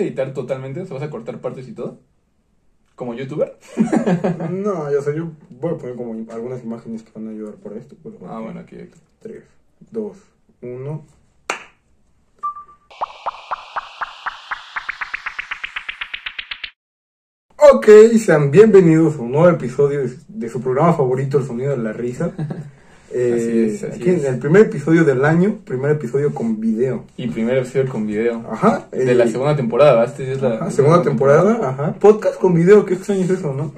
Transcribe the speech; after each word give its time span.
editar 0.00 0.32
totalmente? 0.32 0.84
¿Se 0.86 0.92
vas 0.94 1.02
a 1.02 1.10
cortar 1.10 1.40
partes 1.40 1.68
y 1.68 1.72
todo? 1.72 1.98
¿Como 2.94 3.14
youtuber? 3.14 3.58
No, 4.50 4.90
ya 4.90 5.02
sé, 5.02 5.14
yo 5.16 5.30
voy 5.50 5.74
a 5.74 5.76
poner 5.78 5.96
como 5.96 6.12
algunas 6.32 6.64
imágenes 6.64 7.02
que 7.02 7.10
van 7.14 7.28
a 7.28 7.30
ayudar 7.32 7.54
por 7.56 7.76
esto. 7.76 7.94
Pero 8.02 8.18
Ah, 8.28 8.40
bueno, 8.40 8.60
aquí. 8.60 8.76
aquí. 8.76 8.98
3, 9.20 9.42
2, 9.90 10.16
1. 10.62 11.04
Ok, 17.58 17.86
sean 18.18 18.50
bienvenidos 18.50 19.16
a 19.16 19.22
un 19.22 19.32
nuevo 19.32 19.48
episodio 19.48 20.00
de, 20.02 20.16
de 20.28 20.48
su 20.48 20.60
programa 20.60 20.92
favorito, 20.92 21.38
El 21.38 21.44
Sonido 21.46 21.70
de 21.72 21.78
la 21.78 21.92
Risa. 21.92 22.32
Eh, 23.12 23.32
Así 23.34 23.76
es, 23.76 23.82
así 23.84 24.00
aquí 24.00 24.10
en 24.10 24.16
es. 24.16 24.24
el 24.24 24.38
primer 24.38 24.62
episodio 24.62 25.04
del 25.04 25.24
año, 25.24 25.58
primer 25.64 25.92
episodio 25.92 26.34
con 26.34 26.60
video. 26.60 27.04
Y 27.16 27.28
primer 27.28 27.58
episodio 27.58 27.88
con 27.88 28.06
video. 28.06 28.44
Ajá. 28.50 28.88
De 28.90 29.10
eh, 29.10 29.14
la 29.14 29.26
segunda 29.28 29.54
temporada. 29.56 30.04
Esta 30.04 30.22
es 30.22 30.42
la 30.42 30.54
ajá, 30.54 30.70
segunda 30.70 31.02
temporada, 31.02 31.58
ajá. 31.70 31.94
Podcast 32.00 32.36
con 32.38 32.54
video, 32.54 32.84
qué 32.84 32.94
extraño 32.94 33.22
es 33.22 33.30
eso, 33.30 33.52
¿no? 33.52 33.72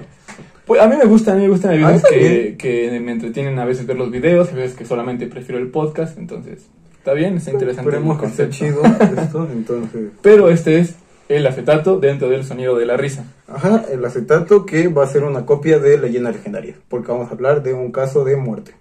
Pues 0.65 0.81
a 0.81 0.87
mí 0.87 0.95
me 0.97 1.05
gusta, 1.05 1.31
a 1.31 1.35
mí 1.35 1.41
me 1.43 1.49
gustan, 1.49 1.71
A 1.73 1.77
mí 1.77 1.83
veces 1.83 2.03
que, 2.09 2.55
que 2.57 2.99
me 2.99 3.11
entretienen 3.11 3.57
a 3.57 3.65
veces 3.65 3.87
ver 3.87 3.97
los 3.97 4.11
videos, 4.11 4.49
hay 4.49 4.55
veces 4.55 4.77
que 4.77 4.85
solamente 4.85 5.25
prefiero 5.25 5.59
el 5.59 5.69
podcast, 5.69 6.17
entonces 6.19 6.67
está 6.97 7.13
bien, 7.13 7.37
está 7.37 7.51
interesante 7.51 7.89
el 7.89 7.95
Esperemos 7.95 8.19
que 8.19 8.27
esté 8.27 8.49
chido 8.49 8.81
esto, 9.17 9.47
entonces. 9.51 10.09
Pero 10.21 10.49
este 10.49 10.79
es 10.79 10.95
el 11.27 11.47
acetato 11.47 11.99
dentro 11.99 12.29
del 12.29 12.43
sonido 12.43 12.77
de 12.77 12.85
la 12.85 12.97
risa. 12.97 13.25
Ajá, 13.47 13.85
el 13.91 14.03
acetato 14.05 14.65
que 14.65 14.89
va 14.89 15.03
a 15.05 15.07
ser 15.07 15.23
una 15.23 15.45
copia 15.45 15.79
de 15.79 15.97
Leyenda 15.97 16.31
Legendaria, 16.31 16.75
porque 16.87 17.11
vamos 17.11 17.29
a 17.29 17.33
hablar 17.33 17.63
de 17.63 17.73
un 17.73 17.91
caso 17.91 18.23
de 18.23 18.35
muerte. 18.35 18.73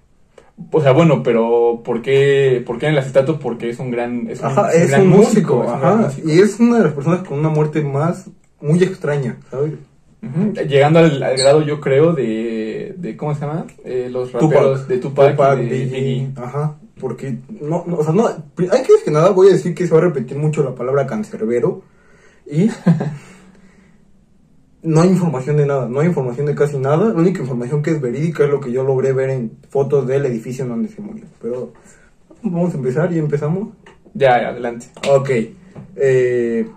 O 0.73 0.81
sea, 0.81 0.93
bueno, 0.93 1.23
pero 1.23 1.83
¿por 1.85 2.03
qué, 2.03 2.63
por 2.67 2.79
qué 2.79 2.87
en 2.87 2.93
el 2.93 2.99
acetato? 2.99 3.39
Porque 3.39 3.71
es 3.71 3.79
un 3.79 3.91
gran, 3.91 4.29
es 4.29 4.41
un, 4.41 4.47
Ajá, 4.47 4.71
es 4.73 4.77
un 4.77 4.83
es 4.83 4.91
gran 4.91 5.03
un 5.03 5.09
músico, 5.09 5.65
es 5.65 5.71
un 5.71 5.81
gran 5.81 5.93
ajá, 5.93 6.07
músico. 6.09 6.29
y 6.29 6.39
es 6.41 6.61
una 6.61 6.79
de 6.79 6.85
las 6.85 6.93
personas 6.95 7.27
con 7.27 7.39
una 7.39 7.49
muerte 7.49 7.81
más 7.83 8.29
muy 8.61 8.83
extraña, 8.83 9.39
¿sabes? 9.51 9.75
Ujú, 10.21 10.53
Llegando 10.69 10.99
al, 10.99 11.23
al 11.23 11.37
grado, 11.37 11.63
yo 11.63 11.81
creo, 11.81 12.13
de, 12.13 12.93
de 12.99 13.17
¿cómo 13.17 13.35
se 13.35 13.43
llama? 13.43 13.67
Eh, 13.85 14.09
los 14.11 14.33
raperos 14.33 14.89
de 14.89 14.99
Tupac, 14.99 15.39
y 15.61 15.67
de 15.67 15.85
Biggie, 15.85 16.33
ajá, 16.35 16.77
porque 17.01 17.39
no, 17.61 17.85
no, 17.87 17.99
o 17.99 18.03
sea, 18.05 18.13
no, 18.13 18.27
hay 18.27 18.83
que 18.83 18.93
que 19.05 19.11
nada 19.13 19.31
voy 19.31 19.49
a 19.49 19.53
decir 19.53 19.77
que 19.77 19.87
se 19.87 19.93
va 19.95 19.99
a 20.01 20.05
repetir 20.05 20.37
mucho 20.37 20.65
la 20.65 20.75
palabra 20.75 21.07
cancerbero 21.07 21.83
y 22.51 22.69
no 24.83 25.01
hay 25.01 25.09
información 25.11 25.57
de 25.57 25.67
nada, 25.67 25.89
no 25.89 26.01
hay 26.01 26.07
información 26.09 26.47
de 26.47 26.55
casi 26.55 26.79
nada, 26.79 27.09
la 27.09 27.15
única 27.15 27.41
información 27.41 27.83
que 27.83 27.91
es 27.91 28.01
verídica 28.01 28.45
es 28.45 28.51
lo 28.51 28.61
que 28.61 28.71
yo 28.73 28.85
logré 28.85 29.13
ver 29.13 29.31
en 29.31 29.53
fotos 29.69 30.07
del 30.07 30.25
edificio 30.27 30.65
en 30.65 30.71
donde 30.71 30.89
se 30.89 31.01
murió, 31.03 31.25
pero 31.43 31.73
vamos 32.43 32.73
a 32.75 32.77
empezar 32.77 33.13
y 33.13 33.19
empezamos. 33.19 33.69
Ya, 34.15 34.41
ya, 34.41 34.49
adelante. 34.49 34.87
Ok. 35.11 35.31
eh, 35.97 36.69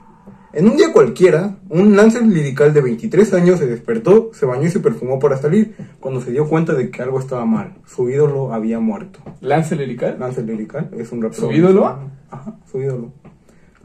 en 0.53 0.67
un 0.67 0.75
día 0.75 0.91
cualquiera, 0.91 1.55
un 1.69 1.95
Lancer 1.95 2.23
lirical 2.23 2.73
de 2.73 2.81
23 2.81 3.33
años 3.35 3.59
se 3.59 3.67
despertó, 3.67 4.31
se 4.33 4.45
bañó 4.45 4.63
y 4.65 4.69
se 4.69 4.81
perfumó 4.81 5.17
para 5.17 5.37
salir, 5.37 5.75
cuando 6.01 6.19
se 6.19 6.31
dio 6.31 6.45
cuenta 6.49 6.73
de 6.73 6.91
que 6.91 7.01
algo 7.01 7.19
estaba 7.19 7.45
mal. 7.45 7.75
Su 7.85 8.09
ídolo 8.09 8.53
había 8.53 8.79
muerto. 8.81 9.19
Lance 9.39 9.77
Lirical. 9.77 10.17
Lancer 10.19 10.43
lirical 10.43 10.89
es 10.97 11.09
un 11.13 11.21
rapero. 11.21 11.43
¿Su 11.43 11.51
ídolo? 11.53 11.85
Ajá, 12.29 12.57
su 12.69 12.81
ídolo. 12.81 13.13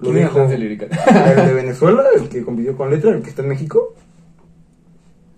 Lo 0.00 0.10
¿Quién 0.10 0.16
es 0.16 0.22
dijo 0.24 0.38
Lance 0.40 0.58
Lirical? 0.58 0.88
el 1.38 1.46
de 1.46 1.54
Venezuela, 1.54 2.02
el 2.20 2.28
que 2.28 2.42
compitió 2.42 2.76
con 2.76 2.90
Letra, 2.90 3.12
el 3.12 3.22
que 3.22 3.30
está 3.30 3.42
en 3.42 3.48
México. 3.48 3.94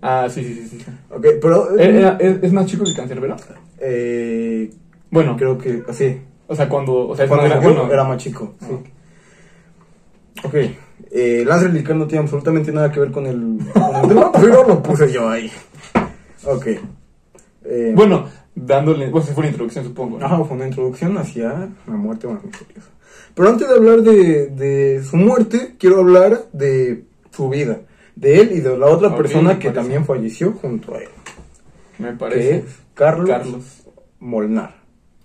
Ah, 0.02 0.26
sí, 0.30 0.42
sí, 0.44 0.54
sí. 0.68 0.78
sí. 0.80 0.84
Ok, 1.10 1.26
pero... 1.40 1.78
¿Eh, 1.78 1.98
era- 1.98 2.16
¿Es, 2.20 2.42
es 2.42 2.52
más 2.52 2.66
chico 2.66 2.84
que 2.84 2.94
Cancerbero? 2.94 3.36
eh, 3.80 4.70
Bueno, 5.10 5.36
creo 5.36 5.56
que 5.58 5.82
así. 5.88 6.20
o 6.46 6.54
sea, 6.54 6.68
cuando, 6.68 7.08
o 7.08 7.16
sea, 7.16 7.26
Cuando 7.28 7.46
grande, 7.46 7.66
bueno, 7.66 7.92
era 7.92 8.04
más 8.04 8.18
chico. 8.18 8.54
sí. 8.60 8.66
Ok. 10.44 10.54
Eh, 11.10 11.44
Lancer 11.46 11.72
Lirical 11.72 11.98
no 11.98 12.06
tiene 12.06 12.22
absolutamente 12.22 12.70
nada 12.72 12.92
que 12.92 13.00
ver 13.00 13.10
con 13.10 13.26
el, 13.26 13.58
con 13.72 14.10
el 14.10 14.18
pero 14.40 14.66
lo 14.68 14.82
puse 14.82 15.10
yo 15.12 15.28
ahí. 15.28 15.50
Ok. 16.44 16.66
Eh, 17.64 17.92
Bueno, 17.94 18.26
dándole, 18.54 19.06
esa 19.08 19.32
fue 19.34 19.44
la 19.44 19.50
introducción, 19.50 19.84
supongo. 19.84 20.18
¿no? 20.18 20.26
Ajá, 20.26 20.42
fue 20.44 20.56
una 20.56 20.66
introducción 20.66 21.16
hacia 21.18 21.68
la 21.86 21.94
muerte 21.94 22.26
más 22.26 22.44
misteriosa. 22.44 22.88
Pero 23.34 23.48
antes 23.48 23.68
de 23.68 23.74
hablar 23.74 24.00
de, 24.02 24.46
de 24.48 25.02
su 25.04 25.16
muerte, 25.16 25.76
quiero 25.78 25.98
hablar 26.00 26.46
de 26.52 27.04
su 27.30 27.48
vida. 27.48 27.80
De 28.20 28.40
él 28.40 28.50
y 28.52 28.60
de 28.60 28.76
la 28.76 28.86
otra 28.86 29.16
persona 29.16 29.58
que 29.58 29.70
también 29.70 30.04
falleció 30.04 30.52
junto 30.52 30.94
a 30.94 30.98
él. 30.98 31.08
Me 31.98 32.08
Que 32.08 32.14
parece. 32.14 32.56
es 32.58 32.64
Carlos, 32.94 33.28
Carlos. 33.28 33.64
Molnar. 34.20 34.74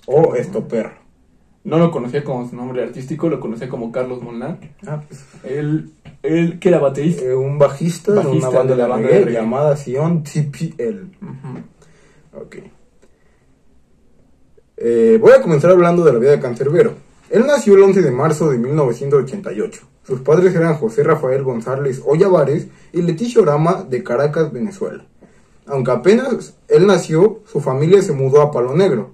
O 0.06 0.36
Estoperro. 0.36 1.02
No 1.64 1.80
lo 1.80 1.92
conocía 1.92 2.24
como 2.26 2.48
su 2.50 2.56
nombre 2.58 2.84
artístico, 2.84 3.30
lo 3.30 3.40
conocía 3.40 3.70
como 3.70 3.92
Carlos 3.92 4.22
Molnar. 4.22 4.59
Ah, 4.86 5.02
pues, 5.08 5.24
Él, 5.46 5.92
él 6.22 6.59
que 6.59 6.68
era 6.70 6.80
baterista. 6.80 7.24
eh, 7.24 7.34
un 7.34 7.58
bajista, 7.58 8.12
de 8.12 8.18
Bajista 8.18 8.50
una 8.50 8.58
banda 8.58 8.74
de 8.76 8.78
la 8.81 8.84
de, 8.86 8.90
banda 8.92 9.08
de 9.08 9.20
reggae. 9.22 9.34
llamada 9.34 9.75
Sion 9.78 10.24
TPL. 10.24 11.08
Ok. 12.36 12.58
Eh, 14.78 15.18
voy 15.22 15.31
a 15.31 15.42
comenzar 15.42 15.72
hablando 15.72 16.04
de 16.04 16.12
la 16.14 16.20
vida 16.20 16.31
de 16.31 16.40
Cancerbero. 16.40 16.94
Él 17.33 17.47
nació 17.47 17.73
el 17.73 17.81
11 17.81 18.03
de 18.03 18.11
marzo 18.11 18.51
de 18.51 18.59
1988. 18.59 19.81
Sus 20.05 20.19
padres 20.19 20.53
eran 20.53 20.75
José 20.75 21.01
Rafael 21.01 21.41
González 21.41 21.99
Ollavares 22.05 22.67
y 22.91 23.01
Leticia 23.01 23.41
Orama 23.41 23.83
de 23.89 24.03
Caracas, 24.03 24.53
Venezuela. 24.53 25.03
Aunque 25.66 25.89
apenas 25.89 26.53
él 26.67 26.85
nació, 26.85 27.39
su 27.51 27.59
familia 27.59 28.03
se 28.03 28.13
mudó 28.13 28.44
a 28.44 28.51
Palo 28.51 28.75
Negro, 28.75 29.13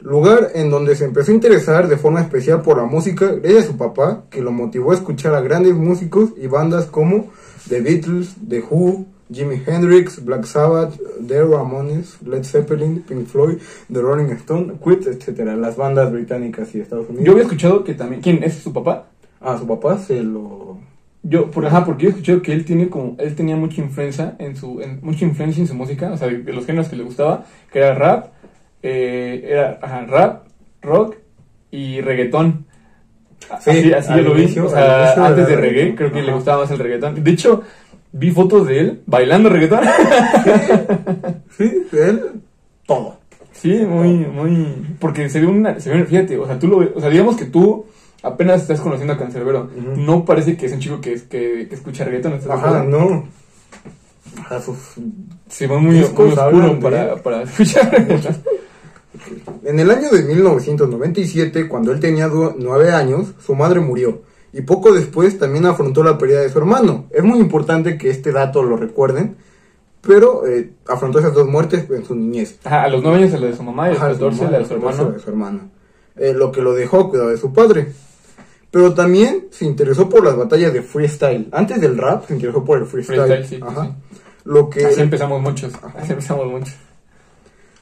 lugar 0.00 0.52
en 0.54 0.70
donde 0.70 0.96
se 0.96 1.04
empezó 1.04 1.30
a 1.30 1.34
interesar 1.34 1.88
de 1.88 1.98
forma 1.98 2.22
especial 2.22 2.62
por 2.62 2.78
la 2.78 2.86
música 2.86 3.26
gracias 3.26 3.64
a 3.64 3.66
su 3.66 3.76
papá, 3.76 4.24
que 4.30 4.40
lo 4.40 4.50
motivó 4.50 4.92
a 4.92 4.94
escuchar 4.94 5.34
a 5.34 5.42
grandes 5.42 5.74
músicos 5.74 6.30
y 6.38 6.46
bandas 6.46 6.86
como 6.86 7.32
The 7.68 7.82
Beatles, 7.82 8.34
The 8.48 8.64
Who, 8.70 9.04
Jimi 9.32 9.62
Hendrix, 9.66 10.24
Black 10.24 10.44
Sabbath, 10.44 10.98
The 11.26 11.42
Ramones, 11.44 12.18
Led 12.22 12.44
Zeppelin, 12.44 13.02
Pink 13.02 13.26
Floyd, 13.26 13.58
The 13.92 14.00
Rolling 14.00 14.30
Stone, 14.32 14.74
Quit, 14.84 15.06
etcétera, 15.06 15.56
las 15.56 15.76
bandas 15.76 16.12
británicas 16.12 16.74
y 16.74 16.80
Estados 16.80 17.06
Unidos. 17.08 17.24
Yo 17.26 17.32
había 17.32 17.44
escuchado 17.44 17.82
que 17.84 17.94
también. 17.94 18.20
¿Quién 18.22 18.42
es 18.44 18.54
su 18.54 18.72
papá? 18.72 19.06
Ah, 19.40 19.56
su 19.58 19.66
papá 19.66 19.98
se 19.98 20.22
lo 20.22 20.78
Yo, 21.22 21.50
por, 21.50 21.64
ajá, 21.66 21.84
porque 21.84 22.02
yo 22.04 22.08
he 22.08 22.12
escuchado 22.12 22.42
que 22.42 22.52
él 22.52 22.64
tiene 22.64 22.88
como, 22.88 23.16
él 23.18 23.34
tenía 23.34 23.56
mucha 23.56 23.80
influencia 23.80 24.34
en 24.38 24.56
su, 24.56 24.80
en- 24.80 24.98
mucha 25.02 25.24
influencia 25.24 25.60
en 25.60 25.68
su 25.68 25.74
música, 25.74 26.12
o 26.12 26.16
sea, 26.16 26.28
de 26.28 26.52
los 26.52 26.66
géneros 26.66 26.88
que 26.88 26.96
le 26.96 27.04
gustaba, 27.04 27.44
que 27.72 27.78
era 27.78 27.94
rap, 27.94 28.26
eh, 28.82 29.44
era, 29.48 29.78
ajá, 29.80 30.04
rap, 30.06 30.46
rock 30.82 31.16
y 31.70 32.00
reggaetón. 32.00 32.66
Sí, 33.60 33.70
así 33.70 33.92
así 33.92 34.10
yo 34.16 34.22
lo 34.22 34.34
vi, 34.34 34.58
o 34.58 34.68
sea, 34.68 35.26
antes 35.26 35.46
de 35.48 35.56
reggae, 35.56 35.94
creo 35.94 36.12
que 36.12 36.22
le 36.22 36.32
gustaba 36.32 36.62
más 36.62 36.70
el 36.70 36.78
reggaetón. 36.78 37.22
De 37.22 37.30
hecho, 37.30 37.62
vi 38.12 38.30
fotos 38.30 38.66
de 38.66 38.78
él 38.80 39.02
bailando 39.06 39.48
reggaetón. 39.48 39.80
Sí, 41.56 41.70
él 41.92 42.40
todo. 42.86 43.18
sí, 43.52 43.74
muy, 43.86 44.18
muy, 44.18 44.96
porque 44.98 45.28
se 45.28 45.40
ve 45.40 45.46
una, 45.46 45.78
se 45.80 45.90
ve, 45.90 46.04
fíjate, 46.06 46.38
o 46.38 46.46
sea, 46.46 46.58
tú 46.58 46.66
lo 46.68 46.78
ves, 46.78 46.88
o 46.94 47.00
sea, 47.00 47.10
digamos 47.10 47.36
que 47.36 47.44
tú 47.44 47.84
apenas 48.22 48.62
estás 48.62 48.80
conociendo 48.80 49.12
a 49.12 49.18
Cancerbero, 49.18 49.64
Ujú. 49.76 50.00
no 50.00 50.24
parece 50.24 50.56
que 50.56 50.66
es 50.66 50.72
un 50.72 50.78
chico 50.80 51.00
que, 51.00 51.14
que, 51.28 51.66
que 51.68 51.74
escucha 51.74 52.04
reggaetón, 52.04 52.32
¿estás 52.34 52.60
de 52.62 52.68
Ajá, 52.68 52.84
no. 52.84 53.28
Ajá, 54.40 54.60
sus 54.62 54.76
Se 55.48 55.66
va 55.66 55.78
muy, 55.78 55.96
muy 55.96 56.02
oscuro 56.04 56.30
de- 56.74 56.80
para, 56.80 57.16
para 57.16 57.42
escuchar. 57.42 58.06
En 59.64 59.78
el 59.78 59.90
año 59.90 60.08
de 60.10 60.22
1997, 60.22 61.68
cuando 61.68 61.92
él 61.92 62.00
tenía 62.00 62.28
nueve 62.58 62.92
años, 62.92 63.34
su 63.44 63.54
madre 63.54 63.78
murió. 63.80 64.22
Y 64.52 64.62
poco 64.62 64.92
después 64.92 65.38
también 65.38 65.64
afrontó 65.66 66.02
la 66.04 66.18
pérdida 66.18 66.40
de 66.42 66.50
su 66.50 66.58
hermano. 66.58 67.06
Es 67.10 67.24
muy 67.24 67.38
importante 67.38 67.96
que 67.96 68.10
este 68.10 68.32
dato 68.32 68.62
lo 68.62 68.76
recuerden, 68.76 69.36
pero 70.02 70.46
eh, 70.46 70.72
afrontó 70.88 71.20
esas 71.20 71.32
dos 71.32 71.48
muertes 71.48 71.88
en 71.90 72.04
su 72.04 72.14
niñez. 72.14 72.58
Ajá, 72.64 72.82
a 72.84 72.88
los 72.88 73.02
9 73.02 73.18
años 73.18 73.40
la 73.40 73.46
de 73.46 73.56
su 73.56 73.62
mamá 73.62 73.90
y 73.90 73.96
a 73.96 74.08
los 74.08 74.18
su 74.18 74.24
14 74.24 74.38
mamá, 74.38 74.50
la 74.50 74.58
de 74.58 74.64
su 74.64 74.74
14 74.74 74.98
hermano. 74.98 75.12
de 75.16 75.20
su 75.22 75.30
hermano. 75.30 75.60
Eh, 76.16 76.34
lo 76.34 76.52
que 76.52 76.60
lo 76.60 76.74
dejó 76.74 77.00
a 77.00 77.08
cuidado 77.10 77.30
de 77.30 77.38
su 77.38 77.52
padre. 77.52 77.92
Pero 78.70 78.94
también 78.94 79.48
se 79.50 79.64
interesó 79.64 80.08
por 80.08 80.24
las 80.24 80.36
batallas 80.36 80.72
de 80.72 80.82
freestyle. 80.82 81.48
Antes 81.52 81.80
del 81.80 81.96
rap 81.96 82.26
se 82.26 82.34
interesó 82.34 82.64
por 82.64 82.78
el 82.78 82.86
freestyle. 82.86 83.20
Freestyle, 83.22 83.46
sí, 83.46 83.56
sí, 83.56 83.62
Ajá. 83.64 83.84
sí. 83.86 84.18
Lo 84.44 84.68
que 84.68 84.84
Así 84.86 85.00
empezamos 85.00 85.40
muchos. 85.40 85.72
Así 85.96 86.12
empezamos 86.12 86.46
muchos. 86.46 86.74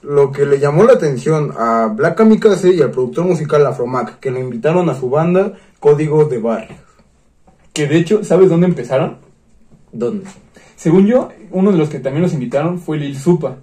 Lo 0.03 0.33
que 0.33 0.47
le 0.47 0.59
llamó 0.59 0.85
la 0.85 0.95
atención 0.95 1.53
a 1.57 1.93
Black 1.95 2.17
Kamikaze 2.17 2.71
y 2.75 2.81
al 2.81 2.91
productor 2.91 3.25
musical 3.27 3.67
Afromac, 3.67 4.19
que 4.19 4.31
lo 4.31 4.39
invitaron 4.41 4.89
a 4.89 4.95
su 4.95 5.11
banda 5.11 5.53
Códigos 5.81 6.31
de 6.31 6.39
Barrio. 6.39 6.77
Que 7.73 7.87
de 7.87 7.97
hecho, 7.99 8.23
¿sabes 8.23 8.49
dónde 8.49 8.67
empezaron? 8.67 9.17
¿Dónde? 9.93 10.25
Según 10.77 11.07
yo, 11.07 11.31
uno 11.51 11.73
de 11.73 11.79
los 11.79 11.89
que 11.89 11.99
también 11.99 12.23
los 12.23 12.33
invitaron 12.33 12.79
fue 12.79 12.99
Lil 12.99 13.17
Supa. 13.17 13.57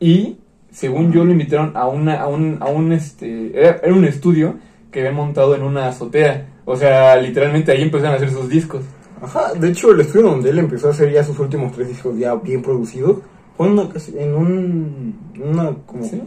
Y, 0.00 0.38
según 0.72 1.12
yo, 1.12 1.24
lo 1.24 1.32
invitaron 1.32 1.72
a 1.76 1.86
una, 1.86 2.20
a 2.20 2.26
un, 2.28 2.58
a 2.60 2.66
un 2.66 2.92
este, 2.92 3.58
era, 3.58 3.80
era 3.82 3.94
un 3.94 4.04
estudio 4.04 4.56
que 4.90 5.00
había 5.00 5.12
montado 5.12 5.54
en 5.54 5.62
una 5.62 5.88
azotea. 5.88 6.48
O 6.64 6.76
sea, 6.76 7.16
literalmente 7.16 7.72
ahí 7.72 7.82
empezaron 7.82 8.14
a 8.14 8.16
hacer 8.16 8.30
sus 8.30 8.48
discos. 8.48 8.82
Ajá, 9.20 9.54
de 9.54 9.68
hecho 9.68 9.92
el 9.92 10.00
estudio 10.00 10.26
donde 10.26 10.50
él 10.50 10.58
empezó 10.58 10.88
a 10.88 10.90
hacer 10.90 11.12
ya 11.12 11.22
sus 11.22 11.38
últimos 11.38 11.72
tres 11.72 11.88
discos 11.88 12.18
ya 12.18 12.34
bien 12.34 12.60
producidos 12.60 13.18
fue 13.56 13.68
en 13.68 13.72
una, 13.74 13.88
en 14.16 14.34
un, 14.34 15.14
una 15.40 15.72
como 15.86 16.04
¿Sí? 16.04 16.20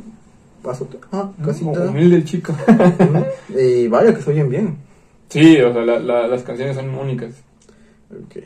azotea, 0.64 1.02
ah, 1.12 1.30
Como 1.36 1.48
casita. 1.48 1.90
Humilde 1.90 2.24
chico. 2.24 2.54
Eh, 3.58 3.88
vaya 3.90 4.14
que 4.14 4.22
se 4.22 4.32
oyen 4.32 4.50
bien. 4.50 4.78
Sí, 5.30 5.60
o 5.62 5.74
sea, 5.74 5.83
la- 5.83 6.00
la- 6.00 6.27
las 6.27 6.44
canciones 6.44 6.75
son 6.75 6.89
únicas. 6.95 7.31
Ok. 8.12 8.44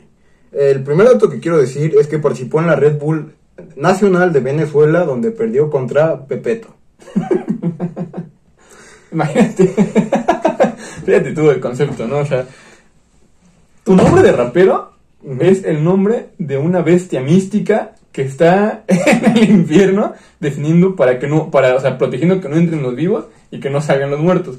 El 0.52 0.82
primer 0.82 1.06
dato 1.06 1.30
que 1.30 1.38
quiero 1.40 1.58
decir 1.58 1.94
es 1.98 2.06
que 2.08 2.18
participó 2.18 2.60
en 2.60 2.66
la 2.66 2.76
Red 2.76 2.98
Bull 2.98 3.32
Nacional 3.76 4.32
de 4.32 4.40
Venezuela, 4.40 5.04
donde 5.04 5.30
perdió 5.30 5.70
contra 5.70 6.26
Pepeto. 6.26 6.74
Imagínate. 9.12 9.66
Fíjate 11.04 11.32
tú 11.32 11.50
el 11.50 11.60
concepto, 11.60 12.06
¿no? 12.06 12.18
O 12.18 12.26
sea, 12.26 12.46
tu 13.84 13.94
nombre 13.96 14.22
de 14.22 14.32
rapero 14.32 14.92
es 15.40 15.64
el 15.64 15.82
nombre 15.82 16.28
de 16.38 16.58
una 16.58 16.82
bestia 16.82 17.20
mística 17.20 17.92
que 18.12 18.22
está 18.22 18.84
en 18.88 19.36
el 19.36 19.50
infierno 19.50 20.14
definiendo 20.40 20.96
para 20.96 21.18
que 21.18 21.26
no, 21.26 21.50
para, 21.50 21.74
o 21.74 21.80
sea, 21.80 21.98
protegiendo 21.98 22.40
que 22.40 22.48
no 22.48 22.56
entren 22.56 22.82
los 22.82 22.94
vivos 22.94 23.26
y 23.50 23.60
que 23.60 23.70
no 23.70 23.80
salgan 23.80 24.10
los 24.10 24.20
muertos. 24.20 24.58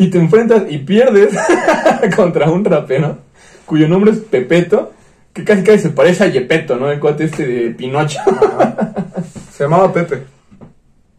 Y 0.00 0.08
te 0.08 0.18
enfrentas 0.18 0.62
y 0.70 0.78
pierdes 0.78 1.34
contra 2.16 2.50
un 2.50 2.64
rapero 2.64 3.18
cuyo 3.66 3.86
nombre 3.86 4.12
es 4.12 4.18
Pepeto, 4.18 4.92
que 5.32 5.44
casi 5.44 5.62
casi 5.62 5.78
se 5.80 5.90
parece 5.90 6.24
a 6.24 6.28
Yepeto, 6.28 6.76
¿no? 6.76 6.90
El 6.90 6.98
cuate 6.98 7.24
este 7.24 7.46
de 7.46 7.70
Pinocho. 7.70 8.18
Se 9.52 9.64
llamaba 9.64 9.92
Pepe. 9.92 10.22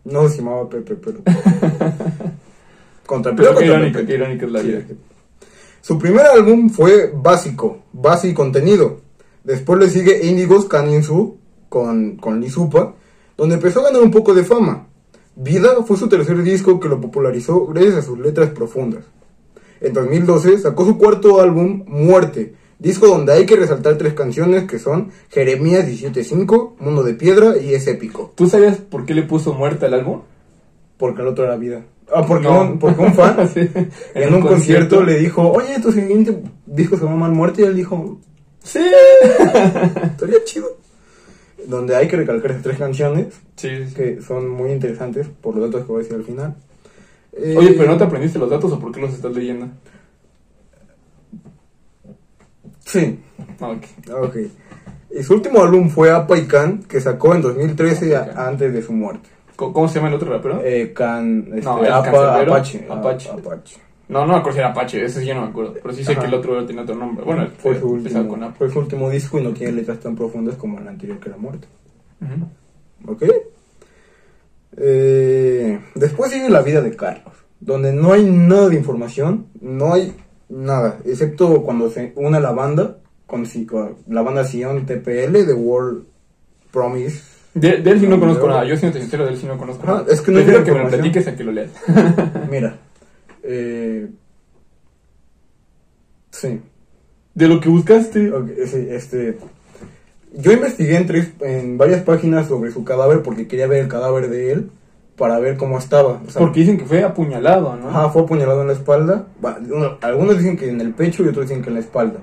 No 0.06 0.28
se 0.28 0.38
llamaba 0.40 0.68
Pepe, 0.68 0.96
pero. 0.96 1.20
contra 3.06 3.36
Pero 3.36 3.50
qué 3.50 3.54
contra 3.54 3.66
irónico, 3.66 3.94
Pepe. 4.00 4.08
qué 4.08 4.14
irónico 4.16 4.46
es 4.48 4.52
la 4.52 4.62
Sí. 4.62 4.68
vida. 4.68 4.82
Su 5.82 6.00
primer 6.00 6.26
álbum 6.26 6.70
fue 6.70 7.12
Básico, 7.14 7.84
Base 7.94 8.30
y 8.30 8.34
Contenido. 8.34 9.02
Después 9.44 9.80
le 9.80 9.90
sigue 9.90 10.26
Índigos 10.26 10.66
Kaninsu 10.66 11.38
con, 11.70 12.18
con 12.18 12.42
Lizupa, 12.42 12.94
donde 13.38 13.56
empezó 13.56 13.80
a 13.82 13.84
ganar 13.86 14.02
un 14.02 14.12
poco 14.12 14.34
de 14.34 14.44
fama. 14.44 14.88
Vida 15.36 15.70
fue 15.86 15.98
su 15.98 16.10
tercer 16.10 16.42
disco 16.44 16.80
que 16.80 16.90
lo 16.90 17.00
popularizó 17.00 17.66
gracias 17.68 17.96
a 17.96 18.02
sus 18.02 18.20
letras 18.20 18.50
profundas. 18.50 19.06
En 19.80 19.94
2012 19.94 20.60
sacó 20.60 20.86
su 20.86 20.98
cuarto 20.98 21.42
álbum, 21.42 21.84
Muerte, 21.88 22.54
disco 22.80 23.08
donde 23.08 23.34
hay 23.34 23.46
que 23.46 23.56
resaltar 23.56 23.98
tres 23.98 24.14
canciones 24.14 24.66
que 24.66 24.78
son 24.78 25.10
Jeremías 25.30 25.88
17.5, 25.88 26.74
Mundo 26.80 27.04
de 27.04 27.14
Piedra 27.14 27.58
y 27.58 27.74
Es 27.74 27.88
Épico. 27.88 28.32
¿Tú 28.36 28.48
sabías 28.48 28.78
por 28.78 29.06
qué 29.06 29.14
le 29.14 29.24
puso 29.24 29.54
muerte 29.54 29.86
al 29.86 29.94
álbum? 29.96 30.22
Porque 30.98 31.22
el 31.22 31.28
otro 31.30 31.46
era 31.46 31.56
vida. 31.56 31.84
Ah, 32.14 32.26
porque, 32.28 32.44
No. 32.44 32.62
un, 32.62 32.78
porque 32.80 33.02
un 33.02 33.14
fan 33.14 33.48
Sí. 33.54 33.62
en, 34.14 34.34
un 34.36 34.42
concierto, 34.42 35.02
le 35.02 35.18
dijo, 35.18 35.50
oye, 35.50 35.80
tu 35.82 35.92
siguiente 35.92 36.38
disco 36.66 36.98
se 36.98 37.06
llama 37.06 37.30
Muerte, 37.30 37.62
y 37.62 37.66
él 37.66 37.76
dijo, 37.76 38.20
Sí. 38.62 38.80
estaría 40.04 40.44
chido. 40.44 40.68
Donde 41.68 41.96
hay 41.96 42.08
que 42.08 42.18
recalcar 42.18 42.52
esas 42.52 42.64
tres 42.64 42.78
canciones, 42.78 43.28
Sí, 43.56 43.70
sí, 43.70 43.88
sí. 43.90 43.94
que 43.96 44.22
son 44.22 44.50
muy 44.50 44.72
interesantes 44.72 45.28
por 45.42 45.56
los 45.56 45.66
datos 45.70 45.86
que 45.86 45.92
voy 45.92 46.00
a 46.02 46.04
decir 46.04 46.18
al 46.18 46.24
final. 46.24 46.56
Eh, 47.34 47.56
Oye, 47.58 47.74
pero 47.78 47.92
¿no 47.92 47.98
te 47.98 48.04
aprendiste 48.04 48.40
los 48.40 48.50
datos 48.50 48.72
o 48.74 48.80
por 48.80 48.92
qué 48.92 49.00
los 49.02 49.14
estás 49.14 49.34
leyendo? 49.34 49.68
Sí, 52.86 53.20
Ah, 53.60 53.70
ok. 53.70 53.84
ok. 54.24 54.36
Y 55.18 55.24
su 55.24 55.34
último 55.34 55.62
álbum 55.62 55.90
fue 55.90 56.12
Apa 56.12 56.38
y 56.38 56.46
Can, 56.46 56.84
que 56.84 57.00
sacó 57.00 57.36
en 57.36 57.42
2013 57.42 58.16
a- 58.16 58.22
Apa 58.22 58.32
y 58.32 58.36
Can. 58.36 58.48
antes 58.48 58.74
de 58.74 58.82
su 58.82 58.94
muerte. 58.94 59.30
¿Cómo 59.56 59.74
cómo 59.74 59.88
se 59.88 59.96
llama 59.96 60.08
el 60.10 60.16
otro 60.16 60.32
rapero? 60.32 60.62
Eh, 60.64 60.92
Can, 60.94 61.48
este, 61.54 61.62
No, 61.62 61.74
Apa, 61.78 62.02
Cancerbero, 62.04 62.54
Apache. 62.54 62.88
Apache. 62.90 63.30
a- 63.30 63.34
Apache. 63.34 63.78
No, 64.12 64.26
no 64.26 64.34
me 64.34 64.40
acuerdo 64.40 64.54
si 64.54 64.60
era 64.60 64.70
Apache, 64.70 65.06
ese 65.06 65.22
sí 65.22 65.26
ya 65.28 65.34
no 65.36 65.42
me 65.44 65.48
acuerdo. 65.48 65.74
Pero 65.82 65.94
sí 65.94 66.04
sé 66.04 66.12
Ajá. 66.12 66.22
que 66.22 66.28
el 66.28 66.34
otro 66.34 66.66
tenía 66.66 66.84
otro 66.84 66.96
nombre. 66.96 67.24
Bueno, 67.26 67.48
Fue 67.58 67.80
su, 67.80 67.88
último, 67.90 68.28
con 68.28 68.54
fue 68.56 68.70
su 68.70 68.80
último 68.80 69.10
disco 69.10 69.40
y 69.40 69.44
no 69.44 69.52
tiene 69.52 69.72
letras 69.74 70.00
tan 70.00 70.16
profundas 70.16 70.56
como 70.56 70.80
el 70.80 70.88
anterior 70.88 71.20
que 71.20 71.30
era 71.30 71.38
Muerte. 71.38 71.68
Ujú. 72.22 73.12
¿Ok? 73.14 73.24
Eh, 74.78 75.80
después 75.96 76.32
sigue 76.32 76.50
la 76.50 76.62
vida 76.62 76.82
de 76.82 76.96
Carlos, 76.96 77.34
donde 77.60 77.92
no 77.94 78.14
hay 78.14 78.24
nada 78.26 78.70
de 78.70 78.76
información, 78.76 79.48
no 79.60 79.94
hay 79.94 80.14
nada, 80.50 81.00
excepto 81.06 81.62
cuando 81.64 81.90
se 81.90 82.14
une 82.16 82.38
a 82.38 82.42
la 82.42 82.52
banda, 82.52 82.98
con, 83.28 83.46
con 83.70 83.96
la 84.08 84.22
banda 84.22 84.44
Sion 84.46 84.86
TPL 84.86 85.46
de 85.46 85.54
World 85.54 86.04
Promise. 86.72 87.22
De, 87.54 87.78
de 87.78 87.92
él 87.92 88.00
sí 88.00 88.08
no 88.08 88.16
No, 88.16 88.22
conozco 88.22 88.44
yo- 88.44 88.50
nada. 88.50 88.66
Yo 88.66 88.78
siendo 88.78 88.98
sincero, 88.98 89.26
de 89.26 89.32
él 89.32 89.38
sí 89.38 89.46
no 89.46 89.58
conozco 89.58 89.84
Ajá, 89.84 89.94
nada. 89.94 90.06
es 90.14 90.22
que 90.22 90.32
no 90.32 90.38
Prefiero 90.38 90.64
que 90.64 90.72
me 90.72 90.80
lo 90.84 90.88
platiques 90.90 91.28
a 91.28 91.36
que 91.36 91.44
lo 91.44 91.52
leas. 91.52 91.70
Mira, 92.50 92.78
eh, 93.44 94.08
sí, 96.32 96.60
De 97.36 97.48
lo 97.48 97.60
que 97.60 97.70
buscaste. 97.70 98.32
ok, 98.32 98.50
sí, 98.66 98.88
este, 98.90 99.38
yo 100.34 100.52
investigué 100.52 100.98
en, 100.98 101.08
tres- 101.08 101.34
en 101.42 101.78
varias 101.78 102.02
páginas 102.04 102.48
sobre 102.48 102.72
su 102.72 102.84
cadáver 102.84 103.22
porque 103.22 103.48
quería 103.48 103.68
ver 103.68 103.82
el 103.84 103.88
cadáver 103.88 104.30
de 104.30 104.52
él 104.54 104.70
para 105.18 105.40
ver 105.40 105.58
cómo 105.58 105.78
estaba. 105.78 106.22
o 106.26 106.30
sea, 106.30 106.40
Porque 106.42 106.62
dicen 106.62 106.78
que 106.78 106.86
fue 106.86 107.04
apuñalado, 107.04 107.76
¿no? 107.76 107.90
Ajá, 107.90 108.10
fue 108.10 108.24
apuñalado 108.24 108.62
en 108.62 108.68
la 108.68 108.74
espalda. 108.74 109.28
Va, 109.44 109.60
uno- 109.70 109.98
algunos 110.02 110.38
dicen 110.38 110.58
que 110.58 110.70
en 110.70 110.82
el 110.82 110.94
pecho 110.94 111.24
y 111.24 111.28
otros 111.28 111.48
dicen 111.48 111.62
que 111.64 111.70
en 111.70 111.76
la 111.76 111.82
espalda. 111.82 112.20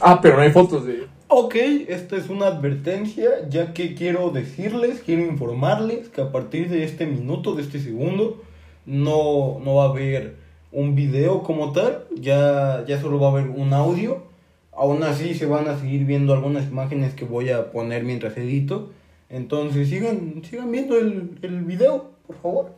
Ah, 0.00 0.20
pero 0.22 0.36
no 0.36 0.42
hay 0.42 0.52
fotos 0.52 0.86
de. 0.86 1.06
Ok, 1.30 1.56
esta 1.88 2.16
es 2.16 2.28
una 2.30 2.46
advertencia, 2.46 3.28
ya 3.50 3.74
que 3.74 3.94
quiero 3.94 4.30
decirles, 4.30 5.02
quiero 5.04 5.22
informarles 5.26 6.08
que 6.08 6.20
a 6.22 6.30
partir 6.32 6.68
de 6.70 6.84
este 6.84 7.04
minuto, 7.06 7.54
de 7.54 7.62
este 7.62 7.80
segundo, 7.80 8.42
no, 8.86 9.58
no 9.62 9.74
va 9.74 9.86
a 9.86 9.88
haber 9.88 10.36
un 10.72 10.94
video 10.94 11.42
como 11.42 11.72
tal, 11.72 12.04
ya, 12.14 12.84
ya 12.86 13.00
solo 13.00 13.18
va 13.18 13.28
a 13.28 13.30
haber 13.32 13.48
un 13.48 13.72
audio. 13.72 14.22
Aún 14.72 15.02
así 15.02 15.34
se 15.34 15.46
van 15.46 15.68
a 15.68 15.78
seguir 15.78 16.04
viendo 16.04 16.32
algunas 16.32 16.68
imágenes 16.68 17.14
que 17.14 17.24
voy 17.24 17.50
a 17.50 17.72
poner 17.72 18.04
mientras 18.04 18.36
edito. 18.36 18.90
Entonces 19.28 19.88
sigan, 19.88 20.42
sigan 20.48 20.70
viendo 20.70 20.96
el, 20.96 21.38
el 21.42 21.64
video, 21.64 22.10
por 22.26 22.36
favor. 22.36 22.72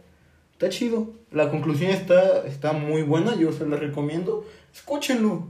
Está 0.52 0.68
chido. 0.68 1.08
La 1.30 1.50
conclusión 1.50 1.90
está, 1.90 2.46
está 2.46 2.72
muy 2.72 3.02
buena, 3.02 3.36
yo 3.36 3.52
se 3.52 3.66
la 3.66 3.76
recomiendo. 3.76 4.44
Escúchenlo. 4.74 5.44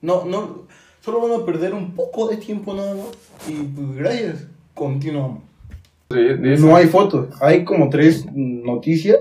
No, 0.00 0.24
no, 0.24 0.66
solo 1.00 1.20
van 1.20 1.40
a 1.40 1.44
perder 1.44 1.74
un 1.74 1.92
poco 1.92 2.28
de 2.28 2.36
tiempo 2.36 2.74
nada 2.74 2.94
más. 2.94 3.08
Y 3.48 3.62
pues 3.62 3.96
gracias. 3.96 4.46
Continuamos. 4.74 5.51
De, 6.12 6.36
de 6.36 6.54
eso. 6.54 6.66
No 6.66 6.76
hay 6.76 6.86
fotos. 6.86 7.34
Hay 7.40 7.64
como 7.64 7.88
tres 7.88 8.26
noticias, 8.32 9.18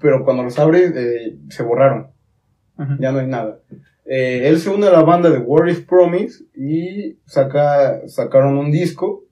pero 0.00 0.24
cuando 0.24 0.42
los 0.42 0.58
abres 0.58 0.92
eh, 0.94 1.36
se 1.48 1.62
borraron. 1.62 2.08
Ya 2.98 3.12
no 3.12 3.18
hay 3.18 3.26
nada. 3.26 3.60
Eh, 4.06 4.48
él 4.48 4.58
se 4.58 4.70
une 4.70 4.86
a 4.86 4.90
la 4.90 5.02
banda 5.02 5.30
de 5.30 5.38
War 5.38 5.68
is 5.68 5.80
Promise 5.80 6.44
y 6.54 7.18
saca, 7.26 8.08
sacaron 8.08 8.56
un 8.56 8.70
disco 8.72 9.24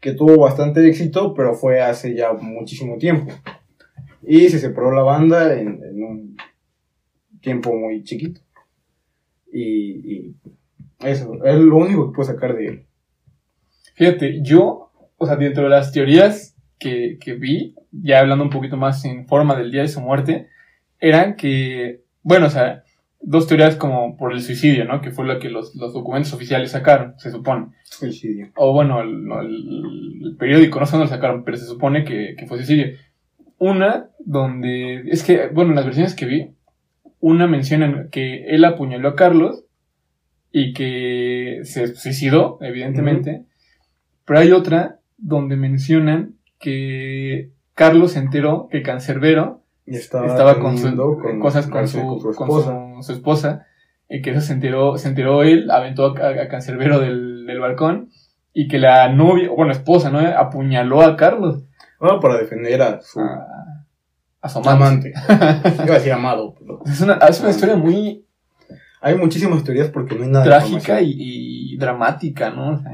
que 0.00 0.12
tuvo 0.12 0.38
bastante 0.38 0.86
éxito, 0.88 1.34
pero 1.34 1.54
fue 1.54 1.80
hace 1.80 2.14
ya 2.14 2.32
muchísimo 2.32 2.96
tiempo. 2.96 3.32
Y 4.22 4.48
se 4.48 4.58
separó 4.58 4.92
la 4.92 5.02
banda 5.02 5.54
en, 5.58 5.80
en 5.84 6.02
un 6.02 6.36
tiempo 7.40 7.76
muy 7.76 8.02
chiquito. 8.02 8.40
Y, 9.52 10.12
y 10.12 10.36
eso, 11.00 11.44
es 11.44 11.56
lo 11.56 11.76
único 11.76 12.10
que 12.10 12.16
puedo 12.16 12.28
sacar 12.28 12.56
de 12.56 12.66
él. 12.66 12.86
Fíjate, 13.94 14.42
yo, 14.42 14.85
o 15.18 15.26
sea, 15.26 15.36
dentro 15.36 15.64
de 15.64 15.70
las 15.70 15.92
teorías 15.92 16.56
que, 16.78 17.18
que 17.20 17.34
vi, 17.34 17.74
ya 17.90 18.20
hablando 18.20 18.44
un 18.44 18.50
poquito 18.50 18.76
más 18.76 19.04
en 19.04 19.26
forma 19.26 19.56
del 19.56 19.70
día 19.70 19.82
de 19.82 19.88
su 19.88 20.00
muerte, 20.00 20.48
eran 21.00 21.36
que, 21.36 22.02
bueno, 22.22 22.46
o 22.46 22.50
sea, 22.50 22.82
dos 23.20 23.46
teorías 23.46 23.76
como 23.76 24.16
por 24.16 24.32
el 24.32 24.40
suicidio, 24.42 24.84
¿no? 24.84 25.00
Que 25.00 25.10
fue 25.10 25.24
lo 25.26 25.38
que 25.38 25.48
los, 25.48 25.74
los 25.74 25.92
documentos 25.94 26.32
oficiales 26.32 26.70
sacaron, 26.70 27.14
se 27.18 27.30
supone. 27.30 27.68
Suicidio. 27.84 28.50
O 28.56 28.72
bueno, 28.72 29.00
el, 29.00 29.26
el- 29.40 30.20
el 30.26 30.36
periódico, 30.36 30.78
no 30.80 30.86
sé 30.86 30.92
dónde 30.92 31.06
lo 31.10 31.14
sacaron, 31.16 31.44
pero 31.44 31.56
se 31.56 31.66
supone 31.66 32.04
que, 32.04 32.34
que 32.38 32.46
fue 32.46 32.58
suicidio. 32.58 32.96
Una 33.58 34.08
donde, 34.18 35.04
es 35.08 35.22
que, 35.24 35.48
bueno, 35.48 35.70
en 35.70 35.76
las 35.76 35.86
versiones 35.86 36.14
que 36.14 36.26
vi, 36.26 36.50
una 37.20 37.46
menciona 37.46 38.08
que 38.10 38.44
él 38.48 38.64
apuñaló 38.64 39.08
a 39.08 39.16
Carlos 39.16 39.64
y 40.52 40.72
que 40.74 41.60
se 41.64 41.94
suicidó, 41.94 42.58
evidentemente. 42.60 43.44
Pero 44.26 44.40
hay 44.40 44.52
otra 44.52 44.95
donde 45.18 45.56
mencionan 45.56 46.34
que 46.58 47.50
Carlos 47.74 48.12
se 48.12 48.18
enteró 48.20 48.68
que 48.70 48.82
Cancerbero 48.82 49.62
estaba, 49.86 50.26
estaba 50.26 50.58
con, 50.60 50.78
su, 50.78 50.94
con- 50.96 51.40
cosas 51.40 51.66
con, 51.66 51.86
su, 51.88 52.00
con 52.00 52.20
su 52.20 52.30
esposa. 52.30 52.78
su- 52.96 53.02
su 53.02 53.12
esposa 53.12 53.66
y 54.08 54.22
que 54.22 54.30
eso 54.30 54.40
se 54.40 54.52
enteró, 54.52 54.96
se 54.98 55.08
enteró 55.08 55.42
él, 55.42 55.70
aventó 55.70 56.16
a, 56.16 56.28
a 56.28 56.48
Cancerbero 56.48 56.98
del, 57.00 57.44
del 57.46 57.60
balcón 57.60 58.10
y 58.52 58.68
que 58.68 58.78
la 58.78 59.08
novia, 59.12 59.50
bueno, 59.54 59.72
esposa, 59.72 60.10
¿no? 60.10 60.18
Apuñaló 60.20 61.02
a 61.02 61.16
Carlos. 61.16 61.62
Ah, 62.00 62.18
para 62.20 62.38
defender 62.38 62.80
a 62.82 63.00
su 63.00 63.20
A, 63.20 63.46
a 64.40 64.48
su 64.48 64.58
amante. 64.60 65.12
amante. 65.28 65.72
Iba 65.84 65.94
a 65.94 65.98
decir 65.98 66.12
amado, 66.12 66.54
pero 66.58 66.80
Es 66.86 67.00
una, 67.00 67.14
es 67.14 67.40
una 67.40 67.50
historia 67.50 67.76
muy 67.76 68.22
hay 69.02 69.14
muchísimas 69.16 69.62
teorías 69.62 69.88
porque 69.90 70.16
no 70.16 70.24
hay 70.24 70.30
nada 70.30 70.44
trágica 70.44 71.00
y, 71.00 71.14
y 71.16 71.76
dramática, 71.76 72.50
¿no? 72.50 72.72
O 72.72 72.78
sea. 72.78 72.92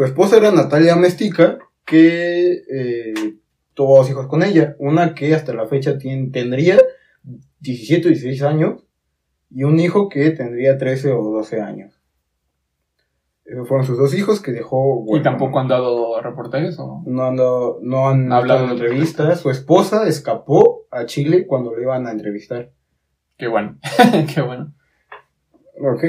Su 0.00 0.06
esposa 0.06 0.38
era 0.38 0.50
Natalia 0.50 0.96
Mestica, 0.96 1.58
que 1.84 2.52
eh, 2.72 3.34
tuvo 3.74 3.98
dos 3.98 4.08
hijos 4.08 4.28
con 4.28 4.42
ella. 4.42 4.74
Una 4.78 5.14
que 5.14 5.34
hasta 5.34 5.52
la 5.52 5.66
fecha 5.66 5.98
tendría 5.98 6.78
17 7.58 8.06
o 8.06 8.08
16 8.08 8.42
años 8.44 8.82
y 9.50 9.64
un 9.64 9.78
hijo 9.78 10.08
que 10.08 10.30
tendría 10.30 10.78
13 10.78 11.12
o 11.12 11.22
12 11.22 11.60
años. 11.60 12.00
Esos 13.44 13.68
fueron 13.68 13.86
sus 13.86 13.98
dos 13.98 14.14
hijos 14.14 14.40
que 14.40 14.52
dejó. 14.52 15.04
y 15.14 15.20
tampoco 15.22 15.58
han 15.60 15.68
dado 15.68 16.18
reportajes 16.22 16.78
o 16.78 17.02
No 17.04 17.24
han, 17.24 17.36
dado- 17.36 17.78
no 17.82 18.08
han 18.08 18.32
Hablado 18.32 18.64
en 18.64 18.70
entrevistas. 18.70 19.40
Su 19.40 19.50
esposa 19.50 20.08
escapó 20.08 20.86
a 20.90 21.04
Chile 21.04 21.46
cuando 21.46 21.76
le 21.76 21.82
iban 21.82 22.06
a 22.06 22.12
entrevistar. 22.12 22.70
qué 23.36 23.48
bueno, 23.48 23.76
qué 24.34 24.40
bueno. 24.40 24.72
Ok. 25.78 26.04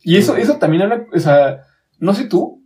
Y 0.00 0.16
eso, 0.16 0.36
eso 0.36 0.56
también 0.58 0.82
habla, 0.82 1.06
o 1.14 1.18
sea, 1.20 1.60
no 2.00 2.12
sé 2.12 2.24
tú, 2.24 2.58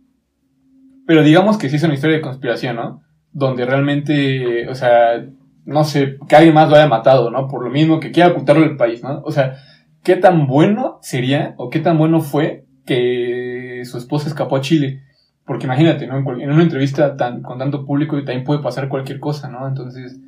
pero 1.07 1.23
digamos 1.23 1.57
que 1.57 1.69
sí 1.69 1.77
es 1.77 1.83
una 1.83 1.93
historia 1.93 2.17
de 2.17 2.21
conspiración, 2.21 2.75
¿no? 2.75 3.01
Donde 3.31 3.65
realmente, 3.65 4.67
o 4.67 4.75
sea, 4.75 5.25
no 5.65 5.85
sé, 5.85 6.17
que 6.27 6.35
alguien 6.35 6.53
más 6.53 6.69
lo 6.69 6.75
haya 6.75 6.87
matado, 6.87 7.31
¿no? 7.31 7.47
Por 7.47 7.63
lo 7.63 7.71
mismo 7.71 7.99
que 8.01 8.11
quiera 8.11 8.29
ocultarlo 8.29 8.61
del 8.61 8.75
país, 8.75 9.01
¿no? 9.01 9.21
O 9.23 9.31
sea, 9.31 9.55
¿qué 10.03 10.17
tan 10.17 10.47
bueno 10.47 10.99
sería 11.01 11.55
o 11.57 11.69
qué 11.69 11.79
tan 11.79 11.97
bueno 11.97 12.19
fue 12.19 12.65
que 12.85 13.83
su 13.85 13.97
esposa 13.97 14.27
escapó 14.27 14.57
a 14.57 14.61
Chile? 14.61 15.01
Porque 15.45 15.65
imagínate, 15.65 16.07
¿no? 16.07 16.17
En, 16.17 16.51
una 16.51 16.61
entrevista 16.61 17.15
tan, 17.15 17.41
con 17.41 17.57
tanto 17.57 17.85
público 17.85 18.17
también 18.17 18.43
puede 18.43 18.61
pasar 18.61 18.89
cualquier 18.89 19.21
cosa, 19.21 19.47
¿no? 19.47 19.65
Entonces, 19.65 20.19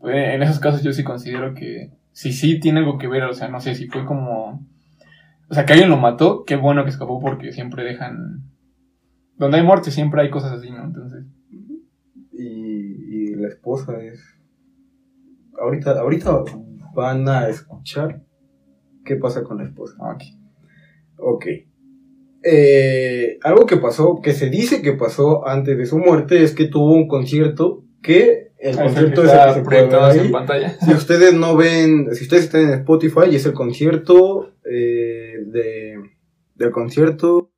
pues, 0.00 0.34
en 0.34 0.42
esos 0.42 0.58
casos 0.58 0.82
yo 0.82 0.94
sí 0.94 1.04
considero 1.04 1.52
que 1.52 1.90
sí, 2.12 2.32
sí 2.32 2.60
tiene 2.60 2.78
algo 2.78 2.96
que 2.96 3.08
ver, 3.08 3.24
o 3.24 3.34
sea, 3.34 3.48
no 3.48 3.60
sé 3.60 3.74
si 3.74 3.88
fue 3.88 4.06
como... 4.06 4.66
O 5.50 5.54
sea, 5.54 5.66
que 5.66 5.74
alguien 5.74 5.90
lo 5.90 5.98
mató, 5.98 6.44
qué 6.46 6.56
bueno 6.56 6.82
que 6.84 6.90
escapó 6.90 7.20
porque 7.20 7.52
siempre 7.52 7.84
dejan... 7.84 8.53
Donde 9.36 9.58
hay 9.58 9.64
muerte 9.64 9.90
siempre 9.90 10.22
hay 10.22 10.30
cosas 10.30 10.52
así, 10.52 10.70
¿no? 10.70 10.84
Entonces... 10.84 11.24
Y, 12.32 13.30
y 13.30 13.34
la 13.36 13.48
esposa 13.48 14.02
es. 14.02 14.20
Ahorita, 15.60 15.92
ahorita 16.00 16.42
van 16.94 17.28
a 17.28 17.48
escuchar 17.48 18.22
qué 19.04 19.16
pasa 19.16 19.44
con 19.44 19.58
la 19.58 19.64
esposa. 19.64 19.94
ah, 20.00 20.14
ok. 20.16 20.22
Ok. 21.16 21.46
Eh, 22.42 23.38
algo 23.42 23.66
que 23.66 23.76
pasó, 23.78 24.20
que 24.22 24.32
se 24.32 24.50
dice 24.50 24.82
que 24.82 24.92
pasó 24.92 25.46
antes 25.46 25.78
de 25.78 25.86
su 25.86 25.98
muerte, 25.98 26.42
es 26.42 26.54
que 26.54 26.66
tuvo 26.66 26.92
un 26.92 27.08
concierto 27.08 27.84
que 28.02 28.52
el 28.58 28.78
Ah, 28.78 28.82
concierto 28.84 29.22
que 29.22 29.28
es 29.28 29.32
el 29.32 29.46
que 29.48 29.54
se 29.54 29.60
proyectado 29.62 30.04
ahí. 30.06 30.18
en 30.18 30.32
pantalla. 30.32 30.70
Si 30.80 30.92
ustedes 30.92 31.34
no 31.34 31.56
ven, 31.56 32.14
si 32.14 32.24
ustedes 32.24 32.44
están 32.44 32.62
en 32.62 32.70
Spotify, 32.80 33.34
es 33.34 33.46
el 33.46 33.52
concierto 33.54 34.52
eh, 34.70 35.38
de, 35.46 35.94
del 36.56 36.70
concierto 36.70 37.50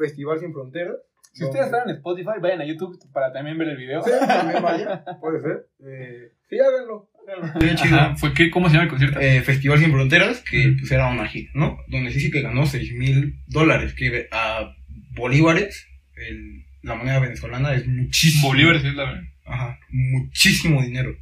Festival 0.00 0.38
Sin 0.40 0.52
Fronteras. 0.52 0.96
Si 1.32 1.44
ustedes 1.44 1.66
están 1.66 1.88
en 1.88 1.94
Spotify, 1.96 2.40
vayan 2.42 2.60
a 2.60 2.64
YouTube 2.66 2.98
para 3.12 3.32
también 3.32 3.56
ver 3.56 3.68
el 3.68 3.76
video. 3.76 4.02
Sí, 4.02 4.10
también 4.26 4.62
vaya, 4.62 5.04
puede 5.20 5.40
ser. 5.40 5.68
Eh, 5.86 6.32
sí, 6.48 6.56
háganlo. 6.58 7.08
háganlo. 7.28 7.76
Chido. 7.76 8.16
¿Fue 8.16 8.34
qué? 8.34 8.50
¿Cómo 8.50 8.66
se 8.68 8.72
llama 8.74 8.84
el 8.84 8.90
concierto? 8.90 9.20
Eh, 9.20 9.40
Festival 9.42 9.78
Sin 9.78 9.92
Fronteras, 9.92 10.42
que 10.42 10.74
pues 10.78 10.90
era 10.90 11.08
una 11.08 11.28
gira, 11.28 11.50
¿no? 11.54 11.78
Donde 11.86 12.10
sí 12.10 12.18
sí 12.20 12.30
que 12.32 12.42
ganó 12.42 12.66
6 12.66 12.92
mil 12.94 13.36
dólares, 13.46 13.94
que 13.94 14.26
a 14.32 14.74
bolívares, 15.14 15.86
el- 16.16 16.64
la 16.82 16.94
moneda 16.96 17.20
venezolana 17.20 17.74
es 17.74 17.86
muchísimo. 17.86 18.48
Bolívar, 18.48 18.80
sí 18.80 18.88
es 18.88 18.94
la 18.94 19.04
verdad. 19.04 19.22
Ajá, 19.46 19.78
muchísimo 19.90 20.82
dinero. 20.82 21.14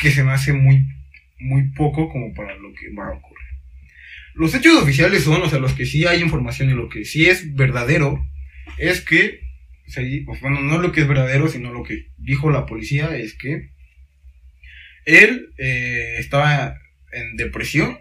Que 0.00 0.10
se 0.10 0.24
me 0.24 0.32
hace 0.32 0.52
muy, 0.52 0.86
muy 1.38 1.70
poco 1.72 2.08
como 2.10 2.34
para 2.34 2.54
lo 2.56 2.68
que 2.74 2.88
ocurrir. 2.88 3.31
Los 4.34 4.54
hechos 4.54 4.82
oficiales 4.82 5.24
son, 5.24 5.42
o 5.42 5.48
sea, 5.48 5.58
los 5.58 5.74
que 5.74 5.86
sí 5.86 6.06
hay 6.06 6.20
información 6.20 6.70
y 6.70 6.74
lo 6.74 6.88
que 6.88 7.04
sí 7.04 7.26
es 7.26 7.54
verdadero, 7.54 8.18
es 8.78 9.00
que, 9.02 9.40
pues, 10.26 10.40
bueno, 10.40 10.60
no 10.60 10.78
lo 10.78 10.92
que 10.92 11.02
es 11.02 11.08
verdadero, 11.08 11.48
sino 11.48 11.72
lo 11.72 11.82
que 11.82 12.06
dijo 12.16 12.50
la 12.50 12.66
policía 12.66 13.16
es 13.16 13.34
que 13.34 13.70
él 15.04 15.52
eh, 15.58 16.16
estaba 16.18 16.78
en 17.12 17.36
depresión, 17.36 17.98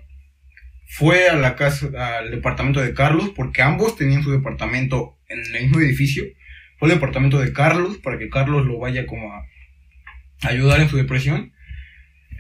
fue 0.88 1.30
a 1.30 1.36
la 1.36 1.56
casa, 1.56 2.18
al 2.18 2.32
departamento 2.32 2.82
de 2.82 2.94
Carlos, 2.94 3.32
porque 3.36 3.62
ambos 3.62 3.96
tenían 3.96 4.24
su 4.24 4.32
departamento 4.32 5.18
en 5.28 5.40
el 5.40 5.64
mismo 5.64 5.80
edificio, 5.80 6.26
fue 6.78 6.90
al 6.90 6.96
departamento 6.96 7.40
de 7.40 7.54
Carlos 7.54 7.98
para 7.98 8.18
que 8.18 8.30
Carlos 8.30 8.66
lo 8.66 8.80
vaya 8.80 9.06
como 9.06 9.32
a 9.32 9.48
ayudar 10.42 10.82
en 10.82 10.90
su 10.90 10.98
depresión. 10.98 11.54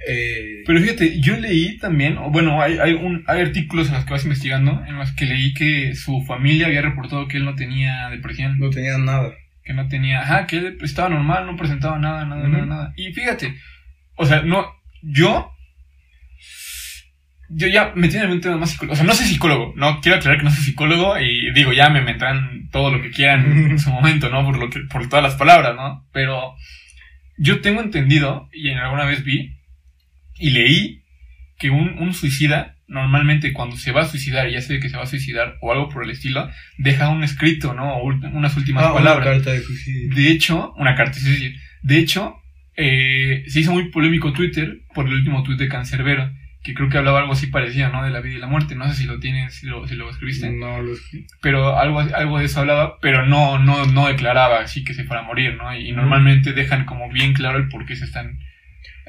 Eh, 0.07 0.63
Pero 0.65 0.79
fíjate, 0.79 1.19
yo 1.19 1.37
leí 1.37 1.77
también, 1.77 2.17
bueno, 2.31 2.61
hay, 2.61 2.77
hay, 2.79 2.93
un, 2.93 3.23
hay 3.27 3.41
artículos 3.41 3.87
en 3.87 3.95
los 3.95 4.05
que 4.05 4.11
vas 4.11 4.23
investigando, 4.23 4.83
en 4.87 4.97
los 4.97 5.11
que 5.11 5.25
leí 5.25 5.53
que 5.53 5.93
su 5.95 6.23
familia 6.23 6.67
había 6.67 6.81
reportado 6.81 7.27
que 7.27 7.37
él 7.37 7.45
no 7.45 7.55
tenía 7.55 8.09
depresión, 8.09 8.57
no 8.59 8.69
tenía 8.69 8.97
nada. 8.97 9.33
que 9.63 9.73
no 9.73 9.87
tenía, 9.87 10.21
ajá, 10.21 10.47
que 10.47 10.57
él 10.57 10.77
estaba 10.81 11.09
normal, 11.09 11.45
no 11.45 11.55
presentaba 11.55 11.99
nada, 11.99 12.25
nada, 12.25 12.47
nada, 12.47 12.65
nada. 12.65 12.93
Y 12.97 13.13
fíjate, 13.13 13.55
o 14.15 14.25
sea, 14.25 14.41
no, 14.41 14.65
yo, 15.03 15.51
yo 17.49 17.67
ya 17.67 17.91
me 17.95 18.07
tiene 18.07 18.25
en 18.25 18.31
un 18.31 18.41
tema 18.41 18.57
más 18.57 18.71
psicólogo, 18.71 18.93
o 18.93 18.95
sea, 18.95 19.05
no 19.05 19.13
soy 19.13 19.27
psicólogo, 19.27 19.73
no, 19.75 20.01
quiero 20.01 20.17
aclarar 20.17 20.39
que 20.39 20.45
no 20.45 20.51
soy 20.51 20.63
psicólogo 20.63 21.19
y 21.19 21.51
digo, 21.53 21.73
ya 21.73 21.89
me 21.89 22.01
meterán 22.01 22.69
todo 22.71 22.91
lo 22.91 23.01
que 23.01 23.11
quieran 23.11 23.45
en 23.71 23.79
su 23.79 23.91
momento, 23.91 24.29
¿no? 24.29 24.43
Por 24.43 24.57
lo 24.57 24.69
que, 24.69 24.79
por 24.81 25.07
todas 25.09 25.23
las 25.23 25.35
palabras, 25.35 25.75
¿no? 25.75 26.07
Pero 26.11 26.55
yo 27.37 27.61
tengo 27.61 27.81
entendido, 27.81 28.49
y 28.51 28.69
en 28.69 28.77
alguna 28.77 29.05
vez 29.05 29.23
vi, 29.23 29.60
y 30.41 30.49
leí, 30.49 31.03
que 31.57 31.69
un, 31.69 31.97
un 31.99 32.13
suicida, 32.13 32.75
normalmente 32.87 33.53
cuando 33.53 33.77
se 33.77 33.91
va 33.91 34.01
a 34.01 34.05
suicidar, 34.07 34.49
y 34.49 34.53
ya 34.53 34.61
sé 34.61 34.79
que 34.79 34.89
se 34.89 34.97
va 34.97 35.03
a 35.03 35.07
suicidar 35.07 35.57
o 35.61 35.71
algo 35.71 35.89
por 35.89 36.03
el 36.03 36.09
estilo, 36.09 36.49
deja 36.77 37.09
un 37.09 37.23
escrito, 37.23 37.73
¿no? 37.73 37.97
O 37.97 38.05
unas 38.07 38.57
últimas 38.57 38.83
Ah, 38.83 38.91
una 38.93 38.95
palabras. 38.99 39.27
carta 39.35 39.51
de 39.53 39.61
suicidio. 39.61 40.15
De 40.15 40.31
hecho, 40.31 40.73
una 40.77 40.95
carta, 40.95 41.13
sí, 41.19 41.35
sí. 41.35 41.53
De 41.83 41.99
hecho, 41.99 42.35
eh, 42.75 43.43
se 43.47 43.59
hizo 43.59 43.71
muy 43.73 43.89
polémico 43.91 44.33
Twitter 44.33 44.81
por 44.93 45.07
el 45.07 45.13
último 45.13 45.43
tweet 45.43 45.57
de 45.57 45.67
Cancerbero, 45.67 46.31
que 46.63 46.73
creo 46.73 46.89
que 46.89 46.97
hablaba 46.97 47.19
algo 47.19 47.33
así 47.33 47.47
parecido, 47.47 47.89
¿no? 47.89 48.03
De 48.03 48.11
la 48.11 48.21
vida 48.21 48.35
y 48.37 48.39
la 48.39 48.47
muerte. 48.47 48.75
No 48.75 48.87
sé 48.89 48.95
si 48.95 49.05
lo 49.05 49.19
tienes, 49.19 49.53
si 49.55 49.65
lo, 49.67 49.87
si 49.87 49.95
lo 49.95 50.09
escribiste. 50.09 50.51
No, 50.51 50.81
los 50.81 50.99
Pero 51.41 51.77
algo, 51.77 51.99
algo 51.99 52.39
de 52.39 52.45
eso 52.45 52.59
hablaba, 52.61 52.97
pero 53.01 53.25
no, 53.25 53.57
no, 53.59 53.85
no 53.85 54.07
declaraba 54.07 54.59
así 54.61 54.83
que 54.83 54.93
se 54.93 55.03
fuera 55.03 55.21
a 55.23 55.25
morir, 55.25 55.55
¿no? 55.55 55.75
Y 55.75 55.91
normalmente 55.91 56.53
dejan 56.53 56.85
como 56.85 57.09
bien 57.11 57.33
claro 57.33 57.57
el 57.57 57.67
por 57.67 57.85
qué 57.85 57.95
se 57.95 58.05
están 58.05 58.39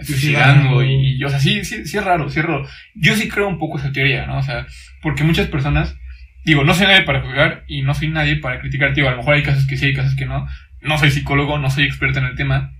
suicidando. 0.00 0.82
Y, 0.82 1.16
y, 1.16 1.24
o 1.24 1.28
sea, 1.28 1.38
sí, 1.38 1.64
sí, 1.64 1.86
sí 1.86 1.98
es 1.98 2.04
raro, 2.04 2.28
sí 2.28 2.40
es 2.40 2.44
raro. 2.44 2.66
Yo 2.94 3.14
sí 3.16 3.28
creo 3.28 3.48
un 3.48 3.58
poco 3.58 3.78
esa 3.78 3.92
teoría, 3.92 4.26
¿no? 4.26 4.38
O 4.38 4.42
sea, 4.42 4.66
porque 5.02 5.24
muchas 5.24 5.48
personas, 5.48 5.96
digo, 6.44 6.64
no 6.64 6.74
soy 6.74 6.86
nadie 6.86 7.02
para 7.02 7.22
juzgar 7.22 7.64
y 7.68 7.82
no 7.82 7.94
soy 7.94 8.08
nadie 8.08 8.36
para 8.36 8.60
criticar, 8.60 8.94
digo, 8.94 9.08
a 9.08 9.12
lo 9.12 9.18
mejor 9.18 9.34
hay 9.34 9.42
casos 9.42 9.66
que 9.66 9.76
sí, 9.76 9.86
hay 9.86 9.94
casos 9.94 10.14
que 10.14 10.26
no. 10.26 10.46
No 10.80 10.98
soy 10.98 11.10
psicólogo, 11.10 11.58
no 11.58 11.70
soy 11.70 11.84
experto 11.84 12.18
en 12.18 12.26
el 12.26 12.34
tema. 12.34 12.72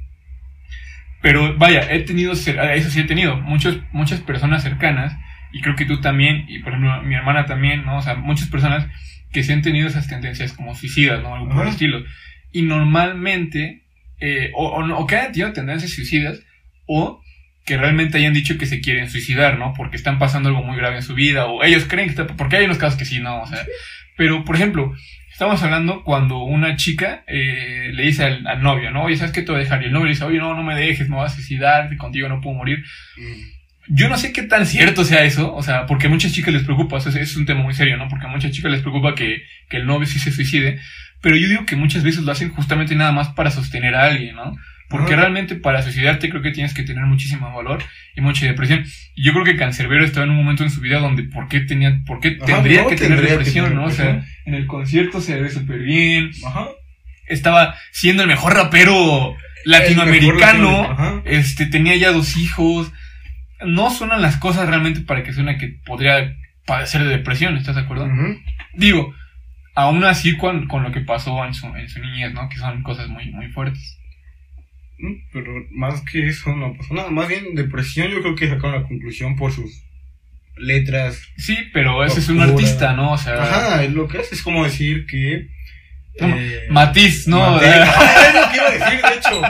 Pero 1.21 1.57
vaya, 1.57 1.93
he 1.93 2.01
tenido, 2.01 2.33
eso 2.33 2.91
sí 2.91 3.01
he 3.01 3.05
tenido, 3.05 3.37
muchos, 3.37 3.79
muchas 3.93 4.21
personas 4.21 4.65
cercanas, 4.65 5.17
y 5.53 5.61
creo 5.61 5.77
que 5.77 5.85
tú 5.85 6.01
también, 6.01 6.47
y 6.49 6.59
por 6.59 6.73
ejemplo 6.73 7.03
mi 7.03 7.15
hermana 7.15 7.47
también, 7.47 7.85
¿no? 7.85 7.99
O 7.99 8.03
sea, 8.03 8.17
muchas 8.17 8.49
personas 8.49 8.89
que 9.31 9.45
sí 9.45 9.53
han 9.53 9.63
tenido 9.63 9.87
esas 9.87 10.09
tendencias 10.09 10.53
como 10.53 10.75
suicidas, 10.75 11.23
¿no? 11.23 11.35
Algo 11.35 11.49
por 11.49 11.63
el 11.65 11.73
estilo. 11.73 12.03
Y 12.51 12.63
normalmente, 12.63 13.85
eh, 14.21 14.51
o, 14.55 14.67
o, 14.67 14.95
o 14.95 15.07
que 15.07 15.17
hayan 15.17 15.33
tenido 15.33 15.53
tendencias 15.53 15.93
suicidas, 15.93 16.41
o 16.87 17.23
que 17.65 17.77
realmente 17.77 18.19
hayan 18.19 18.35
dicho 18.35 18.59
que 18.59 18.67
se 18.67 18.81
quieren 18.81 19.09
suicidar, 19.09 19.59
¿no? 19.59 19.73
Porque 19.77 19.97
están 19.97 20.19
pasando 20.19 20.49
algo 20.49 20.63
muy 20.63 20.77
grave 20.77 20.97
en 20.97 21.03
su 21.03 21.15
vida, 21.15 21.47
o 21.47 21.63
ellos 21.63 21.85
creen 21.85 22.07
que 22.07 22.11
está, 22.11 22.27
porque 22.27 22.57
hay 22.57 22.65
unos 22.65 22.79
casos 22.79 22.99
que 22.99 23.05
sí, 23.05 23.21
¿no? 23.21 23.43
O 23.43 23.47
sea, 23.47 23.65
pero 24.17 24.45
por 24.45 24.57
ejemplo, 24.57 24.93
estamos 25.31 25.63
hablando 25.63 26.03
cuando 26.03 26.39
una 26.39 26.77
chica 26.77 27.25
eh, 27.27 27.91
le 27.93 28.03
dice 28.05 28.25
al, 28.25 28.47
al 28.47 28.63
novio, 28.63 28.91
¿no? 28.91 29.05
Oye, 29.05 29.17
¿sabes 29.17 29.33
qué 29.33 29.43
te 29.43 29.53
voy 29.53 29.61
a 29.61 29.65
dejar? 29.65 29.83
Y 29.83 29.87
el 29.87 29.93
novio 29.93 30.07
le 30.07 30.13
dice, 30.13 30.25
oye, 30.25 30.39
no, 30.39 30.55
no 30.55 30.63
me 30.63 30.75
dejes, 30.75 31.09
me 31.09 31.17
voy 31.17 31.27
a 31.27 31.29
suicidar, 31.29 31.97
contigo 31.97 32.29
no 32.29 32.41
puedo 32.41 32.57
morir. 32.57 32.85
Yo 33.89 34.09
no 34.09 34.17
sé 34.17 34.33
qué 34.33 34.43
tan 34.43 34.67
cierto 34.67 35.05
sea 35.05 35.25
eso, 35.25 35.55
o 35.55 35.63
sea, 35.63 35.87
porque 35.87 36.07
a 36.07 36.11
muchas 36.11 36.33
chicas 36.33 36.55
les 36.55 36.65
preocupa, 36.65 36.99
eso 36.99 37.09
es, 37.09 37.17
es 37.17 37.37
un 37.37 37.47
tema 37.47 37.63
muy 37.63 37.75
serio, 37.75 37.97
¿no? 37.97 38.09
Porque 38.09 38.27
a 38.27 38.29
muchas 38.29 38.53
chicas 38.53 38.73
les 38.73 38.81
preocupa 38.81 39.15
que, 39.15 39.43
que 39.69 39.77
el 39.77 39.87
novio 39.87 40.07
sí 40.07 40.19
se 40.19 40.33
suicide, 40.33 40.81
pero 41.21 41.37
yo 41.37 41.49
digo 41.49 41.65
que 41.65 41.77
muchas 41.77 42.03
veces 42.03 42.23
lo 42.23 42.33
hacen 42.33 42.51
justamente 42.51 42.95
nada 42.95 43.13
más 43.13 43.29
para 43.31 43.51
sostener 43.51 43.95
a 43.95 44.05
alguien, 44.05 44.35
¿no? 44.35 44.57
Porque 44.93 45.17
realmente 45.17 45.57
para 45.57 45.83
suicidarte 45.83 46.29
creo 46.29 46.43
que 46.43 46.53
tienes 46.53 46.75
que 46.75 46.83
tener 46.83 47.05
muchísimo 47.07 47.53
valor 47.53 47.83
y 48.15 48.21
mucha 48.21 48.47
depresión. 48.47 48.85
Y 49.15 49.25
yo 49.25 49.33
creo 49.33 49.45
que 49.45 49.57
Cancerbero 49.57 50.05
estaba 50.05 50.25
en 50.25 50.31
un 50.31 50.37
momento 50.37 50.63
en 50.63 50.71
su 50.71 50.81
vida 50.81 51.01
donde 51.01 51.25
¿por 51.25 51.49
qué, 51.49 51.61
tenía, 51.61 52.01
por 52.07 52.21
qué 52.21 52.37
Ajá, 52.41 52.47
tendría 52.47 52.83
no 52.83 52.89
que 52.89 52.97
tener 52.97 53.21
que 53.21 53.27
depresión, 53.27 53.71
tener 53.71 53.79
¿no? 53.81 53.87
O 53.87 53.91
sea, 53.91 54.25
en 54.45 54.55
el 54.55 54.67
concierto 54.67 55.21
se 55.21 55.41
ve 55.41 55.51
súper 55.51 55.81
bien, 55.81 56.31
Ajá. 56.47 56.69
estaba 57.27 57.75
siendo 57.91 58.23
el 58.23 58.29
mejor 58.29 58.55
rapero 58.55 59.35
latinoamericano, 59.65 60.83
mejor 60.83 60.97
latino, 60.99 61.23
este, 61.25 61.67
tenía 61.67 61.97
ya 61.97 62.13
dos 62.13 62.37
hijos. 62.37 62.93
No 63.65 63.91
suenan 63.91 64.23
las 64.23 64.37
cosas 64.37 64.69
realmente 64.69 65.01
para 65.01 65.23
que 65.23 65.33
suene 65.33 65.57
que 65.57 65.69
podría 65.85 66.37
padecer 66.67 67.03
de 67.03 67.11
depresión, 67.11 67.57
¿estás 67.57 67.77
de 67.77 67.83
acuerdo? 67.83 68.09
Digo, 68.75 69.15
aún 69.75 70.05
así 70.05 70.37
con, 70.37 70.67
con 70.67 70.83
lo 70.83 70.93
que 70.93 71.01
pasó 71.01 71.45
en 71.45 71.55
su, 71.55 71.67
en 71.75 71.89
su 71.89 72.01
niñez, 72.01 72.33
¿no? 72.33 72.49
Que 72.49 72.59
son 72.59 72.83
cosas 72.83 73.09
muy, 73.09 73.31
muy 73.31 73.49
fuertes. 73.49 73.99
Pero 75.33 75.53
más 75.73 76.01
que 76.03 76.27
eso 76.29 76.55
no 76.55 76.75
pasó 76.77 76.95
nada. 76.95 77.11
Más 77.11 77.27
bien 77.29 77.55
depresión 77.55 78.09
yo 78.09 78.21
creo 78.21 78.35
que 78.37 78.49
sacaron 78.49 78.81
la 78.83 78.87
conclusión 78.89 79.37
por 79.37 79.53
sus 79.53 79.83
letras. 80.57 81.21
Sí, 81.39 81.57
pero 81.73 82.05
ese 82.05 82.21
es 82.21 82.29
un 82.29 82.41
artista, 82.41 82.93
¿no? 82.93 83.13
O 83.13 83.19
sea, 83.19 83.43
Ajá, 83.43 83.83
lo 83.89 84.07
que 84.07 84.19
hace 84.19 84.35
es 84.35 84.43
como 84.43 84.65
decir 84.65 85.07
que... 85.07 85.49
No, 86.21 86.29
eh, 86.37 86.67
Matiz, 86.71 87.27
¿no? 87.27 87.39
Mate- 87.57 87.67
Ajá, 87.73 88.29
es 88.29 88.35
lo 88.35 88.51
que 88.51 88.57
iba 88.57 88.67
a 88.67 88.71
decir, 88.73 89.03
de 89.03 89.17
hecho. 89.17 89.43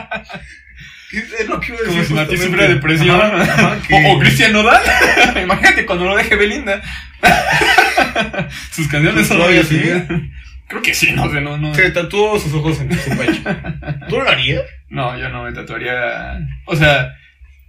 Es 1.42 1.48
lo 1.48 1.60
que 1.60 1.66
iba 1.68 1.76
a 1.76 1.84
Como 1.84 1.92
decir. 1.98 2.04
si 2.06 2.14
Matiz 2.14 2.40
sufre 2.42 2.62
de 2.68 2.74
depresión. 2.74 3.20
Ajá, 3.20 3.42
ajá, 3.42 3.78
que- 3.86 3.94
O, 3.94 4.12
o 4.14 4.18
Cristian 4.20 4.52
Nodal. 4.52 4.80
Imagínate 5.42 5.84
cuando 5.84 6.04
lo 6.06 6.16
deje 6.16 6.36
Belinda. 6.36 6.80
Sus 8.70 8.88
canciones 8.88 9.26
son 9.26 9.38
¿Todavía 9.38 9.60
muy 9.62 9.68
sigue? 9.68 9.92
así. 9.92 10.30
Creo 10.72 10.82
que 10.82 10.94
sí, 10.94 11.12
no 11.12 11.30
sé, 11.30 11.42
no, 11.42 11.58
no. 11.58 11.74
Se 11.74 11.90
tatuó 11.90 12.38
sus 12.38 12.54
ojos 12.54 12.80
en 12.80 12.90
su 12.92 13.10
pecho. 13.10 13.42
¿Tú 14.08 14.16
lo 14.16 14.26
harías? 14.26 14.62
No, 14.88 15.18
yo 15.18 15.28
no 15.28 15.44
me 15.44 15.52
tatuaría. 15.52 16.38
O 16.64 16.74
sea, 16.74 17.12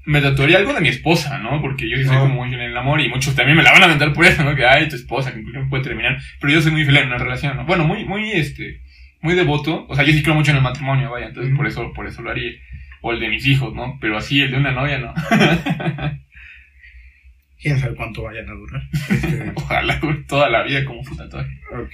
me 0.06 0.22
tatuaría 0.22 0.58
algo 0.58 0.74
de 0.74 0.80
mi 0.80 0.88
esposa, 0.88 1.38
¿no? 1.40 1.60
Porque 1.62 1.90
yo 1.90 1.98
sí 1.98 2.06
soy 2.06 2.16
como 2.16 2.36
muy 2.36 2.54
en 2.54 2.62
el 2.62 2.78
amor 2.78 3.02
y 3.02 3.10
muchos 3.10 3.36
también 3.36 3.58
me 3.58 3.64
la 3.64 3.74
van 3.74 3.82
a 3.82 3.86
aventar 3.88 4.14
por 4.14 4.26
eso, 4.26 4.46
¿no? 4.46 4.56
Que, 4.56 4.66
ay, 4.66 4.88
tu 4.88 4.96
esposa, 4.96 5.34
que 5.34 5.42
incluso 5.42 5.68
puede 5.70 5.84
terminar. 5.84 6.18
Pero 6.40 6.54
yo 6.54 6.62
soy 6.62 6.72
muy 6.72 6.86
feliz 6.86 7.02
en 7.02 7.08
una 7.08 7.18
relación, 7.18 7.58
¿no? 7.58 7.66
Bueno, 7.66 7.84
muy, 7.84 8.06
muy, 8.06 8.32
este, 8.32 8.80
muy 9.20 9.36
devoto. 9.36 9.86
O 9.90 9.96
sea, 9.96 10.06
yo 10.06 10.14
sí 10.14 10.24
creo 10.24 10.36
mucho 10.36 10.52
en 10.52 10.58
el 10.58 10.64
matrimonio, 10.64 11.12
vaya, 11.12 11.28
entonces 11.28 11.54
por 11.58 11.68
eso, 11.68 11.92
por 11.92 12.08
eso 12.08 12.22
lo 12.22 12.32
haría. 12.32 12.54
O 13.02 13.12
el 13.12 13.20
de 13.20 13.28
mis 13.28 13.46
hijos, 13.46 13.76
¿no? 13.76 13.98
Pero 14.00 14.18
así, 14.18 14.40
el 14.40 14.52
de 14.52 14.58
una 14.58 14.72
novia, 14.72 14.98
no. 14.98 15.14
Quién 17.62 17.78
sabe 17.80 17.96
cuánto 17.96 18.24
vayan 18.24 18.48
a 18.48 18.54
durar. 18.54 18.82
Este, 19.10 19.52
Ojalá 19.56 19.98
dure 19.98 20.24
toda 20.24 20.50
la 20.50 20.64
vida 20.64 20.86
como 20.86 21.04
su 21.04 21.18
tatuaje. 21.18 21.60
ok. 21.74 21.92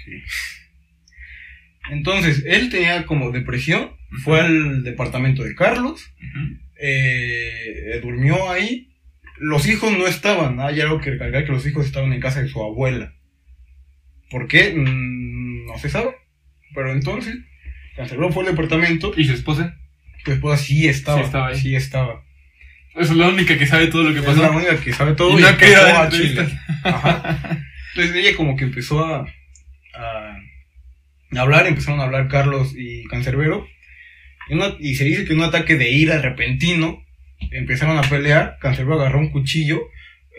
Entonces, 1.91 2.43
él 2.45 2.69
tenía 2.69 3.05
como 3.05 3.31
depresión, 3.31 3.91
fue 4.23 4.39
al 4.41 4.83
departamento 4.83 5.43
de 5.43 5.55
Carlos, 5.55 6.11
eh, 6.81 7.99
durmió 8.01 8.49
ahí. 8.51 8.87
Los 9.37 9.67
hijos 9.67 9.91
no 9.97 10.05
estaban, 10.07 10.59
hay 10.59 10.81
algo 10.81 10.99
que 10.99 11.11
recalcar 11.11 11.45
que 11.45 11.51
los 11.51 11.65
hijos 11.65 11.85
estaban 11.85 12.11
en 12.13 12.19
casa 12.19 12.41
de 12.41 12.49
su 12.49 12.61
abuela. 12.61 13.13
¿Por 14.29 14.47
qué? 14.47 14.73
Mm, 14.75 15.65
No 15.67 15.77
se 15.77 15.89
sabe. 15.89 16.15
Pero 16.75 16.91
entonces, 16.91 17.35
Canceló 17.95 18.31
fue 18.31 18.43
al 18.45 18.51
departamento 18.51 19.11
¿Y 19.17 19.25
su 19.25 19.33
esposa? 19.33 19.75
su 20.25 20.31
esposa 20.33 20.57
sí 20.61 20.87
estaba. 20.87 21.19
Sí 21.19 21.23
estaba 21.25 21.47
ahí. 21.47 21.55
Sí 21.57 21.75
estaba. 21.75 22.23
Es 22.95 23.11
la 23.11 23.29
única 23.29 23.57
que 23.57 23.65
sabe 23.65 23.87
todo 23.87 24.03
lo 24.03 24.13
que 24.13 24.19
Es 24.19 24.25
pasó. 24.25 24.41
la 24.41 24.51
única 24.51 24.75
que 24.79 24.91
sabe 24.93 25.13
todo 25.15 25.37
Y 25.39 25.41
no 25.41 25.57
querido 25.57 25.83
dar 25.83 26.07
a. 26.07 26.09
Chile. 26.09 26.47
Ajá. 26.83 27.39
Entonces 27.95 28.15
ella 28.15 28.35
como 28.35 28.55
que 28.57 28.65
empezó 28.65 29.03
a, 29.05 29.25
a 29.95 30.35
hablar, 31.37 31.67
empezaron 31.67 31.99
a 31.99 32.03
hablar 32.03 32.27
Carlos 32.27 32.73
y 32.75 33.03
Cancerbero. 33.05 33.67
Y, 34.49 34.53
una- 34.55 34.75
y 34.79 34.95
se 34.95 35.03
dice 35.05 35.25
que 35.25 35.33
en 35.33 35.39
un 35.39 35.45
ataque 35.45 35.75
de 35.75 35.91
ira 35.91 36.21
repentino 36.21 37.03
empezaron 37.51 37.97
a 37.97 38.01
pelear. 38.01 38.57
Cancerbero 38.59 38.99
agarró 38.99 39.19
un 39.19 39.29
cuchillo, 39.31 39.81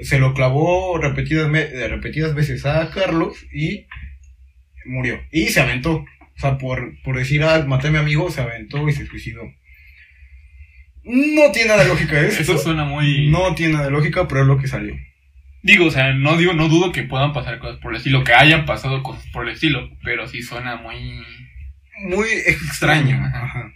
se 0.03 0.19
lo 0.19 0.35
clavó 0.35 0.99
repetidas, 0.99 1.49
eh, 1.55 1.89
repetidas 1.89 2.35
veces 2.35 2.65
a 2.67 2.91
Carlos 2.91 3.47
y 3.53 3.87
murió. 4.87 5.21
Y 5.31 5.49
se 5.49 5.61
aventó. 5.61 6.05
O 6.37 6.41
sea, 6.41 6.57
por, 6.59 7.01
por 7.03 7.17
decir, 7.19 7.43
ah, 7.45 7.65
maté 7.67 7.89
a 7.89 7.91
mi 7.91 7.99
amigo, 7.99 8.31
se 8.31 8.41
aventó 8.41 8.89
y 8.89 8.93
se 8.93 9.07
suicidó. 9.07 9.43
No 11.05 11.51
tiene 11.53 11.69
nada 11.69 11.83
de 11.85 11.89
lógica 11.89 12.21
esto. 12.21 12.43
Eso 12.43 12.59
suena 12.59 12.85
muy... 12.85 13.31
No 13.31 13.55
tiene 13.55 13.75
nada 13.75 13.87
de 13.87 13.91
lógica, 13.91 14.27
pero 14.29 14.43
es 14.43 14.47
lo 14.47 14.59
que 14.59 14.69
salió. 14.69 14.95
Digo, 15.63 15.87
o 15.87 15.91
sea, 15.91 16.15
no 16.15 16.37
digo, 16.37 16.55
no 16.55 16.69
dudo 16.69 16.91
que 16.93 17.03
puedan 17.03 17.33
pasar 17.33 17.59
cosas 17.59 17.79
por 17.81 17.93
el 17.93 17.99
estilo, 17.99 18.25
que 18.25 18.33
hayan 18.33 18.65
pasado 18.65 19.03
cosas 19.03 19.27
por 19.33 19.47
el 19.47 19.55
estilo, 19.55 19.91
pero 20.03 20.27
sí 20.27 20.43
suena 20.43 20.77
muy... 20.77 21.23
Muy 22.09 22.29
extraño. 22.47 23.17
Ajá. 23.17 23.45
Ajá. 23.45 23.73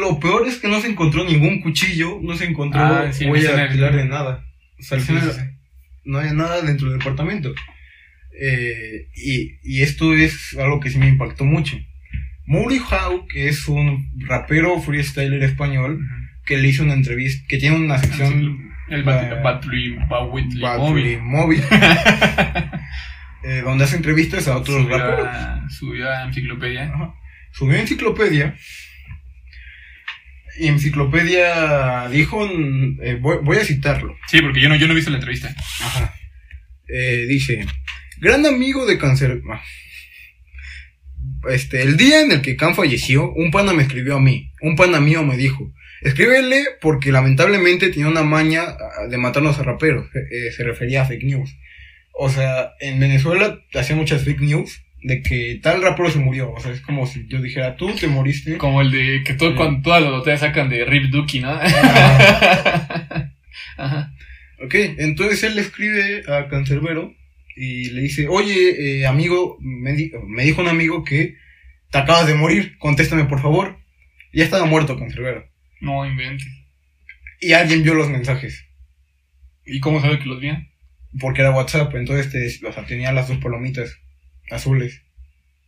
Lo 0.00 0.18
peor 0.18 0.46
es 0.48 0.56
que 0.58 0.68
no 0.68 0.80
se 0.80 0.88
encontró 0.88 1.24
ningún 1.24 1.60
cuchillo, 1.60 2.18
no 2.22 2.34
se 2.36 2.46
encontró 2.46 2.80
Ah, 2.80 3.12
sí, 3.12 3.26
huella 3.26 3.52
dactilar 3.54 3.94
de 3.94 4.06
nada. 4.06 4.44
O 4.78 4.82
sea, 4.82 4.96
al 4.98 5.02
Sí, 5.04 5.08
final 5.12 5.30
sí, 5.30 5.40
sí. 5.40 5.46
no 6.04 6.18
había 6.18 6.32
nada 6.32 6.62
dentro 6.62 6.88
del 6.90 6.98
departamento. 6.98 7.54
Eh, 8.40 9.08
y, 9.14 9.58
y 9.62 9.82
esto 9.82 10.14
es 10.14 10.56
algo 10.58 10.80
que 10.80 10.90
sí 10.90 10.98
me 10.98 11.08
impactó 11.08 11.44
mucho. 11.44 11.76
Mowgli 12.46 12.78
Howe, 12.78 13.26
que 13.28 13.48
es 13.48 13.68
un 13.68 14.10
rapero 14.26 14.80
freestyler 14.80 15.42
español, 15.42 16.00
que 16.46 16.56
le 16.56 16.68
hizo 16.68 16.82
una 16.82 16.94
entrevista, 16.94 17.44
que 17.46 17.58
tiene 17.58 17.76
una 17.76 17.98
sección 17.98 18.67
El 18.90 19.00
Eh, 19.00 19.04
Battery 20.62 21.16
Móvil. 21.22 21.62
Eh, 23.44 23.60
donde 23.62 23.84
hace 23.84 23.94
entrevistas 23.96 24.48
a 24.48 24.56
otros 24.56 24.82
Subió 24.82 24.98
raperos. 24.98 25.26
a, 25.28 25.64
subió 25.70 26.10
a 26.10 26.24
enciclopedia. 26.24 26.92
Ajá. 26.92 27.14
Subió 27.52 27.76
enciclopedia. 27.78 28.56
Y 30.58 30.66
enciclopedia 30.66 32.08
dijo, 32.08 32.44
eh, 33.00 33.16
voy, 33.20 33.38
voy 33.44 33.56
a 33.58 33.64
citarlo. 33.64 34.16
Sí, 34.26 34.42
porque 34.42 34.60
yo 34.60 34.68
no, 34.68 34.74
yo 34.74 34.86
no 34.88 34.92
he 34.92 34.96
visto 34.96 35.12
la 35.12 35.18
entrevista. 35.18 35.54
Ajá. 35.84 36.14
Eh, 36.88 37.26
dice, 37.28 37.64
gran 38.18 38.44
amigo 38.44 38.86
de 38.86 38.98
cáncer. 38.98 39.40
ah. 39.52 39.62
Este, 41.48 41.82
el 41.82 41.96
día 41.96 42.22
en 42.22 42.32
el 42.32 42.42
que 42.42 42.56
Khan 42.56 42.74
falleció, 42.74 43.30
un 43.32 43.52
pana 43.52 43.72
me 43.72 43.84
escribió 43.84 44.16
a 44.16 44.20
mí. 44.20 44.52
Un 44.62 44.74
pana 44.74 44.98
mío 45.00 45.22
me 45.22 45.36
dijo, 45.36 45.72
escríbele 46.02 46.64
porque 46.80 47.12
lamentablemente 47.12 47.88
tenía 47.90 48.08
una 48.08 48.22
maña 48.22 48.62
ah, 48.62 49.06
de 49.08 49.18
matarnos 49.18 49.58
a 49.58 49.62
raperos. 49.62 50.06
Eh, 50.14 50.48
eh, 50.48 50.52
se 50.52 50.64
refería 50.64 51.02
a 51.02 51.04
fake 51.06 51.24
news. 51.24 51.56
O 52.12 52.28
sea, 52.30 52.72
en 52.80 52.98
Venezuela 53.00 53.60
hacían 53.74 53.98
muchas 53.98 54.24
fake 54.24 54.40
news 54.40 54.82
de 55.02 55.22
que 55.22 55.60
tal 55.62 55.80
rapero 55.82 56.10
se 56.10 56.18
murió. 56.18 56.50
O 56.52 56.60
sea, 56.60 56.72
es 56.72 56.80
como 56.80 57.06
si 57.06 57.26
yo 57.28 57.40
dijera, 57.40 57.76
tú 57.76 57.94
te 57.94 58.08
moriste. 58.08 58.56
Como 58.58 58.80
el 58.82 58.90
de 58.90 59.22
que 59.24 59.34
todo, 59.34 59.50
Sí. 59.50 59.56
cuando 59.56 59.82
todas 59.82 60.02
las 60.02 60.10
botellas 60.10 60.40
sacan 60.40 60.68
de 60.68 60.84
Rip 60.84 61.10
Ducky, 61.12 61.40
¿no? 61.40 61.50
Ah. 61.50 63.30
Ajá. 63.76 64.12
Ok, 64.64 64.74
entonces 64.98 65.42
él 65.44 65.54
le 65.54 65.60
escribe 65.62 66.22
a 66.28 66.48
Cancerbero 66.48 67.14
y 67.56 67.90
le 67.90 68.02
dice, 68.02 68.26
oye, 68.28 69.00
eh, 69.00 69.06
amigo, 69.06 69.56
me, 69.60 69.92
di- 69.92 70.10
me 70.26 70.42
dijo 70.44 70.60
un 70.62 70.68
amigo 70.68 71.04
que 71.04 71.36
te 71.90 71.98
acabas 71.98 72.26
de 72.26 72.34
morir, 72.34 72.76
contéstame 72.78 73.24
por 73.24 73.40
favor. 73.40 73.78
Ya 74.32 74.44
estaba 74.44 74.64
muerto 74.66 74.98
Cancerbero. 74.98 75.46
No 75.80 76.04
inventes. 76.06 76.48
Y 77.40 77.52
alguien 77.52 77.82
vio 77.82 77.94
los 77.94 78.08
mensajes, 78.10 78.64
¿Y 79.64 79.80
cómo 79.80 80.00
sabe 80.00 80.18
que 80.18 80.24
los 80.26 80.40
vi? 80.40 80.50
porque 81.20 81.40
era 81.40 81.50
WhatsApp, 81.50 81.94
entonces 81.94 82.30
te- 82.30 82.66
o 82.66 82.72
sea, 82.72 82.84
tenía 82.84 83.12
las 83.12 83.28
dos 83.28 83.38
palomitas 83.38 83.96
azules. 84.50 85.02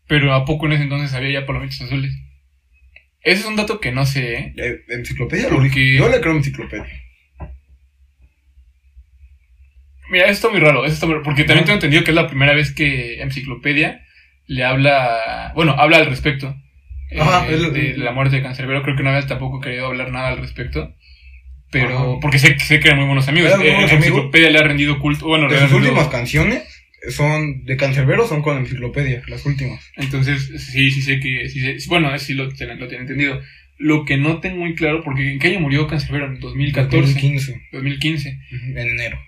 Pero 0.06 0.34
¿a 0.34 0.44
poco 0.44 0.66
en 0.66 0.72
ese 0.72 0.82
entonces 0.84 1.14
había 1.14 1.40
ya 1.40 1.46
palomitas 1.46 1.80
azules? 1.80 2.12
Ese 3.22 3.40
es 3.40 3.46
un 3.46 3.56
dato 3.56 3.80
que 3.80 3.92
no 3.92 4.04
sé, 4.06 4.34
¿eh? 4.34 4.54
Eh, 4.56 4.80
enciclopedia 4.88 5.48
lo 5.48 5.56
Porque-. 5.56 5.96
Yo 5.96 6.08
le 6.08 6.20
creo 6.20 6.34
enciclopedia. 6.36 6.86
Mira, 10.10 10.24
eso 10.24 10.32
está 10.32 10.48
muy 10.50 10.60
raro, 10.60 10.84
eso 10.84 10.94
está 10.94 11.06
muy 11.06 11.14
raro, 11.14 11.24
porque 11.24 11.44
también 11.44 11.64
tengo 11.64 11.76
entendido 11.76 12.02
que 12.02 12.10
es 12.10 12.14
la 12.16 12.26
primera 12.26 12.52
vez 12.52 12.72
que 12.74 13.22
Enciclopedia 13.22 14.04
le 14.46 14.64
habla, 14.64 15.52
bueno, 15.54 15.72
habla 15.78 15.98
al 15.98 16.06
respecto 16.06 16.56
eh, 17.10 17.20
Ajá, 17.20 17.48
es- 17.48 17.72
de 17.72 17.96
la 17.96 18.12
muerte 18.12 18.36
de 18.36 18.42
Cancerbero. 18.42 18.82
Creo 18.82 18.96
que 18.96 19.02
no 19.02 19.10
había 19.10 19.26
tampoco 19.26 19.60
querido 19.60 19.86
hablar 19.86 20.10
nada 20.12 20.28
al 20.28 20.38
respecto, 20.38 20.94
pero 21.70 21.88
Ajá. 22.12 22.20
porque 22.20 22.38
sé, 22.38 22.58
sé 22.58 22.80
que 22.80 22.88
eran 22.88 22.98
muy 22.98 23.06
buenos 23.06 23.28
amigos. 23.28 23.56
Muy 23.56 23.66
Eh, 23.66 23.72
buenos 23.72 23.90
amigos. 23.92 24.06
Enciclopedia 24.08 24.50
le 24.50 24.58
ha 24.58 24.62
rendido 24.62 24.98
culto, 24.98 25.26
bueno, 25.26 25.48
De 25.48 25.58
sus 25.60 25.72
últimas 25.72 26.08
canciones 26.08 26.62
son 27.10 27.64
de 27.64 27.76
Cancerbero, 27.76 28.26
son 28.26 28.42
con 28.42 28.58
enciclopedia, 28.58 29.22
las 29.26 29.46
últimas. 29.46 29.80
Entonces, 29.96 30.50
sí, 30.72 30.90
sí 30.90 31.00
sé 31.02 31.18
que, 31.20 31.48
sí, 31.48 31.60
sé- 31.60 31.88
bueno, 31.88 32.16
sí 32.18 32.34
lo, 32.34 32.44
lo 32.44 32.52
tiene 32.54 33.02
entendido. 33.02 33.40
Lo 33.78 34.04
que 34.04 34.18
no 34.18 34.40
tengo 34.40 34.56
muy 34.56 34.74
claro, 34.74 35.02
porque 35.02 35.32
¿en 35.32 35.38
qué 35.38 35.48
año 35.48 35.60
murió 35.60 35.86
Cancerbero? 35.86 36.26
En 36.26 36.38
2014, 36.40 36.96
2015, 37.14 37.60
2015. 37.72 38.38
ujú, 38.52 38.64
en 38.78 38.88
enero. 38.88 39.18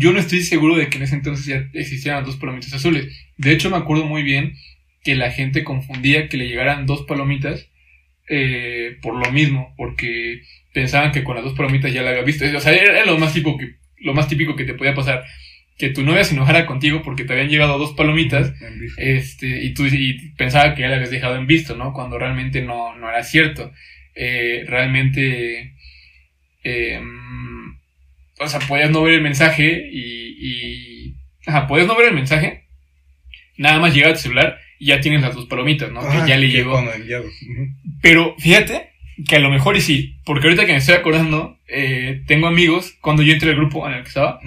Yo 0.00 0.12
no 0.12 0.18
estoy 0.18 0.40
seguro 0.42 0.74
de 0.74 0.88
que 0.88 0.96
en 0.96 1.04
ese 1.04 1.14
entonces 1.14 1.46
ya 1.46 1.64
existieran 1.78 2.24
dos 2.24 2.36
palomitas 2.36 2.72
azules. 2.74 3.06
De 3.36 3.52
hecho, 3.52 3.70
me 3.70 3.76
acuerdo 3.76 4.04
muy 4.04 4.24
bien 4.24 4.54
que 5.06 5.14
la 5.14 5.30
gente 5.30 5.62
confundía 5.62 6.28
que 6.28 6.36
le 6.36 6.48
llegaran 6.48 6.84
dos 6.84 7.02
palomitas 7.02 7.70
eh, 8.28 8.96
por 9.00 9.14
lo 9.14 9.30
mismo, 9.30 9.72
porque 9.76 10.42
pensaban 10.74 11.12
que 11.12 11.22
con 11.22 11.36
las 11.36 11.44
dos 11.44 11.54
palomitas 11.54 11.92
ya 11.92 12.02
la 12.02 12.10
había 12.10 12.22
visto. 12.22 12.44
O 12.56 12.60
sea, 12.60 12.72
era 12.72 13.06
lo 13.06 13.16
más 13.16 13.32
típico 13.32 13.56
que, 13.56 13.76
lo 14.00 14.14
más 14.14 14.26
típico 14.26 14.56
que 14.56 14.64
te 14.64 14.74
podía 14.74 14.96
pasar. 14.96 15.24
Que 15.78 15.90
tu 15.90 16.02
novia 16.02 16.24
se 16.24 16.34
enojara 16.34 16.66
contigo 16.66 17.02
porque 17.02 17.22
te 17.22 17.34
habían 17.34 17.50
llegado 17.50 17.78
dos 17.78 17.92
palomitas 17.92 18.52
este, 18.96 19.62
y 19.62 19.74
tú 19.74 19.86
y 19.86 20.30
pensaba 20.30 20.74
que 20.74 20.80
ya 20.80 20.88
la 20.88 20.96
habías 20.96 21.12
dejado 21.12 21.36
en 21.36 21.46
visto, 21.46 21.76
¿no? 21.76 21.92
Cuando 21.92 22.18
realmente 22.18 22.62
no, 22.62 22.96
no 22.96 23.08
era 23.08 23.22
cierto. 23.22 23.72
Eh, 24.16 24.64
realmente, 24.66 25.76
eh, 26.64 26.98
mm, 27.00 27.78
o 28.40 28.48
sea, 28.48 28.58
podías 28.58 28.90
no 28.90 29.04
ver 29.04 29.14
el 29.14 29.22
mensaje 29.22 29.88
y, 29.92 30.34
y, 30.40 31.14
ajá, 31.46 31.68
podías 31.68 31.86
no 31.86 31.96
ver 31.96 32.08
el 32.08 32.14
mensaje, 32.14 32.64
nada 33.56 33.78
más 33.78 33.94
llega 33.94 34.08
a 34.08 34.14
tu 34.14 34.18
celular 34.18 34.65
y 34.78 34.86
ya 34.86 35.00
tienes 35.00 35.22
las 35.22 35.34
dos 35.34 35.46
palomitas, 35.46 35.90
¿no? 35.90 36.00
Que 36.00 36.28
ya 36.28 36.36
le 36.36 36.48
llegó. 36.48 36.82
Pero 38.02 38.34
fíjate 38.38 38.90
que 39.26 39.36
a 39.36 39.40
lo 39.40 39.50
mejor 39.50 39.76
y 39.76 39.80
sí, 39.80 40.16
porque 40.24 40.46
ahorita 40.46 40.66
que 40.66 40.72
me 40.72 40.78
estoy 40.78 40.94
acordando, 40.94 41.58
eh, 41.68 42.22
tengo 42.26 42.46
amigos, 42.46 42.96
cuando 43.00 43.22
yo 43.22 43.32
entré 43.32 43.50
al 43.50 43.56
grupo 43.56 43.86
en 43.88 43.94
el 43.94 44.02
que 44.02 44.08
estaba, 44.08 44.40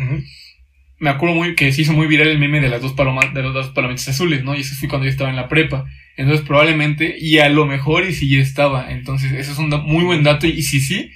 me 1.00 1.10
acuerdo 1.10 1.36
muy 1.36 1.56
que 1.56 1.72
se 1.72 1.82
hizo 1.82 1.94
muy 1.94 2.08
viral 2.08 2.28
el 2.28 2.40
meme 2.40 2.62
de 2.62 2.70
las 2.70 2.82
dos 2.82 2.94
palomas, 2.94 3.34
de 3.34 3.42
las 3.42 3.54
dos 3.54 3.70
palomitas 3.70 4.10
azules, 4.10 4.44
¿no? 4.44 4.56
Y 4.56 4.62
eso 4.62 4.76
fue 4.76 4.90
cuando 4.90 5.06
yo 5.06 5.12
estaba 5.12 5.30
en 5.30 5.38
la 5.38 5.48
prepa. 5.48 5.86
Entonces 6.18 6.46
probablemente, 6.46 7.16
y 7.18 7.40
a 7.40 7.48
lo 7.48 7.66
mejor 7.66 8.04
y 8.04 8.14
si 8.14 8.30
ya 8.30 8.42
estaba. 8.42 8.92
Entonces, 8.92 9.32
eso 9.32 9.54
es 9.54 9.58
un 9.58 9.70
muy 9.70 10.04
buen 10.04 10.24
dato. 10.24 10.48
Y 10.48 10.62
si 10.62 10.82
sí, 10.82 11.12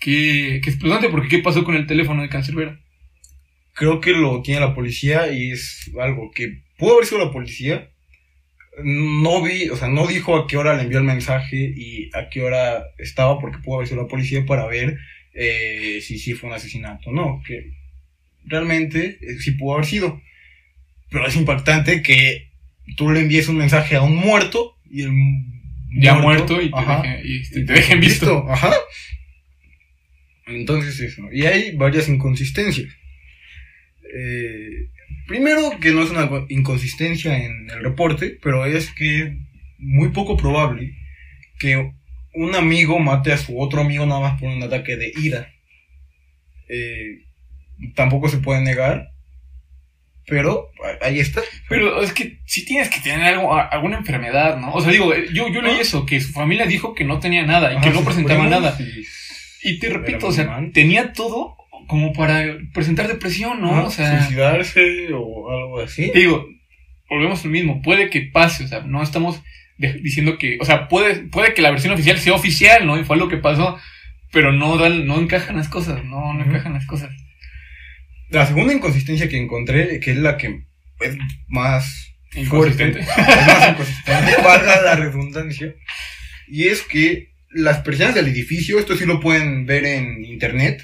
que, 0.00 0.60
que 0.62 0.70
es 0.70 0.76
preocupante 0.76 1.10
porque 1.10 1.28
¿qué 1.28 1.38
pasó 1.40 1.64
con 1.64 1.74
el 1.74 1.86
teléfono 1.86 2.22
de 2.22 2.30
Cancerbero? 2.30 2.78
Creo 3.74 4.00
que 4.00 4.12
lo 4.12 4.40
tiene 4.42 4.60
la 4.60 4.74
policía 4.74 5.30
y 5.32 5.52
es 5.52 5.90
algo 6.00 6.30
que 6.34 6.62
pudo 6.78 6.94
haber 6.94 7.06
sido 7.06 7.24
la 7.24 7.30
policía. 7.30 7.90
No 8.84 9.42
vi, 9.42 9.68
o 9.70 9.76
sea, 9.76 9.88
no 9.88 10.06
dijo 10.06 10.36
a 10.36 10.46
qué 10.46 10.56
hora 10.56 10.76
le 10.76 10.82
envió 10.82 10.98
el 10.98 11.04
mensaje 11.04 11.56
y 11.76 12.10
a 12.14 12.28
qué 12.30 12.42
hora 12.42 12.84
estaba 12.98 13.38
porque 13.40 13.58
pudo 13.58 13.76
haber 13.76 13.88
sido 13.88 14.02
la 14.02 14.08
policía 14.08 14.44
para 14.46 14.66
ver 14.66 14.98
eh, 15.34 16.00
si 16.02 16.18
sí 16.18 16.34
fue 16.34 16.48
un 16.50 16.54
asesinato 16.56 17.10
o 17.10 17.12
no. 17.12 17.42
Que 17.46 17.72
realmente 18.44 19.18
eh, 19.20 19.38
sí 19.40 19.52
pudo 19.52 19.74
haber 19.74 19.86
sido. 19.86 20.20
Pero 21.10 21.26
es 21.26 21.36
impactante 21.36 22.02
que 22.02 22.50
tú 22.96 23.10
le 23.10 23.20
envíes 23.20 23.48
un 23.48 23.56
mensaje 23.58 23.96
a 23.96 24.02
un 24.02 24.14
muerto 24.16 24.76
y 24.90 25.02
el 25.02 25.12
Ya 26.00 26.14
muerto 26.16 26.60
y 26.62 26.70
te, 26.70 26.76
ajá, 26.78 27.02
deje- 27.02 27.22
y 27.24 27.50
te- 27.50 27.64
te 27.64 27.72
dejen 27.72 28.00
visto. 28.00 28.46
Ajá. 28.50 28.72
Entonces 30.46 30.98
eso. 31.00 31.22
Y 31.32 31.44
hay 31.46 31.76
varias 31.76 32.08
inconsistencias. 32.08 32.88
Eh, 34.14 34.88
primero, 35.28 35.78
que 35.80 35.92
no 35.92 36.02
es 36.02 36.10
una 36.10 36.28
inconsistencia 36.48 37.36
en 37.38 37.70
el 37.70 37.84
reporte, 37.84 38.36
pero 38.42 38.64
es 38.66 38.90
que 38.90 39.22
es 39.22 39.32
muy 39.78 40.08
poco 40.08 40.36
probable 40.36 40.94
que 41.60 41.92
un 42.34 42.54
amigo 42.56 42.98
mate 42.98 43.32
a 43.32 43.36
su 43.38 43.60
otro 43.60 43.80
amigo 43.82 44.06
nada 44.06 44.20
más 44.20 44.40
por 44.40 44.48
un 44.48 44.62
ataque 44.62 44.96
de 44.96 45.12
ira. 45.22 45.52
Eh, 46.68 47.24
tampoco 47.94 48.28
se 48.28 48.38
puede 48.38 48.60
negar, 48.62 49.10
pero 50.26 50.70
ahí 51.00 51.20
está. 51.20 51.40
Pero 51.68 52.02
es 52.02 52.12
que 52.12 52.38
si 52.44 52.64
tienes 52.64 52.90
que 52.90 53.00
tener 53.00 53.22
algo, 53.34 53.54
alguna 53.56 53.98
enfermedad, 53.98 54.58
¿no? 54.58 54.72
O 54.72 54.80
sea, 54.80 54.92
digo, 54.92 55.12
yo, 55.32 55.48
yo 55.48 55.62
leí 55.62 55.76
Ah. 55.78 55.80
eso, 55.82 56.04
que 56.06 56.20
su 56.20 56.32
familia 56.32 56.66
dijo 56.66 56.94
que 56.94 57.04
no 57.04 57.18
tenía 57.20 57.44
nada 57.46 57.72
y 57.72 57.76
Ajá, 57.76 57.84
que 57.84 57.90
no 57.90 57.96
sus 57.96 58.04
presentaba 58.06 58.46
nada. 58.48 58.76
y- 58.80 59.04
Y 59.70 59.78
te 59.80 59.88
repito, 59.88 60.28
o 60.28 60.32
sea, 60.32 60.60
tenía 60.72 61.12
todo 61.12 61.56
como 61.86 62.12
para 62.12 62.58
presentar 62.74 63.08
depresión, 63.08 63.60
¿no? 63.60 63.72
Ajá, 63.72 63.84
o 63.84 63.90
sea, 63.90 64.20
suicidarse 64.20 65.08
o 65.12 65.50
algo 65.50 65.80
así. 65.80 66.10
te 66.12 66.20
digo, 66.20 66.46
volvemos 67.08 67.44
al 67.44 67.50
mismo, 67.50 67.82
puede 67.82 68.10
que 68.10 68.22
pase, 68.22 68.64
o 68.64 68.68
sea, 68.68 68.80
no 68.80 69.02
estamos 69.02 69.42
diciendo 69.78 70.38
que, 70.38 70.58
o 70.60 70.64
sea, 70.64 70.88
puede, 70.88 71.26
puede 71.28 71.54
que 71.54 71.62
la 71.62 71.70
versión 71.70 71.94
oficial 71.94 72.18
sea 72.18 72.34
oficial, 72.34 72.86
¿no? 72.86 72.98
Y 72.98 73.04
fue 73.04 73.16
lo 73.16 73.28
que 73.28 73.36
pasó, 73.36 73.78
pero 74.32 74.52
no 74.52 74.76
dan, 74.76 75.06
no 75.06 75.20
encajan 75.20 75.56
las 75.56 75.68
cosas, 75.68 76.04
no, 76.04 76.34
no 76.34 76.44
encajan 76.44 76.72
las 76.72 76.86
cosas. 76.86 77.10
La 78.28 78.46
segunda 78.46 78.74
inconsistencia 78.74 79.28
que 79.28 79.38
encontré, 79.38 80.00
que 80.00 80.10
es 80.10 80.18
la 80.18 80.36
que 80.36 80.64
es 81.00 81.16
más 81.46 82.14
Inconsistente. 82.34 83.02
fuerte, 83.02 83.30
es 83.40 83.46
más 83.46 83.70
inconsistente, 83.70 84.32
la 84.84 84.96
redundancia, 84.96 85.74
y 86.48 86.68
es 86.68 86.82
que 86.82 87.28
las 87.50 87.78
personas 87.78 88.14
del 88.14 88.28
edificio, 88.28 88.78
esto 88.78 88.96
sí 88.96 89.06
lo 89.06 89.20
pueden 89.20 89.64
ver 89.64 89.84
en 89.86 90.24
internet, 90.24 90.82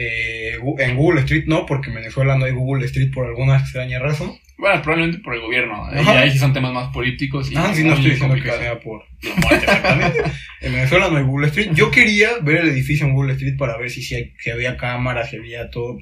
eh, 0.00 0.56
en 0.78 0.96
Google 0.96 1.22
Street 1.22 1.46
no, 1.48 1.66
porque 1.66 1.88
en 1.88 1.96
Venezuela 1.96 2.38
no 2.38 2.44
hay 2.44 2.52
Google 2.52 2.86
Street 2.86 3.10
por 3.12 3.26
alguna 3.26 3.56
extraña 3.56 3.98
razón. 3.98 4.38
Bueno, 4.56 4.80
probablemente 4.80 5.18
por 5.18 5.34
el 5.34 5.40
gobierno, 5.40 5.92
¿eh? 5.92 6.04
Ahí 6.06 6.30
sí 6.30 6.38
son 6.38 6.52
temas 6.52 6.72
más 6.72 6.92
políticos 6.92 7.50
y 7.50 7.56
Ah, 7.56 7.72
sí, 7.74 7.82
no 7.82 7.94
estoy 7.94 8.12
diciendo 8.12 8.36
que 8.36 8.42
sea 8.42 8.78
por 8.78 9.02
la 9.22 9.34
muerte 9.34 9.64
exactamente. 9.64 10.22
En 10.60 10.72
Venezuela 10.72 11.08
no 11.10 11.16
hay 11.16 11.24
Google 11.24 11.48
Street. 11.48 11.70
Yo 11.74 11.90
quería 11.90 12.38
ver 12.42 12.58
el 12.58 12.68
edificio 12.68 13.06
en 13.06 13.14
Google 13.14 13.32
Street 13.32 13.56
para 13.56 13.76
ver 13.76 13.90
si, 13.90 14.02
si, 14.02 14.34
si 14.38 14.50
había 14.50 14.76
cámaras, 14.76 15.30
si 15.30 15.36
había 15.36 15.68
todo. 15.70 15.98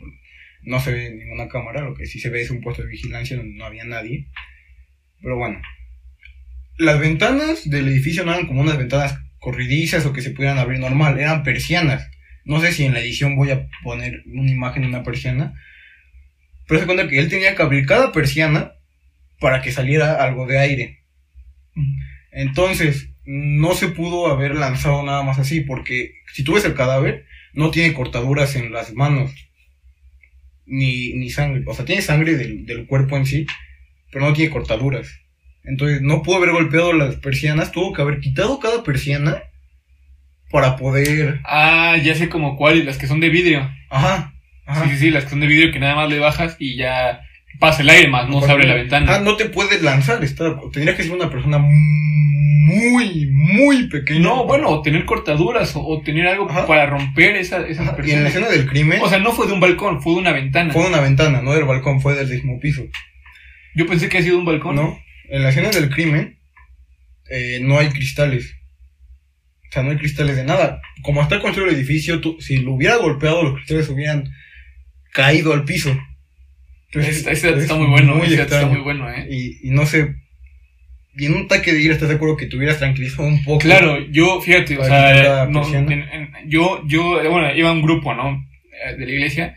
No 0.62 0.78
se 0.80 0.92
ve 0.92 1.14
ninguna 1.14 1.48
cámara, 1.48 1.80
lo 1.80 1.94
que 1.94 2.04
sí 2.04 2.20
se 2.20 2.28
ve 2.28 2.42
es 2.42 2.50
un 2.50 2.60
puesto 2.60 2.82
de 2.82 2.88
vigilancia 2.88 3.38
donde 3.38 3.56
no 3.56 3.64
había 3.64 3.84
nadie. 3.84 4.26
Pero 5.22 5.38
bueno. 5.38 5.58
Las 6.76 7.00
ventanas 7.00 7.68
del 7.70 7.88
edificio 7.88 8.24
no 8.24 8.34
eran 8.34 8.46
como 8.46 8.60
unas 8.60 8.76
ventanas 8.76 9.18
corridizas 9.38 10.04
o 10.04 10.12
que 10.12 10.20
se 10.20 10.32
pudieran 10.32 10.58
abrir 10.58 10.80
normal, 10.80 11.18
eran 11.18 11.42
persianas. 11.42 12.10
No 12.46 12.60
sé 12.60 12.72
si 12.72 12.84
en 12.84 12.94
la 12.94 13.00
edición 13.00 13.34
voy 13.34 13.50
a 13.50 13.68
poner 13.82 14.22
una 14.26 14.50
imagen 14.50 14.82
de 14.82 14.88
una 14.88 15.02
persiana. 15.02 15.52
Pero 16.68 16.80
se 16.80 16.86
cuenta 16.86 17.08
que 17.08 17.18
él 17.18 17.28
tenía 17.28 17.56
que 17.56 17.62
abrir 17.62 17.86
cada 17.86 18.12
persiana 18.12 18.72
para 19.40 19.62
que 19.62 19.72
saliera 19.72 20.22
algo 20.22 20.46
de 20.46 20.58
aire. 20.58 21.02
Entonces, 22.30 23.10
no 23.24 23.74
se 23.74 23.88
pudo 23.88 24.28
haber 24.28 24.54
lanzado 24.54 25.02
nada 25.02 25.24
más 25.24 25.40
así, 25.40 25.60
porque 25.60 26.14
si 26.32 26.44
tú 26.44 26.54
ves 26.54 26.64
el 26.64 26.74
cadáver, 26.74 27.26
no 27.52 27.72
tiene 27.72 27.94
cortaduras 27.94 28.54
en 28.54 28.72
las 28.72 28.94
manos, 28.94 29.32
ni, 30.66 31.14
ni 31.14 31.30
sangre. 31.30 31.64
O 31.66 31.74
sea, 31.74 31.84
tiene 31.84 32.00
sangre 32.00 32.36
del, 32.36 32.64
del 32.64 32.86
cuerpo 32.86 33.16
en 33.16 33.26
sí, 33.26 33.46
pero 34.12 34.24
no 34.24 34.32
tiene 34.32 34.52
cortaduras. 34.52 35.20
Entonces, 35.64 36.00
no 36.00 36.22
pudo 36.22 36.36
haber 36.36 36.52
golpeado 36.52 36.92
las 36.92 37.16
persianas, 37.16 37.72
tuvo 37.72 37.92
que 37.92 38.02
haber 38.02 38.20
quitado 38.20 38.60
cada 38.60 38.84
persiana 38.84 39.42
para 40.50 40.76
poder... 40.76 41.40
Ah, 41.44 41.96
ya 42.02 42.14
sé 42.14 42.28
como 42.28 42.56
cuál, 42.56 42.84
las 42.84 42.98
que 42.98 43.06
son 43.06 43.20
de 43.20 43.28
vidrio. 43.28 43.70
Ajá. 43.90 44.34
ajá. 44.66 44.84
Sí, 44.84 44.90
sí, 44.90 44.96
sí, 44.96 45.10
las 45.10 45.24
que 45.24 45.30
son 45.30 45.40
de 45.40 45.46
vidrio 45.46 45.72
que 45.72 45.78
nada 45.78 45.94
más 45.94 46.08
le 46.08 46.18
bajas 46.18 46.56
y 46.58 46.76
ya 46.76 47.20
pasa 47.58 47.82
el 47.82 47.90
aire 47.90 48.08
más, 48.08 48.28
no 48.28 48.40
se 48.40 48.50
abre 48.50 48.66
la 48.66 48.74
ventana. 48.74 49.14
Ah, 49.14 49.20
no 49.20 49.36
te 49.36 49.46
puedes 49.46 49.82
lanzar, 49.82 50.22
está, 50.22 50.54
tendrías 50.72 50.96
que 50.96 51.04
ser 51.04 51.12
una 51.12 51.30
persona 51.30 51.58
muy, 51.58 53.26
muy 53.30 53.88
pequeña. 53.88 54.20
No, 54.20 54.44
bueno, 54.44 54.68
o 54.68 54.82
tener 54.82 55.04
cortaduras 55.04 55.74
o, 55.76 55.86
o 55.86 56.02
tener 56.02 56.26
algo 56.26 56.50
Ajá. 56.50 56.66
para 56.66 56.86
romper 56.86 57.36
esa, 57.36 57.66
esas 57.66 57.88
Ajá, 57.88 57.96
Y 58.04 58.10
en 58.10 58.22
la 58.24 58.28
escena 58.28 58.48
del 58.48 58.66
crimen, 58.66 59.00
O 59.02 59.08
sea, 59.08 59.18
no 59.18 59.32
fue 59.32 59.46
de 59.46 59.52
un 59.52 59.60
balcón, 59.60 60.02
fue 60.02 60.14
de 60.14 60.18
una 60.20 60.32
ventana. 60.32 60.72
fue 60.72 60.82
de 60.82 60.88
una 60.88 61.00
ventana, 61.00 61.42
no 61.42 61.54
del 61.54 61.64
balcón, 61.64 62.00
fue 62.00 62.14
del 62.14 62.28
décimo 62.28 62.58
piso. 62.60 62.82
Yo 63.74 63.86
pensé 63.86 64.08
que 64.08 64.18
había 64.18 64.30
sido 64.30 64.38
un 64.38 64.44
balcón. 64.44 64.76
No, 64.76 64.98
en 65.28 65.42
la 65.42 65.50
escena 65.50 65.70
del 65.70 65.90
crimen 65.90 66.38
eh, 67.30 67.60
no 67.62 67.78
hay 67.78 67.88
cristales. 67.88 68.55
Sea, 69.76 69.82
no 69.84 69.90
hay 69.90 69.98
cristales 69.98 70.36
de 70.36 70.44
nada. 70.44 70.80
Como 71.02 71.20
está 71.22 71.38
construido 71.40 71.70
el 71.70 71.76
edificio, 71.76 72.20
tú- 72.20 72.38
si 72.40 72.56
lo 72.58 72.72
hubiera 72.72 72.96
golpeado, 72.96 73.42
los 73.42 73.54
cristales 73.56 73.88
hubieran 73.90 74.30
caído 75.12 75.52
al 75.52 75.64
piso. 75.64 75.94
Entonces, 76.86 77.18
Ese, 77.18 77.30
ese 77.32 77.46
dato 77.48 77.58
es 77.58 77.64
está 77.64 77.76
muy 77.76 77.88
bueno, 77.88 78.14
muy 78.14 78.26
ese 78.26 78.36
dato 78.38 78.54
está 78.54 78.66
muy 78.72 78.80
bueno, 78.82 79.10
eh. 79.10 79.26
Y, 79.30 79.68
y 79.68 79.70
no 79.72 79.84
sé. 79.84 80.14
Y 81.18 81.26
en 81.26 81.34
un 81.34 81.42
ataque 81.44 81.72
de 81.74 81.80
ira, 81.82 81.92
¿estás 81.94 82.08
de 82.08 82.14
acuerdo 82.14 82.36
que 82.38 82.46
te 82.46 82.56
hubieras 82.56 82.78
tranquilizado 82.78 83.28
un 83.28 83.42
poco? 83.44 83.58
Claro, 83.58 83.98
yo, 84.10 84.40
fíjate, 84.40 84.78
o 84.78 84.84
sea, 84.84 85.44
no, 85.46 85.60
en- 85.92 86.02
en- 86.10 86.50
yo, 86.50 86.82
yo, 86.86 87.22
eh, 87.22 87.28
bueno, 87.28 87.54
iba 87.54 87.68
a 87.68 87.72
un 87.72 87.82
grupo, 87.82 88.14
¿no? 88.14 88.46
Eh, 88.86 88.96
De 88.96 89.04
la 89.06 89.12
iglesia. 89.12 89.56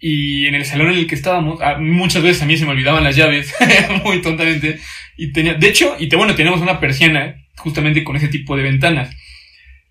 Y 0.00 0.46
en 0.46 0.54
el 0.54 0.64
salón 0.64 0.92
en 0.92 0.98
el 0.98 1.06
que 1.06 1.14
estábamos, 1.14 1.60
muchas 1.80 2.22
veces 2.22 2.40
a 2.42 2.46
mí 2.46 2.56
se 2.56 2.64
me 2.64 2.70
olvidaban 2.70 3.04
las 3.04 3.16
llaves, 3.16 3.54
muy 4.04 4.22
tontamente. 4.22 4.78
Y 5.18 5.32
tenía, 5.32 5.54
de 5.54 5.68
hecho, 5.68 5.96
y 5.98 6.08
te, 6.08 6.16
bueno, 6.16 6.34
teníamos 6.34 6.60
una 6.62 6.78
persiana 6.80 7.44
justamente 7.56 8.04
con 8.04 8.14
ese 8.16 8.28
tipo 8.28 8.56
de 8.56 8.62
ventanas. 8.62 9.14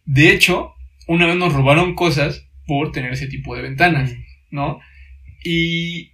De 0.07 0.31
hecho, 0.31 0.73
una 1.07 1.27
vez 1.27 1.37
nos 1.37 1.53
robaron 1.53 1.95
cosas 1.95 2.47
por 2.65 2.91
tener 2.93 3.13
ese 3.13 3.27
tipo 3.27 3.55
de 3.55 3.61
ventanas, 3.63 4.13
¿no? 4.51 4.79
Y, 5.43 6.11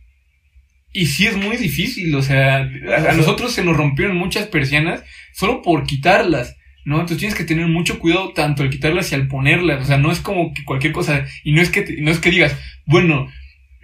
y 0.92 1.08
sí 1.08 1.26
es 1.28 1.38
muy 1.38 1.58
difícil, 1.58 2.14
o 2.16 2.22
sea, 2.22 2.58
a, 2.60 3.12
a 3.12 3.14
nosotros 3.14 3.52
se 3.54 3.64
nos 3.64 3.78
rompieron 3.78 4.18
muchas 4.18 4.48
persianas 4.48 5.04
solo 5.34 5.62
por 5.64 5.86
quitarlas, 5.86 6.56
¿no? 6.86 6.96
Entonces 6.96 7.18
tienes 7.20 7.38
que 7.38 7.46
tener 7.46 7.68
mucho 7.68 8.00
cuidado 8.00 8.34
tanto 8.34 8.64
al 8.64 8.70
quitarlas 8.70 9.12
y 9.12 9.16
al 9.16 9.28
ponerlas, 9.28 9.84
o 9.84 9.88
sea, 9.88 9.98
no 9.98 10.12
es 10.12 10.20
como 10.20 10.54
que 10.54 10.66
cualquier 10.66 10.94
cosa, 10.94 11.26
y 11.44 11.54
no 11.54 11.62
es 11.62 11.70
que, 11.72 11.82
te- 11.84 12.02
no 12.02 12.12
es 12.12 12.20
que 12.20 12.32
digas, 12.32 12.56
bueno, 12.86 13.28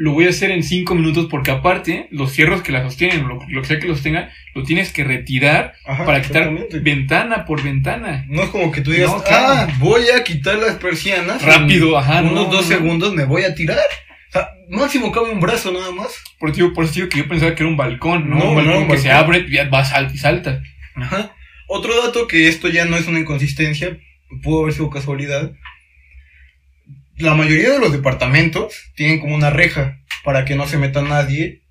lo 0.02 0.14
voy 0.14 0.28
a 0.28 0.30
hacer 0.30 0.50
en 0.52 0.64
cinco 0.64 0.96
minutos 0.96 1.28
porque 1.30 1.52
aparte 1.52 2.08
los 2.10 2.32
fierros 2.32 2.62
que 2.62 2.72
la 2.72 2.84
sostienen, 2.84 3.28
lo, 3.28 3.40
lo 3.50 3.62
que 3.62 3.68
sea 3.68 3.80
que 3.80 3.88
los 3.88 4.02
tenga, 4.02 4.32
lo 4.56 4.64
tienes 4.64 4.94
que 4.94 5.04
retirar 5.04 5.74
Ajá, 5.86 6.06
para 6.06 6.22
quitar 6.22 6.50
ventana 6.82 7.44
por 7.46 7.62
ventana. 7.62 8.26
No 8.30 8.44
es 8.44 8.50
como 8.50 8.72
que 8.72 8.80
tú 8.80 8.92
digas, 8.92 9.12
No, 9.12 9.22
claro. 9.22 9.46
ah, 9.50 9.68
voy 9.78 10.04
a 10.16 10.24
quitar 10.24 10.56
las 10.58 10.76
persianas. 10.78 11.42
Rápido, 11.42 11.90
en 11.90 11.96
ajá, 11.98 12.22
Unos 12.22 12.34
no, 12.34 12.44
dos 12.46 12.62
no. 12.62 12.76
segundos 12.78 13.14
me 13.14 13.26
voy 13.26 13.44
a 13.44 13.54
tirar. 13.54 13.78
O 13.78 14.32
sea, 14.32 14.48
máximo 14.70 15.12
cabe 15.12 15.32
un 15.32 15.42
brazo 15.42 15.72
nada 15.74 15.92
más. 15.92 16.16
Por 16.40 16.52
eso, 16.52 16.72
por 16.74 16.90
digo 16.90 17.10
que 17.10 17.18
yo 17.18 17.28
pensaba 17.28 17.54
que 17.54 17.64
era 17.64 17.70
un 17.70 17.76
balcón, 17.78 18.30
¿no? 18.30 18.52
Un 18.52 18.56
balcón 18.56 18.84
un 18.84 18.88
que 18.88 18.98
se 19.00 19.12
abre 19.12 19.46
y 19.50 19.52
ya 19.52 19.66
vas 19.68 19.92
alto 19.92 20.14
y 20.14 20.18
saltas. 20.18 20.64
Ajá. 20.96 21.36
Otro 21.68 22.02
dato 22.06 22.26
que 22.26 22.48
esto 22.48 22.70
ya 22.70 22.86
no 22.86 22.96
es 22.96 23.06
una 23.08 23.20
inconsistencia, 23.20 23.98
pudo 24.42 24.62
haber 24.62 24.74
sido 24.74 24.90
casualidad. 24.90 25.52
La 27.20 27.36
mayoría 27.36 27.70
de 27.72 27.80
los 27.80 27.92
departamentos 27.92 28.92
tienen 28.96 29.20
como 29.20 29.36
una 29.36 29.50
reja 29.50 30.00
para 30.24 30.46
que 30.46 30.56
no 30.56 30.68
se 30.68 30.78
meta 30.78 31.02
nadie. 31.02 31.62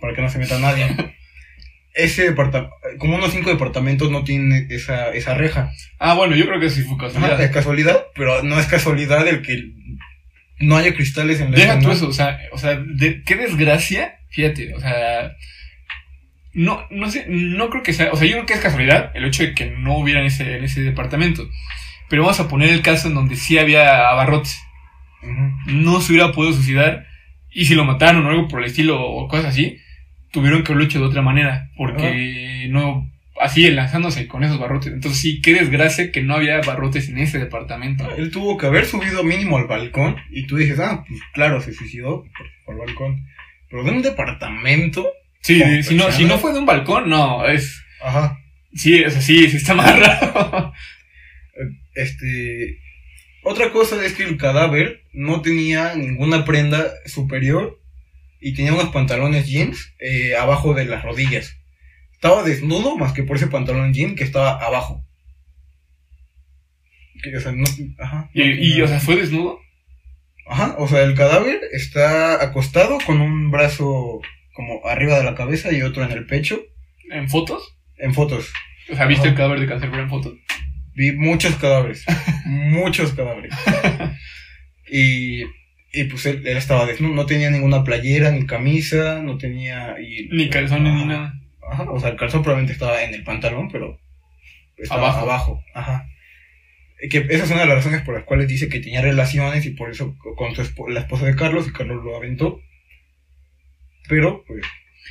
Para 0.00 0.14
que 0.14 0.22
no 0.22 0.28
se 0.30 0.38
meta 0.38 0.58
nadie. 0.58 0.86
Ese 1.94 2.24
departamento, 2.24 2.74
como 2.98 3.16
unos 3.16 3.32
cinco 3.32 3.48
departamentos 3.48 4.10
no 4.10 4.22
tienen 4.22 4.66
esa, 4.70 5.08
esa 5.14 5.32
reja. 5.34 5.70
Ah, 5.98 6.12
bueno, 6.12 6.36
yo 6.36 6.44
creo 6.46 6.60
que 6.60 6.68
sí 6.68 6.82
fue 6.82 6.98
casualidad. 6.98 7.40
es 7.40 7.50
casualidad, 7.50 8.04
pero 8.14 8.42
no 8.42 8.60
es 8.60 8.66
casualidad 8.66 9.26
el 9.26 9.40
que 9.40 9.72
no 10.58 10.76
haya 10.76 10.94
cristales 10.94 11.40
en 11.40 11.52
la 11.52 11.56
Deja 11.56 11.78
tú 11.78 11.90
eso, 11.90 12.08
o 12.08 12.12
sea, 12.12 12.38
o 12.52 12.58
sea, 12.58 12.78
de- 12.78 13.22
qué 13.22 13.36
desgracia, 13.36 14.18
fíjate, 14.28 14.74
o 14.74 14.80
sea, 14.80 15.32
no, 16.52 16.86
no 16.90 17.10
sé, 17.10 17.24
no 17.28 17.70
creo 17.70 17.82
que 17.82 17.92
sea, 17.94 18.10
o 18.12 18.16
sea, 18.16 18.26
yo 18.26 18.34
creo 18.34 18.46
que 18.46 18.54
es 18.54 18.60
casualidad 18.60 19.12
el 19.14 19.24
hecho 19.24 19.42
de 19.44 19.54
que 19.54 19.66
no 19.70 19.96
hubiera 19.98 20.20
en 20.20 20.26
ese, 20.26 20.56
en 20.56 20.64
ese 20.64 20.82
departamento. 20.82 21.48
Pero 22.08 22.22
vamos 22.22 22.40
a 22.40 22.48
poner 22.48 22.70
el 22.70 22.82
caso 22.82 23.08
en 23.08 23.14
donde 23.14 23.36
sí 23.36 23.58
había 23.58 24.08
abarrotes. 24.10 24.60
No 25.66 26.00
se 26.00 26.12
hubiera 26.12 26.32
podido 26.32 26.54
suicidar. 26.54 27.06
Y 27.50 27.64
si 27.64 27.74
lo 27.74 27.84
mataron 27.84 28.26
o 28.26 28.30
algo 28.30 28.48
por 28.48 28.60
el 28.60 28.66
estilo 28.66 29.00
o 29.00 29.28
cosas 29.28 29.46
así, 29.46 29.78
tuvieron 30.30 30.62
que 30.62 30.72
haberlo 30.72 30.86
hecho 30.86 31.00
de 31.00 31.06
otra 31.06 31.22
manera. 31.22 31.70
Porque 31.76 32.66
no, 32.70 33.10
así 33.40 33.70
lanzándose 33.70 34.26
con 34.26 34.44
esos 34.44 34.58
barrotes. 34.58 34.92
Entonces 34.92 35.20
sí, 35.20 35.40
qué 35.40 35.54
desgracia 35.54 36.12
que 36.12 36.22
no 36.22 36.34
había 36.34 36.60
barrotes 36.60 37.08
en 37.08 37.18
ese 37.18 37.38
departamento. 37.38 38.08
Él 38.16 38.30
tuvo 38.30 38.56
que 38.56 38.66
haber 38.66 38.84
subido 38.84 39.22
mínimo 39.24 39.58
al 39.58 39.66
balcón 39.66 40.16
y 40.30 40.46
tú 40.46 40.56
dices, 40.56 40.78
ah, 40.80 41.04
pues 41.06 41.20
claro, 41.32 41.60
se 41.60 41.72
suicidó 41.72 42.24
por, 42.64 42.74
el 42.74 42.80
balcón. 42.80 43.26
Pero 43.70 43.84
de 43.84 43.90
un 43.90 44.02
departamento, 44.02 45.06
Sí, 45.40 45.62
si 45.84 45.94
no, 45.94 46.10
si 46.10 46.24
no 46.24 46.38
fue 46.38 46.52
de 46.52 46.58
un 46.58 46.66
balcón, 46.66 47.08
no, 47.08 47.46
es, 47.46 47.80
ajá, 48.02 48.36
sí, 48.74 49.04
o 49.04 49.10
sea, 49.10 49.20
sí, 49.20 49.48
sí 49.48 49.58
está 49.58 49.74
más 49.74 49.96
raro. 50.32 50.72
este... 51.94 52.80
Otra 53.48 53.70
cosa 53.70 54.04
es 54.04 54.14
que 54.14 54.24
el 54.24 54.38
cadáver 54.38 55.04
no 55.12 55.40
tenía 55.40 55.94
ninguna 55.94 56.44
prenda 56.44 56.90
superior 57.06 57.80
y 58.40 58.54
tenía 58.54 58.74
unos 58.74 58.88
pantalones 58.88 59.46
jeans 59.46 59.94
eh, 60.00 60.34
abajo 60.34 60.74
de 60.74 60.84
las 60.84 61.04
rodillas. 61.04 61.56
Estaba 62.12 62.42
desnudo 62.42 62.96
más 62.96 63.12
que 63.12 63.22
por 63.22 63.36
ese 63.36 63.46
pantalón 63.46 63.94
jean 63.94 64.16
que 64.16 64.24
estaba 64.24 64.58
abajo. 64.58 65.04
Que, 67.22 67.36
o 67.36 67.40
sea, 67.40 67.52
no, 67.52 67.64
ajá, 67.98 68.30
y, 68.34 68.42
y, 68.42 68.82
o 68.82 68.88
sea, 68.88 68.98
fue 68.98 69.14
desnudo. 69.14 69.60
Ajá, 70.48 70.74
o 70.78 70.88
sea, 70.88 71.04
el 71.04 71.14
cadáver 71.14 71.60
está 71.70 72.42
acostado 72.42 72.98
con 73.06 73.20
un 73.20 73.52
brazo 73.52 74.20
como 74.54 74.84
arriba 74.88 75.18
de 75.18 75.24
la 75.24 75.36
cabeza 75.36 75.72
y 75.72 75.82
otro 75.82 76.02
en 76.02 76.10
el 76.10 76.26
pecho, 76.26 76.60
¿En 77.12 77.28
fotos? 77.28 77.76
en 77.96 78.12
fotos. 78.12 78.52
O 78.90 78.96
sea, 78.96 79.06
¿viste 79.06 79.22
Ajá. 79.28 79.30
el 79.30 79.36
cadáver 79.36 79.60
de 79.60 79.66
Cancerbero 79.68 80.02
en 80.02 80.10
fotos? 80.10 80.34
Vi 80.96 81.12
muchos 81.12 81.54
cadáveres, 81.56 82.04
muchos 82.46 83.12
cadáveres. 83.12 83.52
Y, 84.90 85.42
y 85.92 86.04
pues 86.10 86.26
él, 86.26 86.46
él 86.46 86.56
estaba 86.56 86.86
desnudo, 86.86 87.14
no 87.14 87.26
tenía 87.26 87.50
ninguna 87.50 87.84
playera, 87.84 88.30
ni 88.30 88.46
camisa, 88.46 89.20
no 89.22 89.36
tenía... 89.36 89.96
Y, 90.00 90.28
Ni 90.30 90.48
calzones 90.48 90.94
ni 90.94 91.04
nada. 91.04 91.34
Ajá, 91.70 91.90
o 91.90 92.00
sea, 92.00 92.10
el 92.10 92.16
calzón 92.16 92.42
probablemente 92.42 92.72
estaba 92.72 93.02
en 93.02 93.12
el 93.14 93.24
pantalón, 93.24 93.68
pero 93.70 94.00
estaba 94.76 95.08
Abajo. 95.08 95.20
abajo. 95.24 95.64
Ajá. 95.74 96.08
Que 97.10 97.18
esa 97.28 97.44
es 97.44 97.50
una 97.50 97.60
de 97.60 97.66
las 97.66 97.76
razones 97.76 98.02
por 98.02 98.14
las 98.14 98.24
cuales 98.24 98.48
dice 98.48 98.68
que 98.68 98.80
tenía 98.80 99.02
relaciones 99.02 99.66
y 99.66 99.70
por 99.70 99.90
eso 99.90 100.16
con 100.36 100.54
su 100.54 100.62
espo- 100.62 100.88
la 100.90 101.00
esposa 101.00 101.26
de 101.26 101.36
Carlos 101.36 101.66
y 101.68 101.72
Carlos 101.72 102.02
lo 102.04 102.16
aventó. 102.16 102.60
Pero, 104.08 104.44
pues, 104.46 104.62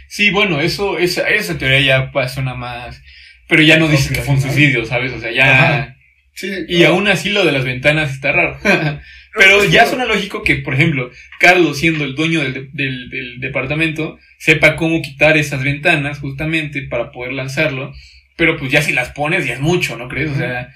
Sí, 0.08 0.30
bueno, 0.32 0.62
eso, 0.62 0.98
esa, 1.00 1.28
esa 1.30 1.58
teoría 1.58 1.82
ya 2.14 2.28
suena 2.28 2.54
más. 2.56 3.02
Pero 3.48 3.62
ya 3.62 3.78
no 3.78 3.88
dice 3.88 4.14
que 4.14 4.22
fue 4.22 4.36
un 4.36 4.42
suicidio, 4.42 4.86
¿sabes? 4.86 5.14
O 5.14 5.20
sea, 5.20 5.32
ya. 5.32 5.96
Sí. 6.34 6.52
Y 6.68 6.84
aún 6.84 7.08
así 7.08 7.30
lo 7.30 7.46
de 7.46 7.52
las 7.52 7.64
ventanas 7.64 8.12
está 8.12 8.32
raro. 8.32 8.58
Pero 9.38 9.66
ya 9.66 9.86
suena 9.86 10.06
lógico 10.06 10.44
que, 10.44 10.56
por 10.58 10.74
ejemplo, 10.74 11.12
Carlos, 11.40 11.78
siendo 11.80 12.06
el 12.06 12.16
dueño 12.16 12.42
del, 12.42 12.54
de- 12.54 12.70
del, 12.72 13.10
del 13.10 13.40
departamento, 13.42 14.18
sepa 14.38 14.76
cómo 14.78 15.02
quitar 15.02 15.38
esas 15.38 15.62
ventanas 15.64 16.20
justamente 16.20 16.82
para 16.84 17.12
poder 17.12 17.34
lanzarlo. 17.34 17.94
Pero 18.38 18.58
pues 18.58 18.72
ya 18.72 18.82
si 18.82 18.94
las 18.94 19.10
pones 19.12 19.46
ya 19.46 19.54
es 19.54 19.60
mucho, 19.62 19.98
¿no 19.98 20.08
crees? 20.10 20.32
O 20.32 20.36
sea, 20.36 20.74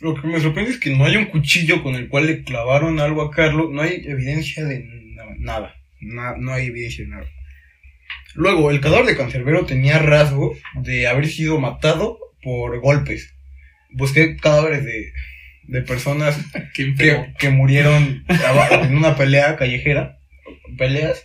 Lo 0.00 0.14
que 0.14 0.26
me 0.26 0.40
sorprende 0.40 0.70
es 0.72 0.78
que 0.78 0.90
no 0.96 1.04
hay 1.04 1.16
un 1.16 1.26
cuchillo 1.26 1.82
con 1.82 1.94
el 1.94 2.08
cual 2.08 2.26
le 2.26 2.42
clavaron 2.42 3.00
algo 3.00 3.22
a 3.22 3.30
Carlos. 3.30 3.68
No 3.70 3.82
hay 3.82 4.02
evidencia 4.06 4.64
de 4.64 4.80
na- 4.84 5.24
nada. 5.38 5.74
Na- 6.00 6.36
no 6.38 6.52
hay 6.52 6.66
evidencia 6.66 7.04
de 7.04 7.10
nada. 7.10 7.26
Luego, 8.34 8.70
el 8.70 8.80
cadáver 8.80 9.06
de 9.06 9.16
Cancerbero 9.16 9.64
tenía 9.66 9.98
rasgos 9.98 10.58
de 10.74 11.06
haber 11.06 11.26
sido 11.26 11.58
matado 11.58 12.18
por 12.42 12.78
golpes. 12.80 13.34
Busqué 13.90 14.36
cadáveres 14.36 14.84
de, 14.84 15.12
de 15.64 15.82
personas 15.82 16.36
que, 16.74 16.94
que 17.38 17.50
murieron 17.50 18.24
en 18.28 18.96
una 18.96 19.16
pelea 19.16 19.56
callejera. 19.56 20.18
Peleas. 20.76 21.24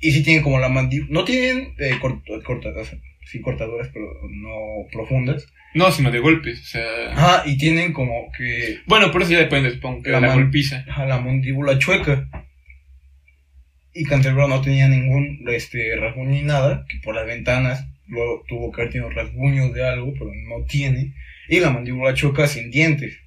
Y 0.00 0.12
sí 0.12 0.22
tienen 0.22 0.42
como 0.42 0.58
la 0.60 0.68
mandíbula. 0.68 1.10
No 1.12 1.24
tienen 1.24 1.74
eh, 1.78 1.94
cort- 2.00 2.42
cortadoras. 2.44 2.94
Sí, 3.26 3.40
cortadoras, 3.40 3.88
pero 3.92 4.06
no 4.30 4.86
profundas. 4.92 5.46
No, 5.72 5.90
sino 5.90 6.10
de 6.12 6.18
golpes, 6.20 6.60
o 6.60 6.64
sea. 6.64 6.84
Ajá, 7.12 7.42
y 7.46 7.56
tienen 7.56 7.92
como 7.92 8.30
que 8.36 8.78
Bueno, 8.86 9.10
por 9.10 9.22
eso 9.22 9.32
ya 9.32 9.38
depende, 9.38 9.70
supongo, 9.72 10.02
que 10.02 10.10
La 10.10 10.20
la 10.20 10.34
golpiza. 10.34 10.84
Ajá, 10.88 11.06
la 11.06 11.18
mandíbula 11.20 11.78
chueca. 11.78 12.28
Y 13.94 14.04
Canterbero 14.04 14.48
no 14.48 14.60
tenía 14.60 14.88
ningún 14.88 15.44
este, 15.48 15.94
rasguño 15.96 16.30
ni 16.30 16.42
nada, 16.42 16.84
que 16.88 16.98
por 16.98 17.14
las 17.14 17.26
ventanas 17.26 17.86
luego 18.08 18.44
tuvo 18.48 18.72
que 18.72 18.82
haber 18.82 18.92
tenido 18.92 19.10
rasguños 19.10 19.72
de 19.72 19.86
algo, 19.86 20.12
pero 20.14 20.30
no 20.34 20.64
tiene. 20.66 21.14
Y 21.48 21.60
la 21.60 21.70
mandíbula 21.70 22.12
chueca 22.14 22.48
sin 22.48 22.70
dientes, 22.70 23.18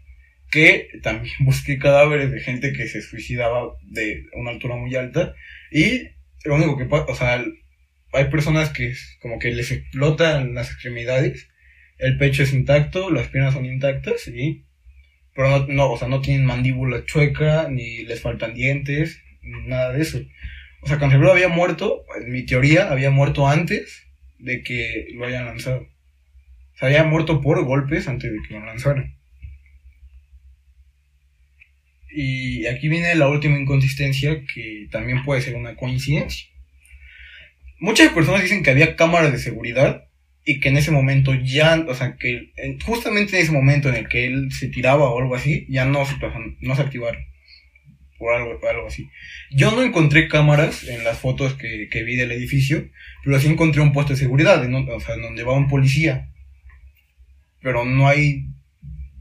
que 0.52 0.90
también 1.02 1.34
busqué 1.40 1.80
cadáveres 1.80 2.32
de 2.32 2.42
gente 2.42 2.74
que 2.74 2.88
se 2.88 3.02
suicidaba 3.02 3.78
de 3.84 4.26
una 4.34 4.52
altura 4.52 4.76
muy 4.76 4.94
alta. 4.96 5.34
Y 5.72 6.10
lo 6.44 6.56
único 6.56 6.78
que 6.78 6.86
pasa, 6.86 7.06
o 7.08 7.16
sea, 7.16 7.46
hay 8.14 8.26
personas 8.26 8.70
que 8.70 8.94
como 9.22 9.40
que 9.40 9.52
les 9.52 9.72
explotan 9.72 10.54
las 10.54 10.72
extremidades, 10.72 11.50
el 11.98 12.18
pecho 12.18 12.44
es 12.44 12.54
intacto, 12.54 13.10
las 13.10 13.28
piernas 13.30 13.54
son 13.54 13.66
intactas 13.66 14.28
y 14.28 14.66
pero 15.34 15.50
no, 15.50 15.68
no, 15.68 15.92
o 15.92 15.98
sea, 15.98 16.08
no 16.08 16.20
tienen 16.20 16.46
mandíbula 16.46 17.06
chueca, 17.06 17.70
ni 17.70 18.04
les 18.06 18.22
faltan 18.22 18.56
dientes, 18.56 19.22
nada 19.44 19.94
de 19.94 20.02
eso. 20.02 20.20
O 20.88 20.90
sea, 20.90 21.00
Cancerbero 21.00 21.34
había 21.34 21.50
muerto, 21.50 22.06
en 22.18 22.32
mi 22.32 22.46
teoría, 22.46 22.90
había 22.90 23.12
muerto 23.12 23.46
antes 23.50 24.08
de 24.40 24.64
que 24.64 25.08
lo 25.16 25.26
hayan 25.26 25.46
lanzado. 25.46 25.82
O 25.82 26.78
sea, 26.78 26.88
había 26.90 27.04
muerto 27.04 27.42
por 27.42 27.64
golpes 27.66 28.08
antes 28.08 28.32
de 28.32 28.40
que 28.48 28.54
lo 28.56 28.66
lanzaran. 28.66 29.18
Y 32.12 32.66
aquí 32.66 32.90
viene 32.90 33.16
la 33.16 33.30
última 33.30 33.58
inconsistencia 33.58 34.44
que 34.54 34.88
también 34.92 35.24
puede 35.24 35.42
ser 35.42 35.56
una 35.56 35.76
coincidencia. 35.78 36.48
Muchas 37.80 38.12
personas 38.14 38.44
dicen 38.44 38.62
que 38.64 38.70
había 38.72 38.96
cámaras 38.96 39.32
de 39.32 39.40
seguridad 39.40 40.06
y 40.46 40.60
que 40.60 40.70
en 40.70 40.78
ese 40.78 40.92
momento 40.92 41.34
ya, 41.36 41.84
o 41.88 41.94
sea, 41.96 42.16
que 42.18 42.52
en- 42.56 42.80
justamente 42.80 43.36
en 43.38 43.44
ese 43.44 43.52
momento 43.52 43.90
en 43.90 43.96
el 43.96 44.08
que 44.08 44.26
él 44.28 44.52
se 44.52 44.68
tiraba 44.70 45.10
o 45.10 45.20
algo 45.20 45.36
así, 45.36 45.66
ya 45.70 45.86
no 45.86 46.06
se, 46.06 46.16
no 46.62 46.76
se 46.76 46.82
activaron. 46.82 47.22
O 48.20 48.32
algo, 48.32 48.60
algo 48.68 48.88
así. 48.88 49.10
Yo 49.52 49.72
no 49.72 49.84
encontré 49.84 50.28
cámaras 50.28 50.84
en 50.88 51.04
las 51.04 51.20
fotos 51.20 51.54
que, 51.54 51.88
que 51.90 52.04
vi 52.04 52.16
del 52.16 52.32
edificio, 52.32 52.90
pero 53.24 53.40
sí 53.40 53.48
encontré 53.48 53.82
un 53.82 53.94
puesto 53.94 54.14
de 54.14 54.20
seguridad, 54.20 54.64
en 54.64 54.74
o 54.74 55.00
sea, 55.00 55.16
en 55.16 55.22
donde 55.22 55.44
va 55.44 55.54
un 55.54 55.68
policía. 55.68 56.30
Pero 57.62 57.86
no 57.86 58.08
hay 58.08 58.48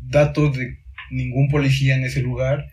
datos 0.00 0.56
de 0.56 0.78
ningún 1.10 1.48
policía 1.48 1.96
en 1.96 2.04
ese 2.04 2.22
lugar, 2.22 2.70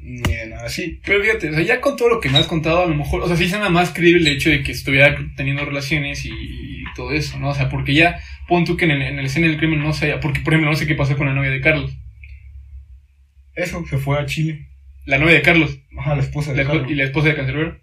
ni 0.00 0.20
de 0.20 0.46
nada 0.48 0.66
así. 0.66 1.00
Pero 1.04 1.22
fíjate, 1.22 1.50
o 1.50 1.54
sea, 1.54 1.62
ya 1.62 1.80
con 1.80 1.96
todo 1.96 2.08
lo 2.08 2.20
que 2.20 2.28
me 2.28 2.38
has 2.38 2.46
contado, 2.46 2.82
a 2.82 2.86
lo 2.86 2.94
mejor, 2.94 3.22
o 3.22 3.28
sea, 3.28 3.36
sí 3.36 3.48
suena 3.48 3.68
más 3.68 3.90
creíble 3.90 4.28
el 4.28 4.36
hecho 4.36 4.50
de 4.50 4.62
que 4.62 4.72
estuviera 4.72 5.16
teniendo 5.36 5.64
relaciones 5.64 6.24
y, 6.24 6.30
y 6.30 6.84
todo 6.96 7.12
eso, 7.12 7.38
¿no? 7.38 7.50
O 7.50 7.54
sea, 7.54 7.68
porque 7.68 7.94
ya, 7.94 8.20
pon 8.48 8.64
tú 8.64 8.76
que 8.76 8.84
en 8.84 8.92
el, 8.92 9.02
en 9.02 9.18
el 9.18 9.26
escena 9.26 9.46
del 9.46 9.58
crimen 9.58 9.82
no 9.82 9.92
se 9.92 10.06
haya, 10.06 10.20
porque 10.20 10.40
por 10.40 10.52
ejemplo, 10.52 10.70
no 10.70 10.76
sé 10.76 10.86
qué 10.86 10.94
pasó 10.94 11.16
con 11.16 11.26
la 11.26 11.34
novia 11.34 11.50
de 11.50 11.60
Carlos. 11.60 11.96
Eso, 13.54 13.84
se 13.86 13.98
fue 13.98 14.18
a 14.18 14.26
Chile. 14.26 14.68
La 15.04 15.18
novia 15.18 15.34
de 15.34 15.42
Carlos, 15.42 15.78
Ajá, 15.98 16.14
la 16.14 16.22
esposa 16.22 16.52
de 16.52 16.62
la 16.62 16.68
Carlos. 16.70 16.90
y 16.90 16.94
la 16.94 17.04
esposa 17.04 17.28
de 17.28 17.34
Cancerbero. 17.36 17.80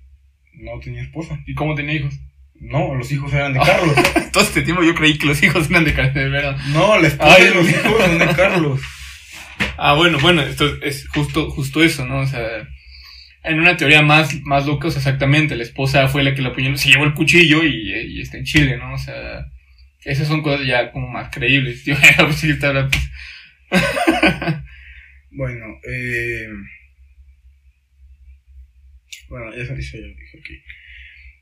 No 0.54 0.80
tenía 0.80 1.02
esposa. 1.02 1.40
¿Y 1.46 1.54
cómo 1.54 1.76
tenía 1.76 1.96
hijos? 1.96 2.20
No, 2.56 2.94
los 2.96 3.12
hijos 3.12 3.32
eran 3.34 3.54
de 3.54 3.60
Carlos. 3.60 3.96
Todo 4.34 4.44
este 4.44 4.62
tiempo 4.62 4.84
yo 4.84 4.94
creí 4.96 5.18
que 5.18 5.28
los 5.28 5.42
hijos 5.44 5.70
eran 5.70 5.86
de 5.86 5.94
Cancerbero. 5.94 6.56
No, 6.74 7.00
la 7.00 7.08
esposa 7.08 7.36
Ay, 7.36 7.44
de 7.46 7.56
los 7.56 7.70
hijos 7.70 8.02
son 8.04 8.20
de 8.20 8.28
Carlos. 8.28 8.82
Ah, 9.78 9.94
bueno, 9.96 10.20
bueno, 10.20 10.42
esto 10.42 10.66
es 10.84 11.08
justo, 11.10 11.50
justo 11.52 11.84
eso, 11.84 12.06
¿no? 12.06 12.20
O 12.20 12.28
sea, 12.28 12.68
en 13.44 13.60
una 13.60 13.78
teoría 13.78 14.02
más, 14.02 14.42
más 14.44 14.66
loca, 14.66 14.88
o 14.88 14.92
sea, 14.92 15.00
exactamente, 15.00 15.56
la 15.56 15.64
esposa 15.64 16.08
fue 16.10 16.24
la 16.24 16.36
que 16.36 16.42
la 16.42 16.50
apuñaló, 16.50 16.78
se 16.78 16.90
llevó 16.90 17.06
el 17.06 17.14
cuchillo 17.14 17.64
y, 17.64 17.94
y 17.94 18.22
está 18.22 18.38
en 18.38 18.44
Chile, 18.44 18.78
¿no? 18.78 18.94
O 18.94 18.98
sea, 18.98 19.46
esas 20.04 20.28
son 20.28 20.42
cosas 20.42 20.66
ya 20.66 20.92
como 20.92 21.08
más 21.08 21.30
creíbles, 21.30 21.84
tío. 21.86 21.96
Pues. 22.18 22.44
Bueno, 25.32 25.66
eh... 25.90 26.48
Bueno, 29.30 29.52
se 29.54 29.76
dice, 29.76 30.02
ya 30.02 30.08
lo 30.08 30.16
dije, 30.16 30.38
ok. 30.38 30.50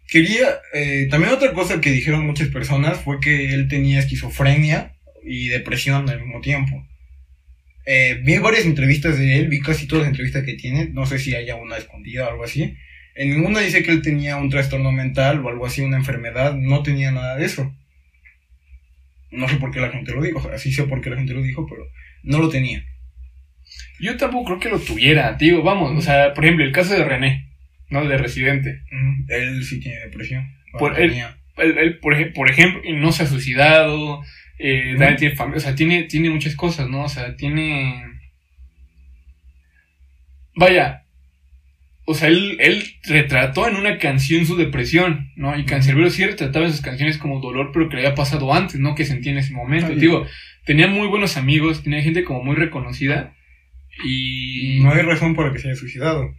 Quería, 0.07 0.59
eh, 0.73 1.07
también 1.09 1.33
otra 1.33 1.53
cosa 1.53 1.81
que 1.81 1.91
dijeron 1.91 2.25
muchas 2.25 2.49
personas 2.49 2.99
fue 2.99 3.19
que 3.19 3.53
él 3.53 3.67
tenía 3.67 3.99
esquizofrenia 3.99 4.93
y 5.23 5.47
depresión 5.47 6.09
al 6.09 6.21
mismo 6.21 6.41
tiempo. 6.41 6.85
Eh, 7.85 8.19
vi 8.23 8.37
varias 8.37 8.65
entrevistas 8.65 9.17
de 9.17 9.37
él, 9.37 9.47
vi 9.47 9.61
casi 9.61 9.87
todas 9.87 10.03
las 10.03 10.09
entrevistas 10.09 10.43
que 10.43 10.55
tiene, 10.55 10.89
no 10.89 11.05
sé 11.05 11.19
si 11.19 11.35
haya 11.35 11.55
una 11.55 11.77
escondida 11.77 12.27
o 12.27 12.31
algo 12.31 12.43
así. 12.43 12.75
En 13.15 13.29
ninguna 13.31 13.61
dice 13.61 13.83
que 13.83 13.91
él 13.91 14.01
tenía 14.01 14.37
un 14.37 14.49
trastorno 14.49 14.91
mental 14.91 15.43
o 15.43 15.49
algo 15.49 15.65
así, 15.65 15.81
una 15.81 15.97
enfermedad, 15.97 16.53
no 16.53 16.83
tenía 16.83 17.11
nada 17.11 17.37
de 17.37 17.45
eso. 17.45 17.73
No 19.31 19.47
sé 19.49 19.55
por 19.57 19.71
qué 19.71 19.79
la 19.79 19.89
gente 19.89 20.11
lo 20.13 20.21
dijo, 20.21 20.39
o 20.39 20.41
sea, 20.41 20.57
sí 20.57 20.71
sé 20.71 20.83
por 20.83 21.01
qué 21.01 21.09
la 21.09 21.17
gente 21.17 21.33
lo 21.33 21.41
dijo, 21.41 21.65
pero 21.65 21.83
no 22.23 22.39
lo 22.39 22.49
tenía. 22.49 22.85
Yo 23.99 24.15
tampoco 24.17 24.45
creo 24.45 24.59
que 24.59 24.69
lo 24.69 24.79
tuviera, 24.79 25.37
tío. 25.37 25.63
Vamos, 25.63 25.97
o 25.97 26.01
sea, 26.01 26.33
por 26.33 26.45
ejemplo, 26.45 26.65
el 26.65 26.71
caso 26.71 26.93
de 26.93 27.03
René, 27.03 27.46
¿no? 27.89 28.05
De 28.05 28.17
Residente. 28.17 28.81
Él 29.29 29.63
sí 29.63 29.79
tiene 29.79 29.99
depresión. 30.01 30.51
Por 30.73 30.81
Bueno, 30.81 30.97
él- 30.97 31.09
tenía. 31.09 31.37
Él, 31.57 31.77
él, 31.79 31.97
por, 31.99 32.13
ej- 32.13 32.33
por 32.33 32.49
ejemplo, 32.51 32.81
no 32.95 33.11
se 33.11 33.23
ha 33.23 33.27
suicidado, 33.27 34.21
eh, 34.59 34.91
también 34.97 35.15
tiene 35.17 35.35
familia, 35.35 35.57
o 35.57 35.61
sea, 35.61 35.73
tiene, 35.75 36.03
tiene 36.03 36.29
muchas 36.29 36.55
cosas, 36.55 36.87
¿no? 36.87 37.03
O 37.05 37.09
sea, 37.09 37.35
tiene... 37.35 38.03
Vaya, 40.55 41.03
o 42.05 42.13
sea, 42.13 42.29
él, 42.29 42.57
él 42.59 42.83
retrató 43.03 43.67
en 43.67 43.75
una 43.75 43.97
canción 43.97 44.45
su 44.45 44.55
depresión, 44.55 45.31
¿no? 45.35 45.57
Y 45.57 45.65
Cancerbero 45.65 46.09
sí 46.09 46.25
retrataba 46.25 46.65
en 46.65 46.71
sus 46.71 46.81
canciones 46.81 47.17
como 47.17 47.39
dolor, 47.39 47.71
pero 47.73 47.89
que 47.89 47.95
le 47.97 48.03
había 48.03 48.15
pasado 48.15 48.53
antes, 48.53 48.79
¿no? 48.79 48.95
Que 48.95 49.05
sentía 49.05 49.31
en 49.31 49.37
ese 49.39 49.53
momento. 49.53 49.87
Ay. 49.87 49.99
Digo, 49.99 50.25
tenía 50.65 50.87
muy 50.87 51.07
buenos 51.07 51.37
amigos, 51.37 51.83
tenía 51.83 52.01
gente 52.01 52.23
como 52.23 52.43
muy 52.43 52.55
reconocida 52.55 53.33
y... 54.03 54.79
No 54.81 54.91
hay 54.93 55.01
razón 55.01 55.35
para 55.35 55.51
que 55.51 55.59
se 55.59 55.67
haya 55.69 55.75
suicidado. 55.75 56.33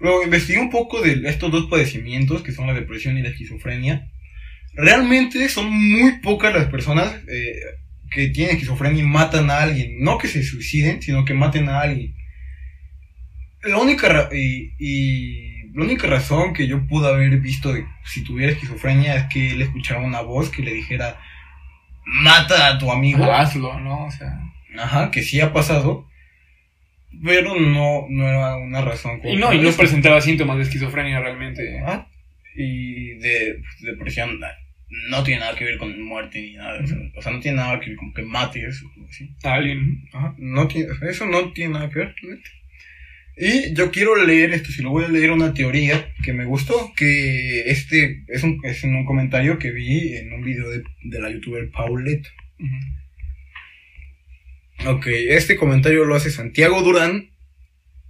Luego 0.00 0.24
investigué 0.24 0.58
un 0.58 0.70
poco 0.70 1.00
de 1.02 1.28
estos 1.28 1.50
dos 1.52 1.66
padecimientos, 1.66 2.42
que 2.42 2.52
son 2.52 2.66
la 2.66 2.74
depresión 2.74 3.18
y 3.18 3.22
la 3.22 3.28
esquizofrenia. 3.28 4.10
Realmente 4.74 5.48
son 5.48 5.70
muy 5.70 6.20
pocas 6.20 6.54
las 6.54 6.66
personas 6.66 7.14
eh, 7.28 7.54
que 8.10 8.28
tienen 8.28 8.54
esquizofrenia 8.54 9.02
y 9.02 9.06
matan 9.06 9.50
a 9.50 9.60
alguien. 9.60 10.02
No 10.02 10.18
que 10.18 10.28
se 10.28 10.42
suiciden, 10.42 11.02
sino 11.02 11.24
que 11.24 11.34
maten 11.34 11.68
a 11.68 11.80
alguien. 11.80 12.14
La 13.62 13.76
única, 13.76 14.30
y, 14.32 14.72
y 14.78 15.70
la 15.74 15.84
única 15.84 16.06
razón 16.06 16.54
que 16.54 16.66
yo 16.66 16.86
pude 16.86 17.08
haber 17.08 17.38
visto 17.40 17.72
de 17.72 17.84
si 18.04 18.24
tuviera 18.24 18.52
esquizofrenia 18.52 19.16
es 19.16 19.24
que 19.26 19.50
él 19.50 19.62
escuchara 19.62 20.00
una 20.00 20.22
voz 20.22 20.48
que 20.48 20.62
le 20.62 20.72
dijera, 20.72 21.20
mata 22.04 22.68
a 22.68 22.78
tu 22.78 22.90
amigo. 22.90 23.24
Hazlo, 23.24 23.78
¿no? 23.80 24.06
O 24.06 24.10
sea... 24.10 24.40
Ajá, 24.78 25.10
que 25.10 25.22
sí 25.22 25.40
ha 25.40 25.52
pasado. 25.52 26.08
Pero 27.24 27.58
no, 27.58 28.06
no 28.08 28.28
era 28.28 28.56
una 28.56 28.80
razón. 28.82 29.20
Y 29.24 29.36
no, 29.36 29.52
y 29.52 29.58
no 29.58 29.72
presentaba 29.72 30.20
síntomas 30.20 30.56
de 30.56 30.64
esquizofrenia 30.64 31.20
realmente. 31.20 31.80
Ah, 31.84 32.06
y 32.54 33.14
de 33.14 33.56
pues, 33.60 33.80
depresión 33.82 34.40
no 35.08 35.22
tiene 35.22 35.40
nada 35.40 35.54
que 35.54 35.64
ver 35.64 35.78
con 35.78 36.02
muerte 36.02 36.40
ni 36.40 36.54
nada. 36.54 36.78
de 36.78 36.84
eso. 36.84 36.96
O 37.16 37.22
sea, 37.22 37.32
no 37.32 37.40
tiene 37.40 37.58
nada 37.58 37.78
que 37.80 37.90
ver 37.90 37.96
con 37.96 38.12
que 38.12 38.22
mates 38.22 38.82
o 38.82 39.06
así. 39.08 39.30
A 39.44 39.54
alguien. 39.54 40.04
Ajá, 40.12 40.34
no 40.38 40.66
tiene, 40.68 40.88
eso 41.08 41.26
no 41.26 41.52
tiene 41.52 41.74
nada 41.74 41.90
que 41.90 42.00
ver. 42.00 42.14
Y 43.36 43.74
yo 43.74 43.90
quiero 43.90 44.22
leer 44.22 44.52
esto, 44.52 44.70
si 44.70 44.82
lo 44.82 44.90
voy 44.90 45.04
a 45.04 45.08
leer 45.08 45.30
una 45.30 45.54
teoría 45.54 46.12
que 46.22 46.32
me 46.32 46.44
gustó, 46.44 46.92
que 46.94 47.70
este 47.70 48.24
es 48.28 48.42
un, 48.42 48.60
es 48.64 48.84
un 48.84 49.04
comentario 49.04 49.58
que 49.58 49.70
vi 49.70 50.14
en 50.16 50.32
un 50.32 50.42
video 50.42 50.68
de, 50.68 50.82
de 51.04 51.20
la 51.20 51.30
youtuber 51.30 51.70
Paulette. 51.70 52.26
Ujú. 52.58 52.76
Ok, 54.86 55.06
este 55.08 55.56
comentario 55.56 56.04
lo 56.04 56.14
hace 56.14 56.30
Santiago 56.30 56.80
Durán, 56.82 57.30